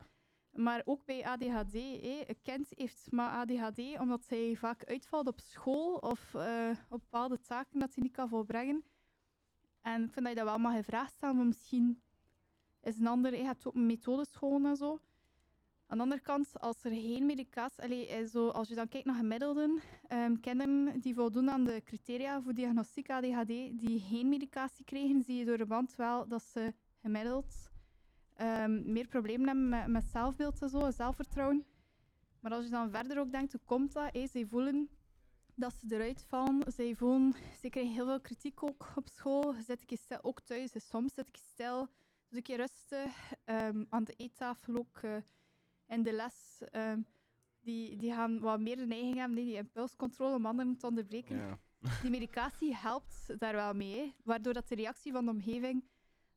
[0.55, 1.73] Maar ook bij ADHD.
[1.73, 2.25] hé.
[2.27, 7.41] Een kind heeft maar ADHD omdat hij vaak uitvalt op school of eh, op bepaalde
[7.41, 8.85] taken dat hij niet kan volbrengen.
[9.81, 12.03] En ik vind dat je dat wel mag in vraag maar misschien
[12.83, 13.37] is een ander...
[13.37, 15.01] Je hebt ook methodescholen en zo.
[15.87, 18.07] Aan de andere kant, als er geen medicatie...
[18.07, 22.43] Eh, zo, als je dan kijkt naar gemiddelden, ehm, kinderen die voldoen aan de criteria
[22.43, 23.47] voor diagnostiek ADHD,
[23.79, 27.73] die geen medicatie krijgen, zie je door de band wel dat ze gemiddeld
[28.35, 31.65] ehm, meer problemen hebben met, met zelfbeeld en zo, zelfvertrouwen.
[32.41, 34.13] Maar als je dan verder ook denkt, hoe komt dat?
[34.13, 34.89] Hey, zij voelen
[35.55, 36.73] dat ze eruit vallen.
[36.73, 39.55] Zij voelen, ze krijgen heel veel kritiek ook op school.
[39.67, 40.71] Zit keer stil, ook thuis.
[40.71, 41.79] Dus soms zit ik stil,
[42.29, 43.33] doe een keer rustig.
[43.45, 45.17] ehm, aan de eettafel ook, eh,
[45.87, 46.63] in de les.
[46.71, 47.01] ehm,
[47.61, 51.37] die, die gaan wat meer de neiging hebben, nee, die impulscontrole om anderen te onderbreken.
[51.37, 51.59] Ja.
[52.03, 55.85] Die medicatie helpt daar wel mee, waardoor dat de reactie van de omgeving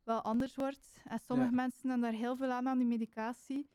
[0.07, 1.01] wel anders wordt.
[1.03, 1.55] En sommige Ja.
[1.55, 3.69] mensen hebben daar heel veel aan aan die medicatie.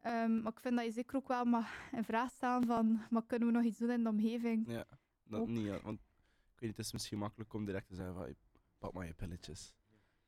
[0.00, 3.24] Ehm, maar ik vind dat je zeker ook wel mag in vraag stellen van, maar
[3.26, 4.68] kunnen we nog iets doen in de omgeving?
[4.68, 4.84] Ja,
[5.24, 5.48] dat Ook.
[5.48, 5.82] niet.
[5.82, 8.34] Want ik weet niet, het is misschien makkelijk om direct te zeggen van, "Hey,
[8.78, 9.74] pak maar je pilletjes.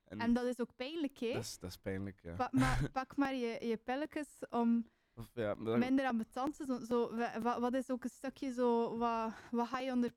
[0.04, 1.32] En dat is ook pijnlijk, hè?
[1.32, 2.34] dat, is, dat is pijnlijk, ja.
[2.34, 6.84] Pak maar, pak maar je, je pilletjes om Of, ja, dan- minder ambetant te.
[6.88, 10.14] Zo, wa- wa- wat is ook een stukje zo, wat, wat ga je onder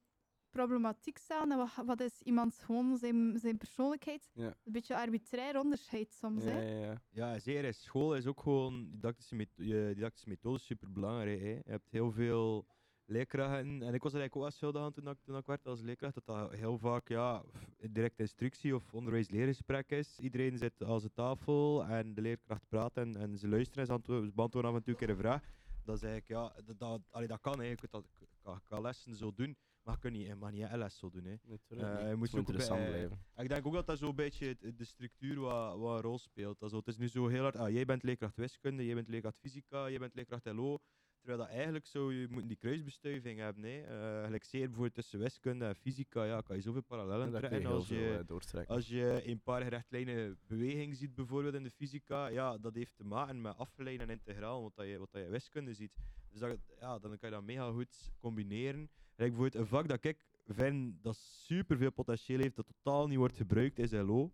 [0.49, 4.29] problematiek staan en wat, wat is iemand gewoon zijn, zijn persoonlijkheid?
[4.33, 4.55] Ja.
[4.63, 6.61] Een beetje arbitrair onderscheid soms, ja, hè?
[6.61, 7.01] ja, ja.
[7.09, 7.63] Ja, zeker.
[7.65, 11.39] in School is ook gewoon didactische, met- je didactische methode super belangrijk.
[11.39, 11.47] Hè.
[11.49, 12.65] Je hebt heel veel
[13.05, 13.81] leerkrachten.
[13.81, 15.81] En ik was er eigenlijk ook wel schuldig aan toen ik, toen ik werd als
[15.81, 16.13] leerkracht.
[16.13, 17.43] Dat dat heel vaak ja,
[17.89, 20.19] direct instructie of onderwijs-leergesprek is.
[20.19, 23.91] Iedereen zit aan zijn tafel en de leerkracht praat en, en ze luisteren en ze
[23.93, 25.43] antwo- ze beantwoorden af en toe een keer een vraag.
[25.83, 27.57] Dat is eigenlijk, ja, dat, dat, allee, dat kan.
[27.57, 30.77] Kunt dat, je kan, je kan lessen zo doen, maar je kunt niet, niet een
[30.77, 31.23] les zo doen.
[31.25, 31.35] Hè.
[31.43, 33.19] Natuurlijk Eh, je moet Het moet ook interessant bij- blijven.
[33.37, 36.61] Ik denk ook dat dat zo'n beetje de structuur wat, wat een rol speelt.
[36.61, 39.37] Also, het is nu zo heel hard, ah, jij bent leerkracht wiskunde, jij bent leerkracht
[39.39, 40.79] fysica, jij bent leerkracht LO.
[41.21, 43.63] Terwijl dat eigenlijk zo, je moet die kruisbestuiving hebben.
[43.63, 43.81] Hè.
[43.81, 47.61] Eh, gelijk zeer bijvoorbeeld tussen wiskunde en fysica, ja, kan je zoveel parallellen Ja, trekken.
[47.61, 52.27] je Als je, eh, als je een paar rechtlijnen beweging ziet, bijvoorbeeld in de fysica,
[52.27, 55.29] ja, dat heeft te maken met afgeleid en integraal, wat, dat je, wat dat je
[55.29, 55.93] wiskunde ziet.
[56.31, 58.89] Dus dat, ja, dan kan je dat mega goed combineren.
[59.19, 63.17] Gelijk bijvoorbeeld een vak dat ik vind dat super veel potentieel heeft, dat totaal niet
[63.17, 64.31] wordt gebruikt, is LO.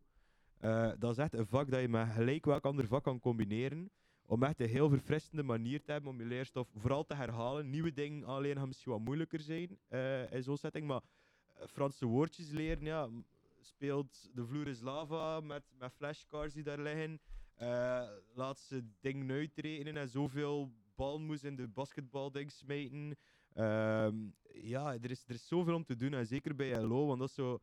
[0.57, 3.91] Eh, dat is echt een vak dat je met gelijk welk ander vak kan combineren.
[4.25, 7.69] Om echt een heel verfrissende manier te hebben om je leerstof vooral te herhalen.
[7.69, 10.87] Nieuwe dingen aanleren gaan misschien wat moeilijker zijn eh, in zo'n setting.
[10.87, 11.01] Maar
[11.53, 13.09] eh, Franse woordjes leren, ja,
[13.61, 17.19] speelt de vloer is lava met, met flashcards die daar liggen.
[18.33, 23.17] Laat ze dingen uitrekenen en zoveel balmoes in de basketbalding smijten.
[23.55, 24.15] Ehm,
[24.53, 26.13] ja, er is, er is zoveel om te doen.
[26.13, 27.59] En zeker bij LO, want dat is zo...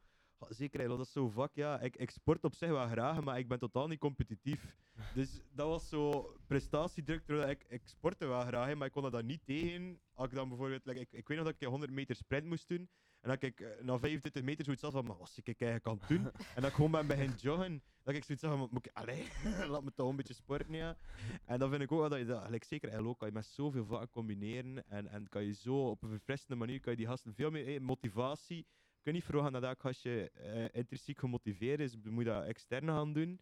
[0.48, 1.81] Zeker, LO, dat is zo'n vak, ja.
[1.81, 4.77] Ik, ik sport op zich wel graag, maar ik ben totaal niet competitief.
[5.14, 7.24] Dus dat was zo prestatiedruk.
[7.24, 10.01] terwijl Ik, ik sportte wel graag, maar ik kon dat dan niet tegen.
[10.12, 12.47] Als ik dan bijvoorbeeld, like, ik, ik weet nog dat ik een 100 meter sprint
[12.47, 12.89] moest doen.
[13.23, 16.09] En dat ik eh, na 25 meter zoiets had van, maar ik eigenlijk aan het
[16.09, 16.31] doen?
[16.55, 17.82] en dat ik gewoon ben beginnen joggen.
[18.03, 19.24] Dat ik zoiets had van, moet ik, allee,
[19.70, 20.97] laat me toch een beetje sporten, ja.
[21.44, 23.47] En dan vind ik ook wel dat je dat, like, zeker LO, kan je met
[23.47, 24.89] zoveel vakken combineren.
[24.89, 27.66] En, en kan je zo op een verfrissende manier, kan je die gasten veel meer,
[27.74, 28.57] eh, motivatie.
[28.57, 32.89] Je kunt niet verwachten dat elk gastje eh, intrinsiek gemotiveerd is, je moet dat extern
[32.89, 33.40] gaan doen.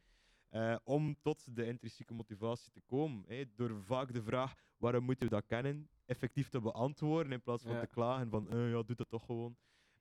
[0.50, 3.24] eh, om tot de intrinsieke motivatie te komen.
[3.56, 7.72] door vaak de vraag waarom moeten we dat kennen, effectief te beantwoorden in plaats van
[7.72, 7.80] Ja.
[7.80, 9.56] te klagen van eh, ja, doe dat toch gewoon.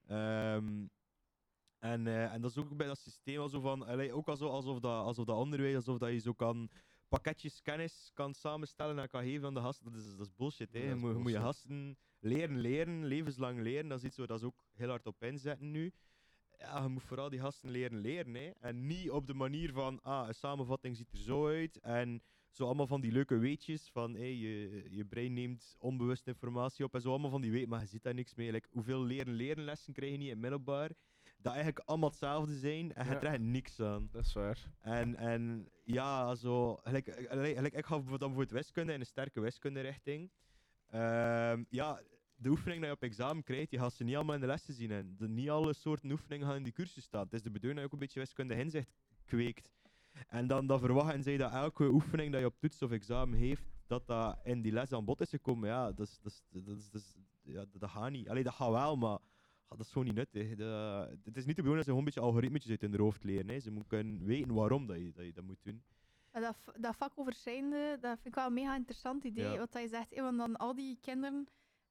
[0.08, 0.86] Ehm,
[1.80, 4.80] en, eh, en dat is ook bij dat systeem zo van, allee, ook alsof, alsof,
[4.80, 6.70] dat, alsof dat onderwijs, alsof dat je zo kan
[7.08, 9.92] pakketjes kennis kan samenstellen en kan geven aan de gasten.
[9.92, 10.74] Dat is, dat is bullshit.
[10.74, 10.80] Hè.
[10.80, 11.56] Ja, je, is moet, je moet je bullshit.
[11.56, 13.90] gasten leren leren, levenslang leren.
[13.90, 15.94] Dat is iets waar dat ze ook heel hard op inzetten nu.
[16.58, 18.34] Ja, je moet vooral die gasten leren leren.
[18.34, 18.50] Hè.
[18.60, 21.80] En niet op de manier van, ah, een samenvatting ziet er zo uit.
[21.80, 26.86] En zo allemaal van die leuke weetjes van, hey, je, je brein neemt onbewust informatie
[26.86, 28.52] op en zo allemaal van die weet, maar je ziet daar niks mee.
[28.52, 30.90] Like, hoeveel leren leren lessen krijg je niet in middelbaar?
[31.38, 33.22] Dat eigenlijk allemaal hetzelfde zijn en je Ja.
[33.22, 34.10] echt niks aan.
[34.12, 34.72] Dat is waar.
[34.82, 40.32] En, en ja, zo, gelijk, gelijk, ik ga dan bijvoorbeeld wiskunde in een sterke wiskunde-richting.
[40.90, 42.02] Ehm, ja,
[42.36, 44.74] de oefening die je op examen krijgt, die gaat ze niet allemaal in de lessen
[44.74, 44.92] zien.
[44.92, 47.24] En de, niet alle soorten oefeningen gaan in die cursus staan.
[47.24, 48.92] Het is de bedoeling dat je ook een beetje wiskunde inzicht
[49.26, 49.72] kweekt.
[50.28, 53.64] En dan, dan verwachten zij dat elke oefening dat je op toets of examen heeft,
[53.88, 55.70] dat dat in die les aan bod is gekomen.
[55.70, 58.30] Ja, dat, is, dat, is, dat, is, dat, is- ja, dat, dat gaat niet.
[58.30, 59.18] Allee, dat gaat wel, maar
[59.68, 60.50] dat is gewoon niet nuttig.
[61.24, 63.50] Het is niet de bedoeling dat ze gewoon een beetje algoritmetjes uit hun hoofd leren.
[63.50, 63.60] Hè.
[63.60, 65.84] Ze moeten weten waarom dat je, dat je dat moet doen.
[66.32, 69.44] Dat, dat vak over zijnde, dat vind ik wel een mega interessant idee.
[69.52, 69.58] Ja.
[69.58, 71.48] Wat je zegt, want dan al die kinderen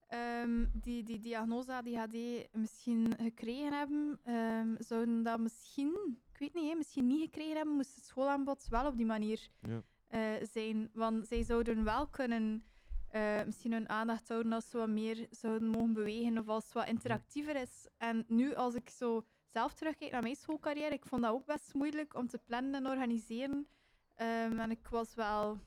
[0.09, 6.77] ehm, die die diagnose ADHD misschien gekregen hebben, ehm, zouden dat misschien, ik weet niet,
[6.77, 9.83] misschien niet gekregen hebben, moest het schoolaanbod wel op die manier Ja.
[10.09, 10.91] eh, zijn.
[10.93, 12.63] Want zij zouden wel kunnen
[13.09, 16.73] eh, misschien hun aandacht houden als ze wat meer zouden mogen bewegen of als het
[16.73, 17.87] wat interactiever is.
[17.99, 21.75] En nu, als ik zo zelf terugkijk naar mijn schoolcarrière, ik vond dat ook best
[21.75, 23.69] moeilijk om te plannen en organiseren.
[24.15, 25.59] Ehm, en ik was wel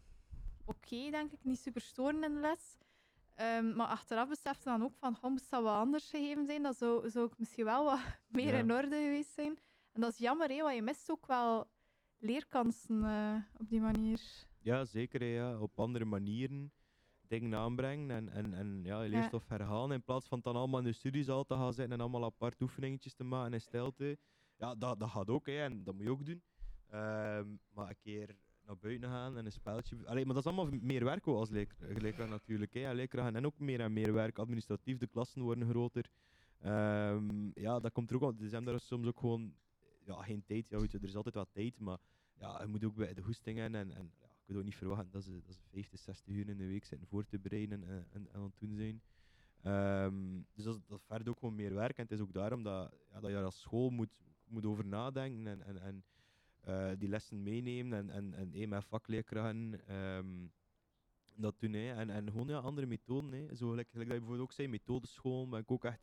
[0.66, 2.78] oké, denk ik, niet super storen in de les.
[3.42, 6.74] Ehm, maar achteraf besefte dan ook van, oh, moest dat wat anders gegeven zijn, dan
[6.74, 8.58] zou, zou ik misschien wel wat meer Ja.
[8.60, 9.60] in orde geweest zijn.
[9.92, 11.70] En dat is jammer, hè, want je mist ook wel
[12.18, 14.20] leerkansen eh, op die manier.
[14.60, 15.20] Ja, zeker.
[15.20, 15.60] hè, Ja.
[15.60, 16.72] Op andere manieren
[17.28, 19.16] dingen aanbrengen en, en, en ja, je Ja.
[19.18, 19.92] leerstof herhalen.
[19.96, 23.14] In plaats van dan allemaal in de studiezaal te gaan zitten en allemaal apart oefeningetjes
[23.14, 24.18] te maken in stilte.
[24.58, 26.44] Ja, dat, dat gaat ook hè, en dat moet je ook doen.
[26.90, 28.36] Ehm, maar een keer
[28.66, 29.98] naar buiten gaan en een spelletje.
[30.06, 32.74] Allee, maar dat is allemaal meer werk als leerkracht natuurlijk.
[32.74, 32.94] Hè.
[32.94, 34.38] Leerkrachten en ook meer en meer werk.
[34.40, 36.10] Administratief, de klassen worden groter.
[36.60, 38.34] Ehm, ja, dat komt er ook.
[38.38, 39.54] Ze hebben daar soms ook gewoon
[40.06, 40.70] ja, geen tijd.
[40.70, 41.98] Ja, je, er is altijd wat tijd, maar
[42.40, 45.12] ja, je moet ook bij de goestingen en, en ja, ik wil ook niet verwachten
[45.12, 47.90] dat ze, dat ze 50, 60 uur in de week zitten voor te bereiden en,
[47.90, 49.02] en, en aan het doen zijn.
[49.62, 51.98] Ehm, dus dat, is- dat vergt ook gewoon meer werk.
[51.98, 54.10] En het is ook daarom dat, ja, dat je als school moet,
[54.48, 56.04] moet over nadenken en, en, en
[56.98, 60.48] die lessen meenemen en, en, en hey, met vakleerkrachten ehm,
[61.36, 61.74] dat doen.
[61.74, 63.32] En, en gewoon ja, andere methoden.
[63.32, 63.56] Hè.
[63.56, 66.02] Zo, gelijk, gelijk dat je bijvoorbeeld ook zei, methodeschool, ben ik ook echt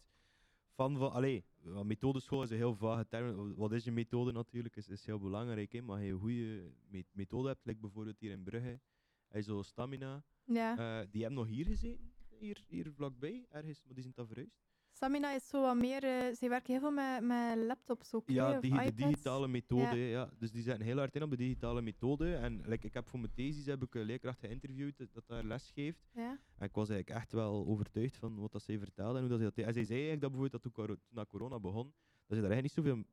[0.74, 1.12] fan van.
[1.12, 1.44] Allee,
[1.84, 3.54] methodeschool is een heel vage term.
[3.54, 5.72] Wat is je methode natuurlijk, is, is heel belangrijk.
[5.72, 5.82] Hè.
[5.82, 8.80] Maar als je een goede me- methode hebt, like bijvoorbeeld hier in Brugge,
[9.28, 10.24] hij zo stamina.
[10.44, 10.76] Ja.
[11.00, 14.67] eh, die hebben nog hier gezeten, hier, hier vlakbij, ergens, maar die zijn dan verhuisd.
[14.98, 16.04] Stamina is zo wat meer...
[16.04, 19.96] eh ze werken heel veel met, met laptops ook, Ja, digi- de digitale methode.
[19.96, 20.10] Ja.
[20.20, 20.30] Ja.
[20.38, 22.34] Dus die zetten heel hard in op de digitale methode.
[22.34, 25.44] En like, ik heb voor mijn thesis heb ik een leerkracht geïnterviewd dat, dat daar
[25.44, 26.08] les geeft.
[26.14, 26.38] Ja.
[26.58, 29.14] En ik was eigenlijk echt wel overtuigd van wat dat zij vertelde.
[29.14, 29.66] En, hoe dat zij dat deed.
[29.66, 30.62] en zij zei eigenlijk dat bijvoorbeeld
[31.10, 31.92] dat toen, corona begon,
[32.26, 33.04] dat ze daar eigenlijk niet zoveel,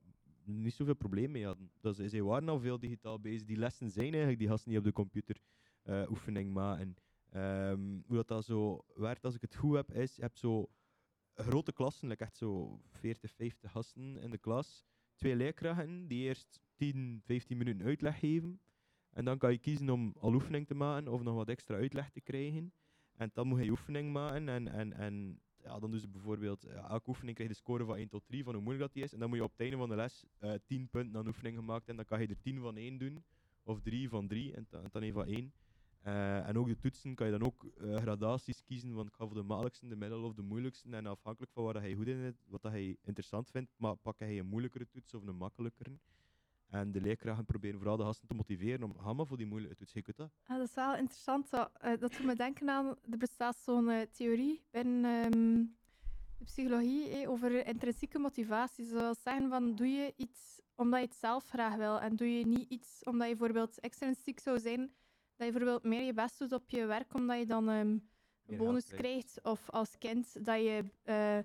[0.44, 1.72] niet zoveel probleem mee hadden.
[1.82, 3.46] Dat ze, zij waren al veel digitaal bezig.
[3.48, 5.38] Die lessen zijn eigenlijk, die gasten niet op de computer
[5.84, 6.96] eh, oefening maken.
[7.32, 10.70] Ehm, hoe dat, dat zo werkt, als ik het goed heb, is je hebt zo
[11.36, 14.86] grote klassen, like echt zo 40, 50 gasten in de klas.
[15.16, 18.60] Twee leerkrachten die eerst 10, 15 minuten uitleg geven.
[19.10, 22.10] En dan kan je kiezen om al oefening te maken of nog wat extra uitleg
[22.10, 22.74] te krijgen.
[23.16, 24.50] En dan moet je oefening maken.
[24.50, 27.96] En, en, en ja, dan doen ze bijvoorbeeld, elke oefening krijg je de score van
[27.96, 29.14] 1 tot 3 van hoe moeilijk dat die is.
[29.14, 31.56] En dan moet je op het einde van de les eh 10 punten aan oefening
[31.56, 31.90] gemaakt.
[31.90, 33.24] En dan kan je er 10 van 1 doen,
[33.64, 35.54] of 3 van 3 en, en dan 1 van 1.
[36.06, 39.26] Eh, en ook de toetsen kan je dan ook eh, gradaties kiezen, want ik ga
[39.26, 40.90] voor de makkelijkste, de middel of de moeilijkste.
[40.90, 43.96] En afhankelijk van waar dat je goed in zit, wat dat je interessant vindt, maar
[43.96, 46.00] pak je een moeilijkere toets of een makkelijkere.
[46.70, 49.94] En de leerkrachten proberen vooral de gasten te motiveren om, ga voor die moeilijke toets,
[50.16, 50.32] dat.
[50.44, 51.50] Ah, dat is wel interessant.
[51.50, 55.64] Dat, eh, dat doet me denken aan, er bestaat zo'n theorie binnen ehm,
[56.38, 58.86] de psychologie eh, over intrinsieke motivatie.
[58.86, 62.46] Zoals zeggen van, doe je iets omdat je het zelf graag wil en doe je
[62.46, 64.90] niet iets omdat je bijvoorbeeld extrinsiek zou zijn, dat
[65.38, 67.98] je bijvoorbeeld meer je best doet op je werk omdat je dan ehm,
[68.48, 69.02] een bonus krijgt.
[69.02, 69.40] krijgt.
[69.44, 71.40] Of als kind dat je eh,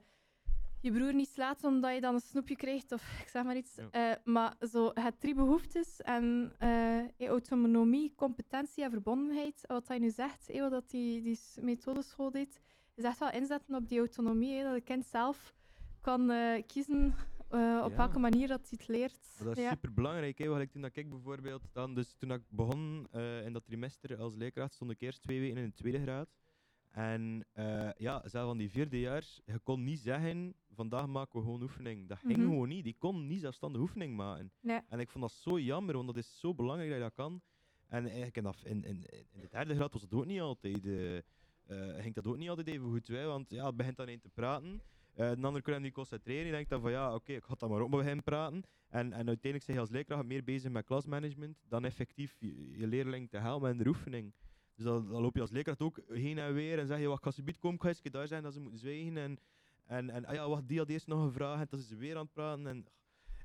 [0.81, 3.75] je broer niet slaat omdat je dan een snoepje krijgt of ik zeg maar iets.
[3.75, 3.91] Ja.
[3.91, 10.11] Eh, maar zo, het drie behoeftes en eh, autonomie, competentie en verbondenheid, wat hij nu
[10.11, 12.61] zegt, wat dat die, die methodeschool deed,
[12.95, 15.55] is echt wel inzetten op die autonomie, dat het kind zelf
[16.01, 16.33] kan
[16.67, 17.15] kiezen
[17.51, 17.97] eh, op Ja.
[17.97, 19.39] welke manier dat hij het leert.
[19.45, 19.71] Dat is ja.
[19.71, 20.37] super belangrijk.
[20.71, 24.75] Toen dat ik bijvoorbeeld dan, dus toen ik begon eh, in dat trimester als leerkracht,
[24.75, 26.29] stond ik eerst twee weken in de tweede graad.
[26.91, 31.45] En eh, ja, zelf van die vierde jaar, je kon niet zeggen, vandaag maken we
[31.45, 32.09] gewoon oefening.
[32.09, 32.41] Dat ging Mhm.
[32.49, 32.85] gewoon niet.
[32.85, 34.53] Die kon niet zelfstandig oefening maken.
[34.89, 37.41] En ik vond dat zo jammer, want dat is zo belangrijk dat je dat kan.
[37.89, 40.83] En eigenlijk in, in, in, in de derde graad was dat ook niet altijd.
[41.99, 44.29] ging dat ook niet altijd even goed bij, want ja, het begint dan een te
[44.29, 44.83] praten.
[45.21, 46.47] Eh de andere kan niet concentreren.
[46.47, 48.63] Je denkt dan van ja, oké, ik ga dan maar ook maar beginnen praten.
[48.89, 53.31] En, en uiteindelijk zijn je als leerkracht meer bezig met klasmanagement dan effectief je, leerling
[53.31, 54.35] te helpen in de oefening.
[54.75, 57.33] Dus dan, loop je als leerkracht ook heen en weer en zeg je, wat kan
[57.33, 59.17] ze komen, ik ga eens daar zijn dat ze moeten zwijgen.
[59.17, 59.39] En,
[59.87, 61.97] en, en ah ja, wacht, die had eerst nog een vraag en dan is ze
[61.97, 62.67] weer aan het praten.
[62.67, 62.87] En,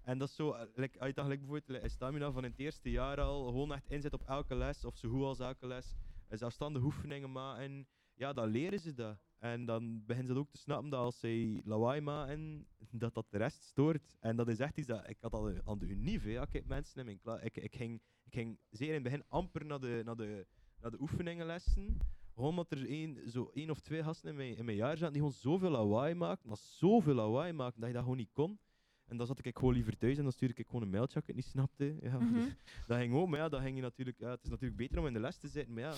[0.03, 3.45] en dat is zo, eh, like, dan gelijk bijvoorbeeld stamina van het eerste jaar al
[3.45, 5.95] gewoon echt inzet op elke les, of zo goed als elke les,
[6.30, 9.18] zelfstandige oefeningen maken, ja, dan leren ze dat.
[9.40, 13.38] En dan beginnen ze ook te snappen dat als zij lawaai maken, dat dat de
[13.38, 14.04] rest stoort.
[14.20, 16.66] En dat is echt iets dat, ik had al aan de unief, hè, ja, kijk,
[16.66, 19.80] mensen in mijn klas, ik, ik, ging, ik ging zeer in het begin amper naar
[19.80, 20.46] de, naar de,
[20.82, 21.98] naar de oefeningenlessen,
[22.34, 25.14] gewoon omdat er één, zo één of twee gasten in mijn, in mijn jaar zaten
[25.14, 28.60] die gewoon zoveel lawaai maakten, maar zoveel lawaai maakten, dat je dat gewoon niet kon.
[29.06, 31.24] En dan zat ik gewoon liever thuis en dan stuurde ik gewoon een mailtje als
[31.24, 31.98] ik het niet snapte.
[32.02, 32.50] Ja, Mhm.
[32.88, 35.08] dat ging ook, maar ja, dat ging je natuurlijk, ja, het is natuurlijk beter om
[35.08, 35.94] in de les te zitten, maar ja,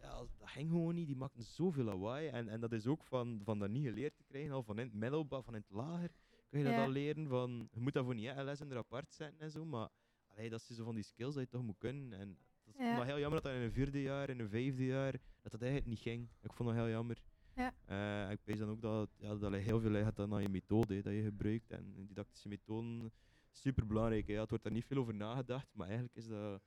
[0.00, 1.06] ja, dat ging gewoon niet.
[1.06, 2.28] Die maakten zoveel lawaai.
[2.28, 4.84] En, en dat is ook van, van dat niet geleerd te krijgen, al van in
[4.86, 6.10] het middelbaar, van in het lager,
[6.48, 6.82] kun je dat Ja.
[6.84, 7.28] al leren.
[7.28, 9.88] Van, je moet dat voor niet echt les en er apart zetten en zo, maar
[10.26, 12.18] allee, dat zijn zo van die skills dat je toch moet kunnen.
[12.18, 12.96] En dat is Ja.
[12.96, 15.12] nog heel jammer dat dat in een vierde jaar, in een vijfde jaar,
[15.42, 16.28] dat dat eigenlijk niet ging.
[16.40, 17.18] Ik vond dat heel jammer.
[17.54, 17.74] Ja.
[17.84, 20.48] Eh, ik weet dan ook dat, ja, dat er heel veel ligt dan aan je
[20.48, 21.70] methode hè, dat je gebruikt.
[21.70, 23.12] En didactische methoden,
[23.50, 24.26] super belangrijk.
[24.26, 24.40] Ja.
[24.40, 26.62] Het wordt daar niet veel over nagedacht, maar eigenlijk is dat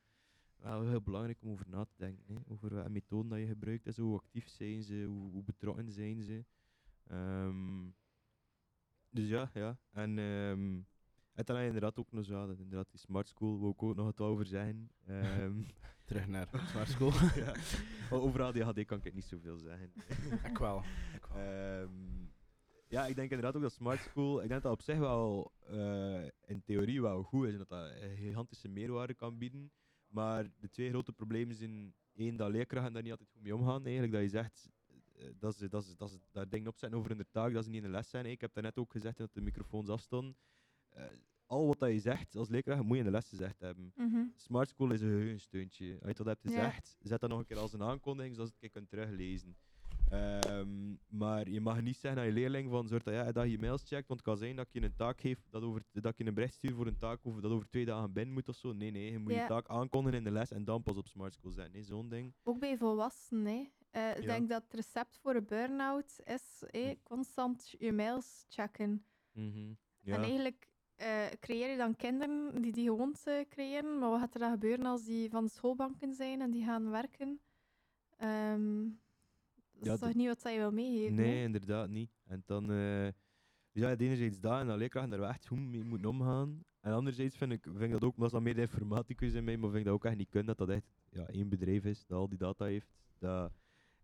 [0.62, 2.24] wel heel belangrijk om over na te denken.
[2.28, 2.36] Hè.
[2.48, 5.92] Over welke methoden dat je gebruikt, en zo, hoe actief zijn ze, hoe, hoe betrokken
[5.92, 6.46] zijn ze.
[7.08, 7.90] Ehm,
[9.10, 9.78] dus ja, ja.
[9.92, 10.86] En, en
[11.34, 13.96] dan heb je inderdaad ook nog zo, dat inderdaad die smart school, wil ik ook
[13.96, 14.92] nog wat over zeggen.
[15.06, 15.62] Ehm,
[16.06, 17.12] Terug naar smart school.
[17.46, 17.54] ja.
[18.10, 19.92] Over ADHD kan ik het niet zoveel zeggen.
[20.44, 20.84] Ik wel.
[21.14, 21.90] Ik wel.
[22.92, 25.52] Ja, ik denk inderdaad ook dat Smart School, ik denk dat dat op zich wel
[25.68, 29.72] eh, in theorie wel goed is en dat dat een gigantische meerwaarde kan bieden.
[30.12, 33.82] Maar de twee grote problemen zijn één, dat leerkrachten daar niet altijd goed mee omgaan.
[33.84, 34.70] Eigenlijk dat je zegt,
[35.16, 37.70] eh, dat ze, dat ze, dat ze daar dingen opzetten over de taak, dat ze
[37.70, 38.26] niet in de les zijn.
[38.26, 40.36] Ik heb daarnet ook gezegd dat de microfoons afstonden.
[40.90, 41.04] Eh,
[41.46, 43.92] al wat dat je zegt als leerkracht, moet je in de les gezegd hebben.
[43.96, 44.24] Mhm.
[44.36, 45.94] Smart School is een geheugensteuntje.
[46.02, 46.50] Als je dat hebt Ja.
[46.50, 49.56] gezegd, zet dat nog een keer als een aankondiging, zodat je het kunt teruglezen.
[50.12, 53.60] Ehm, maar je mag niet zeggen aan je leerling van zorg dat, ja, dat je
[53.60, 56.18] mails checkt, want het kan zijn dat ik je een taak geef, dat, over, dat
[56.18, 58.56] je een bericht stuurt voor een taak over, dat over twee dagen binnen moet of
[58.56, 58.74] zo.
[58.74, 59.42] Nee, nee, je moet Ja.
[59.42, 61.74] je taak aankondigen in de les en dan pas op Smart School zetten.
[61.74, 62.34] Nee, zo'n ding.
[62.44, 63.46] Ook bij volwassenen.
[63.46, 63.68] Hè.
[63.92, 64.28] Eh, ik Ja.
[64.38, 69.06] denk dat het recept voor een burn-out is hè, constant je mails checken.
[69.34, 69.74] Mhm.
[70.00, 70.16] Ja.
[70.16, 74.00] En eigenlijk eh, creëer je dan kinderen die die gewoonte creëren.
[74.00, 76.90] Maar wat gaat er dan gebeuren als die van de schoolbanken zijn en die gaan
[76.90, 77.42] werken?
[78.18, 78.88] Ehm,
[79.82, 81.16] Ja, is toch niet wat je wil meegeven?
[81.16, 82.12] Nee, inderdaad niet.
[82.28, 83.08] En dan, eh
[83.74, 86.64] dus ja, enerzijds dat en dat leerkrachten daar echt goed mee moeten omgaan.
[86.82, 89.34] En anderzijds vind ik, vind ik dat ook, maar dat is dan meer de informaticus
[89.34, 91.50] in mij, maar vind ik dat ook echt niet kunnen, dat dat echt ja, één
[91.50, 92.88] bedrijf is dat al die data heeft.
[93.20, 93.52] Dat,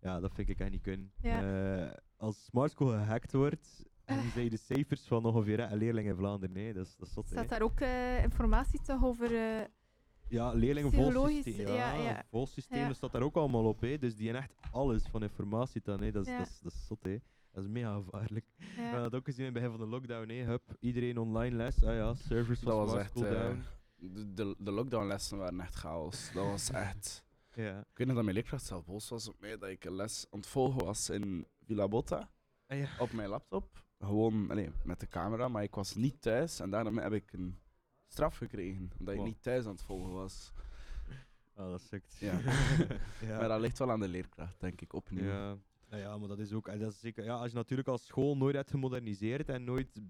[0.01, 1.11] ja, dat vind ik echt niet kunnen.
[1.21, 1.41] Ja.
[1.85, 6.15] Eh, als Smart School gehackt wordt, en zijn de cijfers van ongeveer een leerling in
[6.15, 6.55] Vlaanderen.
[6.55, 7.27] Nee, dat is, dat is zot.
[7.27, 9.35] Staat daar ook eh, informatie toch over...
[9.35, 9.65] eh,
[10.29, 11.67] Ja, leerlingen vol systeem.
[11.67, 12.23] ja, Ja, ja.
[12.29, 12.87] vol systeem, Ja.
[12.87, 13.81] dat staat daar ook allemaal op.
[13.81, 13.97] Hè.
[13.97, 16.01] Dus die hebben echt alles van informatie dan.
[16.01, 16.11] Hè.
[16.11, 16.37] Dat, is, Ja.
[16.37, 17.17] dat, is, dat is zot, hè.
[17.51, 18.45] Dat is mega gevaarlijk.
[18.57, 18.65] Ja.
[18.75, 20.29] We hebben dat ook gezien in het begin van de lockdown.
[20.29, 20.43] Hè.
[20.43, 21.83] Hup, iedereen online les.
[21.83, 23.15] Ah ja, servers Dat van was echt...
[23.21, 23.63] Eh, down.
[23.95, 26.31] de, de, de lockdownlessen waren echt chaos.
[26.33, 27.23] Dat was echt...
[27.53, 27.79] Ja.
[27.79, 30.25] Ik weet nog dat mijn leerkracht zelf boos was op mij dat ik een les
[30.29, 32.29] aan het volgen was in Villa Botta.
[32.67, 32.87] Ah, ja.
[32.99, 33.85] Op mijn laptop.
[33.99, 36.59] Gewoon allee, met de camera, maar ik was niet thuis.
[36.59, 37.57] En daarom heb ik een
[38.07, 38.91] straf gekregen.
[38.99, 39.27] Omdat ik Wow.
[39.29, 40.51] niet thuis aan het volgen was.
[41.55, 42.17] Ah, dat sukt.
[42.19, 42.39] Ja.
[43.27, 43.38] Ja.
[43.39, 45.23] Maar dat ligt wel aan de leerkracht, denk ik, opnieuw.
[45.23, 45.57] Ja.
[45.89, 46.67] Nou ja, maar dat is ook...
[46.67, 50.01] en Dat is zeker, ja, als je natuurlijk als school nooit hebt gemoderniseerd en nooit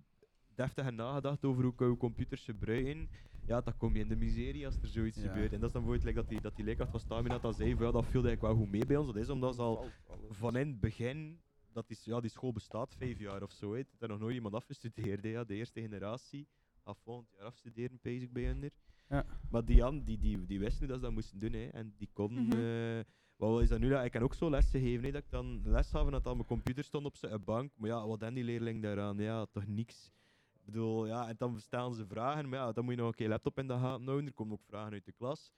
[0.56, 3.10] deftig hebt nagedacht over hoe kun je computers gebruiken,
[3.45, 5.28] ja, dan kom je in de miserie als er zoiets Ja.
[5.28, 5.53] gebeurt.
[5.53, 7.76] En dat is dan bijvoorbeeld like dat, die, dat die leerkracht van Stamina dat zei,
[7.76, 9.07] van, ja, dat viel eigenlijk wel goed mee bij ons.
[9.07, 9.86] Dat is omdat ze al
[10.30, 11.40] van in het begin,
[11.74, 13.78] dat die, ja, die school bestaat vijf jaar of zo, hè.
[13.80, 16.48] er is nog nooit iemand afgestudeerd, hè, ja, de eerste generatie.
[16.88, 18.72] Gaat volgend jaar afstuderen, pees ik bij hun.
[19.09, 19.26] Ja.
[19.51, 21.68] Maar die, an- die, die, die wisten hoe dat ze dat moesten doen, hè.
[21.68, 22.43] en die konden...
[22.43, 22.57] Mhm.
[22.97, 23.03] eh,
[23.35, 23.89] wat is dat nu?
[23.89, 26.23] dat- Ik kan ook zo les gegeven, hè, dat ik dan les gaf en dat
[26.23, 27.72] dan mijn computer stond op zijn bank.
[27.76, 29.18] Maar ja, wat dan die leerling daaraan?
[29.18, 30.11] Ja, toch niks.
[30.53, 33.15] Ik bedoel, ja, en dan stellen ze vragen, maar ja, dan moet je nog een
[33.15, 34.26] keer laptop in de gaten houden.
[34.26, 35.51] Er komen ook vragen uit de klas.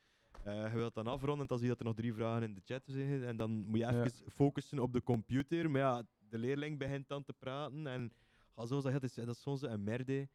[0.43, 2.53] Eh, je wilt dan afronden en dan zie je dat er nog drie vragen in
[2.53, 3.23] de chat zijn.
[3.23, 4.03] En dan moet je Ja.
[4.03, 5.69] even focussen op de computer.
[5.71, 7.87] Maar ja, de leerling begint dan te praten.
[7.87, 8.11] En
[8.55, 10.27] ga zo zeggen, dat is, dat is soms een merde.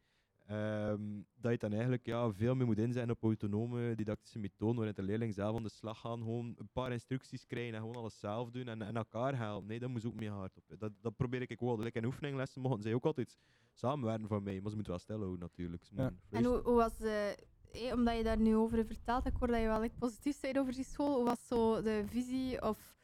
[0.47, 1.01] Ehm,
[1.35, 5.01] dat je dan eigenlijk ja, veel meer moet inzetten op autonome didactische methoden, waarin de
[5.03, 8.49] leerling zelf aan de slag gaan, gewoon een paar instructies krijgen en gewoon alles zelf
[8.51, 9.67] doen en, en elkaar helpen.
[9.67, 10.79] Nee, dat moet ook mee hard op.
[10.79, 11.79] Dat, dat probeer ik ook wel.
[11.79, 13.37] Like in oefeninglessen mogen zij ook altijd
[13.73, 15.83] samenwerken van mij, maar ze moeten wel stil houden natuurlijk.
[15.95, 16.13] Ja.
[16.29, 17.37] En hoe, hoe was de...
[17.71, 20.57] eh, omdat je daar nu over vertelt, ik hoor dat je wel echt positief bent
[20.57, 21.15] over die school.
[21.15, 22.94] Hoe was zo de visie of...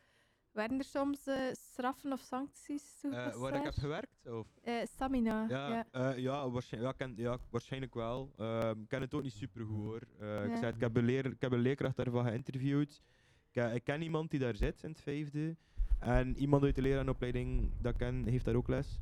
[0.51, 3.37] Werden er soms eh, straffen of sancties Eh, toegepast?
[3.39, 4.27] waar ik heb gewerkt?
[4.27, 4.47] Of?
[4.63, 5.69] Eh, stamina, ja.
[5.69, 6.09] Ja, ja.
[6.15, 8.33] ja, waarschijnlijk, ja, ken, ja, waarschijnlijk wel.
[8.37, 10.01] Ehm, ik ken het ook niet super goed hoor.
[10.19, 13.01] Eh, ik, zei, ik, heb een leer, ik heb een leerkracht daarvan geïnterviewd.
[13.51, 15.55] Ik, eh, ik ken iemand die daar zit in het vijfde.
[15.99, 18.99] En iemand uit de lerarenopleiding dat ik ken, heeft daar ook les.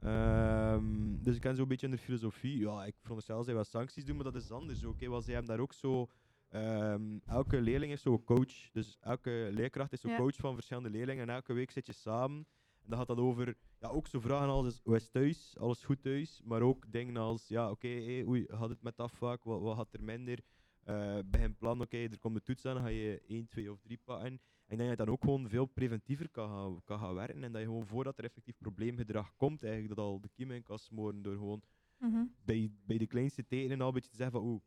[0.00, 2.58] Ehm, dus ik ken zo'n beetje in de filosofie.
[2.58, 5.00] Ja, ik veronderstel zij wel sancties doen, maar dat is anders ook.
[5.00, 6.08] hè, want zij hebben daar ook zo...
[6.50, 8.70] ehm, elke leerling is zo'n coach.
[8.72, 10.16] Dus elke leerkracht is zo'n Ja.
[10.16, 11.28] coach van verschillende leerlingen.
[11.28, 12.46] En elke week zit je samen.
[12.82, 16.02] En dan gaat dat over ja, ook zo vragen als hoe is thuis, alles goed
[16.02, 19.60] thuis, maar ook dingen als ja, oké, hé, oei, gaat het met dat vak, wat,
[19.60, 20.38] wat gaat er minder?
[20.84, 23.80] Eh begin plan, oké, er komt de toets aan, dan ga je 1, 2 of
[23.80, 24.26] 3 pakken.
[24.26, 24.34] En
[24.68, 27.52] ik denk dat je dan ook gewoon veel preventiever kan gaan, kan gaan werken en
[27.52, 30.78] dat je gewoon voordat er effectief probleemgedrag komt, eigenlijk dat al de kiem in kan
[30.78, 31.62] smoren door gewoon
[31.98, 32.24] Mhm.
[32.44, 34.60] bij, bij de kleinste tekenen al een beetje te zeggen van oeh,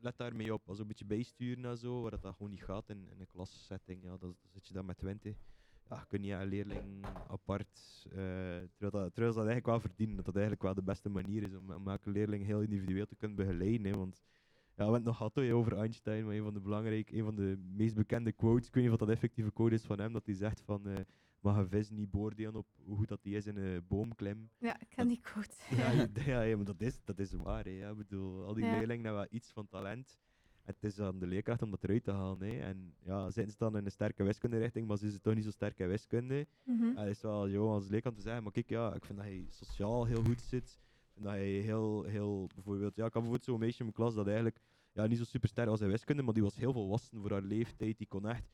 [0.00, 0.68] let daarmee op.
[0.68, 3.28] Als een beetje bijsturen en zo, waar dat, dat gewoon niet gaat in, in een
[3.28, 5.36] klassetting, ja, dan, zit je dan met 20.
[5.88, 10.24] Ja, kun je een leerling apart, eh, terwijl, dat, terwijl dat eigenlijk wel verdienen, dat
[10.24, 13.36] dat eigenlijk wel de beste manier is om, om elke leerling heel individueel te kunnen
[13.36, 13.92] begeleiden.
[13.92, 14.22] Hè, want
[14.78, 17.58] ja, we hebben nog gehad over Einstein, maar een van de belangrijke, een van de
[17.76, 20.34] meest bekende quotes, ik weet niet of dat effectieve quote is van hem, dat hij
[20.34, 20.96] zegt van eh,
[21.40, 24.50] mag een vis niet beoordelen op hoe goed dat hij is in een boomklim.
[24.58, 25.56] Ja, ik ken die quote.
[25.76, 27.64] Ja, ja, ja, ja, maar dat is, dat is waar.
[27.64, 27.90] Hè.
[27.90, 28.70] Ik bedoel, al die Ja.
[28.70, 30.18] leerlingen hebben wel iets van talent.
[30.62, 32.48] Het is aan de leerkracht om dat eruit te halen.
[32.48, 32.58] Hè.
[32.60, 35.50] En ja, zitten ze dan in een sterke wiskunde-richting, maar zijn ze toch niet zo
[35.50, 36.46] sterk in wiskunde?
[36.64, 36.96] Mhm.
[36.96, 39.46] Het is wel joh, als leerkracht te zeggen, maar kijk, ja, ik vind dat hij
[39.50, 40.68] sociaal heel goed zit.
[40.68, 43.96] Ik vind dat hij heel, heel, bijvoorbeeld, ja, ik had bijvoorbeeld zo'n meisje in mijn
[43.96, 44.60] klas dat eigenlijk
[44.92, 47.42] ja, niet zo super sterk was in wiskunde, maar die was heel volwassen voor haar
[47.42, 47.98] leeftijd.
[47.98, 48.44] Die kon echt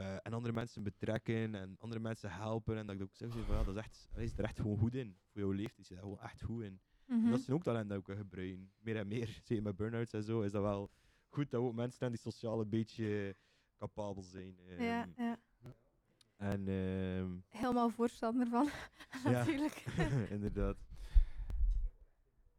[0.00, 2.76] eh, en andere mensen betrekken en andere mensen helpen.
[2.76, 4.78] En dat ik ook zeg van, ja, dat is echt, hij is er echt gewoon
[4.78, 5.16] goed in.
[5.30, 6.80] Voor jouw leeftijd is hij daar gewoon echt goed in.
[7.06, 7.30] En Mhm.
[7.30, 8.72] dat zijn ook talenten dat we kunnen gebruiken.
[8.78, 10.90] Meer en meer, zeker met burn-outs en zo, is dat wel
[11.28, 13.36] goed dat we ook mensen zijn die sociaal een beetje
[13.76, 14.56] capabel zijn.
[14.78, 15.38] Ja, Ehm, ja.
[16.36, 18.64] En ehm, Helemaal voorstander van,
[19.24, 19.84] ja, natuurlijk.
[20.30, 20.76] inderdaad.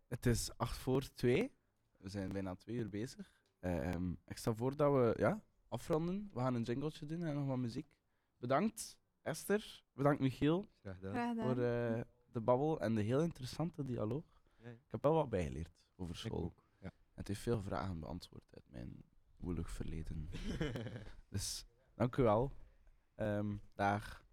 [0.08, 1.52] Het is 8 voor 2.
[1.98, 3.32] We zijn bijna twee uur bezig.
[3.60, 6.30] Ehm, ik stel voor dat we ja, afronden.
[6.34, 7.88] We gaan een jingletje doen en nog wat muziek.
[8.38, 9.84] Bedankt Esther.
[9.94, 10.70] Bedankt Michiel.
[10.82, 11.12] Graag gedaan.
[11.14, 11.46] Graag gedaan.
[11.56, 14.24] Voor eh, de babbel en de heel interessante dialoog.
[14.58, 14.74] Ja, ja.
[14.74, 16.44] Ik heb wel wat bijgeleerd over Ik school.
[16.44, 16.92] ook, ja.
[17.14, 19.04] Het heeft veel vragen beantwoord uit mijn
[19.38, 20.30] woelig verleden.
[21.30, 21.66] dus
[21.96, 22.52] dank u wel.
[23.16, 24.24] Ehm, dag.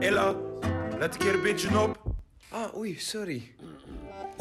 [0.00, 0.32] Ella,
[0.98, 2.14] let een keer een beetje op.
[2.50, 3.54] Ah, oei, sorry.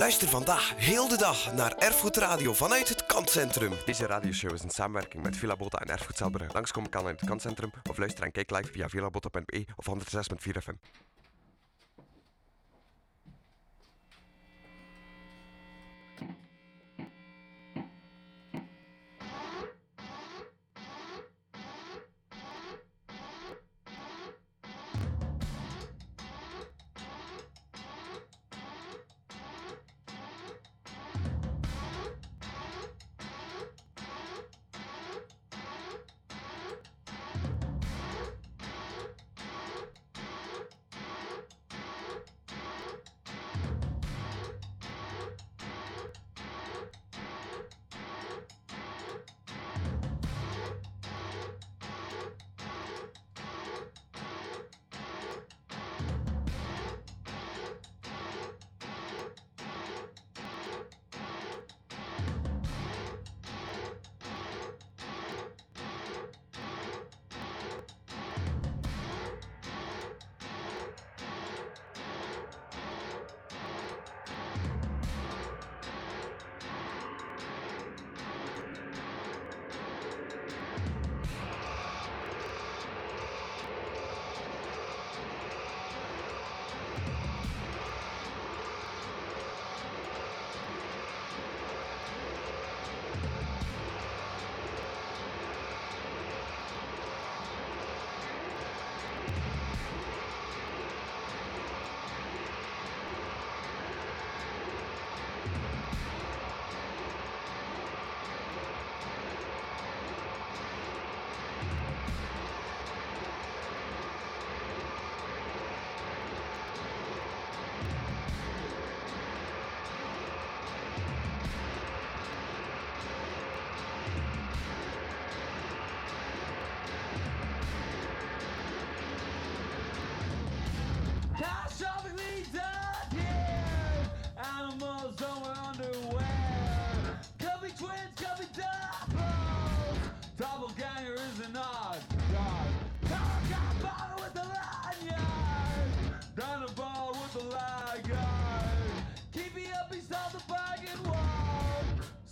[0.01, 3.73] Luister vandaag heel de dag naar Erfgoed Radio vanuit het Kantcentrum.
[3.85, 6.53] Deze radioshow is in samenwerking met Villa Botta en Erfgoed Zelberg.
[6.53, 10.73] Langskomen kan in het Kantcentrum of luister en kijk live via villabotta.be of 106.4 FM.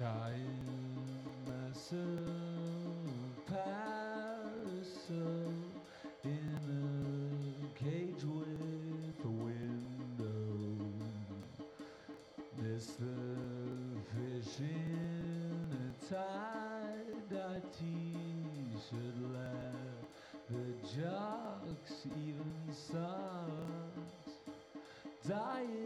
[0.00, 1.98] Dying myself,
[3.46, 4.72] parasol
[6.24, 10.78] in a cage with a window.
[12.62, 13.28] Miss the
[14.14, 19.18] fish in a tie-dye t-shirt
[20.48, 20.66] the
[20.96, 24.32] jocks even socks.
[25.28, 25.79] Diet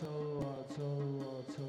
[0.00, 0.06] 抽
[0.40, 0.82] 啊抽
[1.20, 1.62] 啊抽